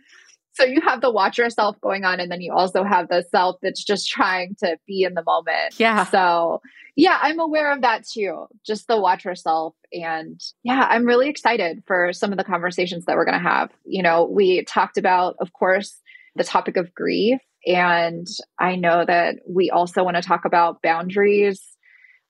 so 0.60 0.66
you 0.66 0.82
have 0.82 1.01
the 1.01 1.12
watch 1.12 1.38
yourself 1.38 1.80
going 1.82 2.03
on 2.03 2.20
and 2.20 2.32
then 2.32 2.41
you 2.41 2.53
also 2.53 2.84
have 2.84 3.07
the 3.07 3.24
self 3.32 3.57
that's 3.62 3.84
just 3.84 4.10
trying 4.10 4.55
to 4.60 4.78
be 4.86 5.03
in 5.03 5.14
the 5.14 5.24
moment. 5.24 5.80
Yeah. 5.80 6.05
So 6.05 6.62
yeah 6.95 7.18
i'm 7.22 7.39
aware 7.39 7.72
of 7.72 7.82
that 7.82 8.05
too. 8.05 8.47
Just 8.66 8.88
the 8.88 8.99
watch 8.99 9.24
yourself 9.24 9.74
and 9.93 10.39
yeah 10.64 10.86
i'm 10.89 11.05
really 11.05 11.30
excited 11.30 11.82
for 11.88 12.12
some 12.14 12.32
of 12.32 12.38
the 12.38 12.43
conversations 12.43 13.05
that 13.05 13.16
we're 13.16 13.26
going 13.26 13.41
to 13.41 13.49
have. 13.49 13.70
You 13.86 14.03
know 14.03 14.26
we 14.26 14.64
talked 14.66 14.97
about 14.97 15.36
of 15.39 15.53
course 15.53 15.99
the 16.36 16.43
topic 16.43 16.78
of 16.78 16.93
grief 16.93 17.39
and 17.66 18.28
i 18.60 18.76
know 18.76 19.03
that 19.05 19.38
we 19.47 19.70
also 19.70 20.03
want 20.03 20.16
to 20.16 20.22
talk 20.22 20.45
about 20.45 20.82
boundaries 20.82 21.62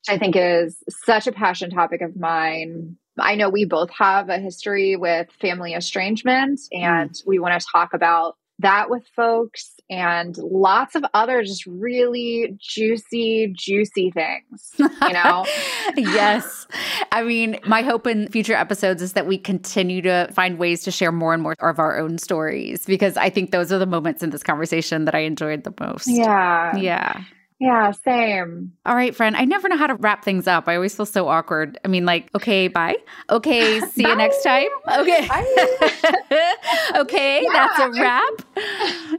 which 0.00 0.14
i 0.14 0.18
think 0.18 0.34
is 0.36 0.82
such 0.88 1.26
a 1.26 1.32
passion 1.32 1.70
topic 1.70 2.00
of 2.00 2.16
mine 2.16 2.96
I 3.18 3.34
know 3.34 3.48
we 3.48 3.64
both 3.64 3.90
have 3.98 4.28
a 4.28 4.38
history 4.38 4.96
with 4.96 5.28
family 5.40 5.74
estrangement, 5.74 6.60
and 6.72 7.10
mm. 7.10 7.26
we 7.26 7.38
want 7.38 7.60
to 7.60 7.66
talk 7.72 7.92
about 7.94 8.36
that 8.60 8.90
with 8.90 9.06
folks 9.16 9.74
and 9.88 10.36
lots 10.38 10.94
of 10.94 11.04
other 11.14 11.42
just 11.42 11.66
really 11.66 12.56
juicy, 12.60 13.52
juicy 13.56 14.10
things, 14.10 14.72
you 14.78 15.12
know? 15.12 15.44
yes. 15.96 16.66
I 17.10 17.22
mean, 17.22 17.58
my 17.66 17.82
hope 17.82 18.06
in 18.06 18.28
future 18.28 18.54
episodes 18.54 19.02
is 19.02 19.14
that 19.14 19.26
we 19.26 19.38
continue 19.38 20.02
to 20.02 20.28
find 20.32 20.58
ways 20.58 20.82
to 20.84 20.90
share 20.90 21.10
more 21.10 21.34
and 21.34 21.42
more 21.42 21.54
of 21.58 21.78
our 21.78 21.98
own 21.98 22.18
stories 22.18 22.86
because 22.86 23.16
I 23.16 23.30
think 23.30 23.50
those 23.50 23.72
are 23.72 23.78
the 23.78 23.86
moments 23.86 24.22
in 24.22 24.30
this 24.30 24.42
conversation 24.42 25.06
that 25.06 25.14
I 25.14 25.20
enjoyed 25.20 25.64
the 25.64 25.74
most. 25.80 26.06
Yeah. 26.06 26.76
Yeah. 26.76 27.24
Yeah, 27.60 27.90
same. 27.90 28.72
All 28.86 28.94
right, 28.94 29.14
friend. 29.14 29.36
I 29.36 29.44
never 29.44 29.68
know 29.68 29.76
how 29.76 29.86
to 29.86 29.94
wrap 29.94 30.24
things 30.24 30.46
up. 30.46 30.66
I 30.66 30.76
always 30.76 30.96
feel 30.96 31.04
so 31.04 31.28
awkward. 31.28 31.78
I 31.84 31.88
mean, 31.88 32.06
like, 32.06 32.34
okay, 32.34 32.68
bye. 32.68 32.96
Okay, 33.28 33.80
see 33.80 34.00
you 34.00 34.16
next 34.16 34.42
time. 34.42 34.68
Okay. 34.88 35.28
okay, 36.96 37.42
yeah, 37.44 37.52
that's 37.52 37.78
a 37.80 38.00
wrap. 38.00 38.32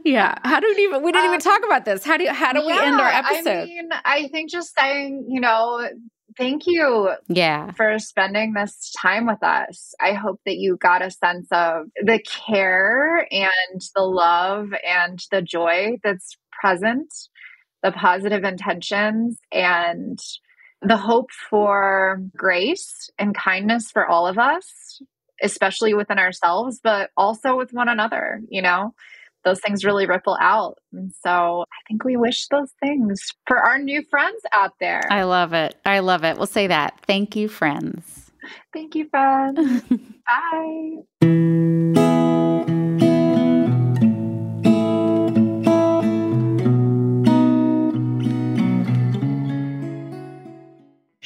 yeah. 0.04 0.34
How 0.42 0.58
do 0.58 0.74
we 0.76 0.82
even 0.82 1.04
we 1.04 1.12
didn't 1.12 1.26
um, 1.26 1.34
even 1.34 1.40
talk 1.40 1.64
about 1.64 1.84
this. 1.84 2.04
How 2.04 2.16
do 2.16 2.26
how 2.26 2.52
do 2.52 2.58
yeah, 2.60 2.66
we 2.66 2.72
end 2.72 3.00
our 3.00 3.08
episode? 3.08 3.48
I 3.48 3.64
mean, 3.64 3.88
I 4.04 4.26
think 4.26 4.50
just 4.50 4.74
saying, 4.76 5.26
you 5.28 5.40
know, 5.40 5.88
thank 6.36 6.66
you 6.66 7.12
yeah 7.28 7.70
for 7.72 7.98
spending 7.98 8.54
this 8.54 8.90
time 8.98 9.26
with 9.26 9.42
us 9.42 9.94
i 10.00 10.12
hope 10.12 10.40
that 10.46 10.56
you 10.56 10.78
got 10.78 11.02
a 11.02 11.10
sense 11.10 11.46
of 11.52 11.86
the 12.02 12.18
care 12.20 13.26
and 13.30 13.82
the 13.94 14.02
love 14.02 14.68
and 14.86 15.22
the 15.30 15.42
joy 15.42 15.98
that's 16.02 16.36
present 16.58 17.12
the 17.82 17.92
positive 17.92 18.44
intentions 18.44 19.38
and 19.50 20.18
the 20.82 20.96
hope 20.96 21.30
for 21.50 22.20
grace 22.36 23.10
and 23.18 23.34
kindness 23.34 23.90
for 23.90 24.06
all 24.06 24.26
of 24.26 24.38
us, 24.38 25.00
especially 25.42 25.94
within 25.94 26.18
ourselves, 26.18 26.80
but 26.82 27.10
also 27.16 27.56
with 27.56 27.72
one 27.72 27.88
another, 27.88 28.40
you 28.48 28.62
know? 28.62 28.94
Those 29.44 29.60
things 29.60 29.84
really 29.84 30.06
ripple 30.06 30.38
out. 30.40 30.78
And 30.92 31.12
so 31.20 31.64
I 31.68 31.80
think 31.88 32.04
we 32.04 32.16
wish 32.16 32.46
those 32.46 32.70
things 32.80 33.20
for 33.48 33.58
our 33.58 33.76
new 33.76 34.04
friends 34.08 34.40
out 34.52 34.72
there. 34.78 35.02
I 35.10 35.24
love 35.24 35.52
it. 35.52 35.74
I 35.84 35.98
love 35.98 36.22
it. 36.22 36.36
We'll 36.36 36.46
say 36.46 36.68
that. 36.68 37.00
Thank 37.06 37.34
you, 37.34 37.48
friends. 37.48 38.30
Thank 38.72 38.94
you, 38.94 39.08
friends. 39.08 39.82
Bye. 41.22 41.68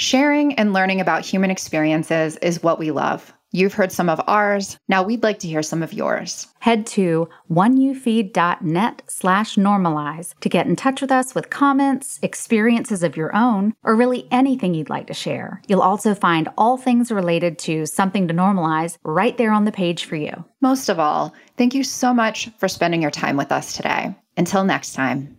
Sharing 0.07 0.55
and 0.55 0.73
learning 0.73 1.01
about 1.01 1.27
human 1.27 1.51
experiences 1.51 2.37
is 2.37 2.63
what 2.63 2.79
we 2.79 2.93
love. 2.93 3.35
You've 3.51 3.75
heard 3.75 3.91
some 3.91 4.09
of 4.09 4.21
ours. 4.29 4.79
Now 4.87 5.03
we'd 5.03 5.25
like 5.25 5.41
to 5.41 5.49
hear 5.49 5.65
some 5.65 5.83
of 5.83 5.93
yours. 5.93 6.47
Head 6.61 6.87
to 6.95 7.29
oneyoufeed.net 7.51 9.03
slash 9.09 9.57
normalize 9.57 10.33
to 10.43 10.49
get 10.49 10.69
in 10.69 10.77
touch 10.77 11.01
with 11.01 11.11
us 11.11 11.35
with 11.35 11.51
comments, 11.51 12.21
experiences 12.23 13.03
of 13.03 13.17
your 13.17 13.35
own, 13.35 13.75
or 13.83 13.97
really 13.97 14.29
anything 14.31 14.75
you'd 14.75 14.91
like 14.91 15.09
to 15.09 15.13
share. 15.13 15.61
You'll 15.67 15.83
also 15.83 16.15
find 16.15 16.49
all 16.57 16.77
things 16.77 17.11
related 17.11 17.59
to 17.61 17.85
something 17.85 18.29
to 18.29 18.35
normalize 18.35 18.99
right 19.03 19.37
there 19.37 19.51
on 19.51 19.65
the 19.65 19.73
page 19.73 20.05
for 20.05 20.15
you. 20.15 20.45
Most 20.61 20.89
of 20.89 21.01
all, 21.01 21.35
thank 21.57 21.75
you 21.75 21.83
so 21.83 22.15
much 22.15 22.49
for 22.59 22.69
spending 22.69 23.03
your 23.03 23.11
time 23.11 23.37
with 23.37 23.51
us 23.51 23.73
today. 23.73 24.15
Until 24.37 24.63
next 24.63 24.93
time. 24.93 25.37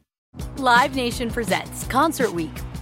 Live 0.57 0.93
Nation 0.93 1.31
presents 1.31 1.85
Concert 1.85 2.33
Week. 2.33 2.51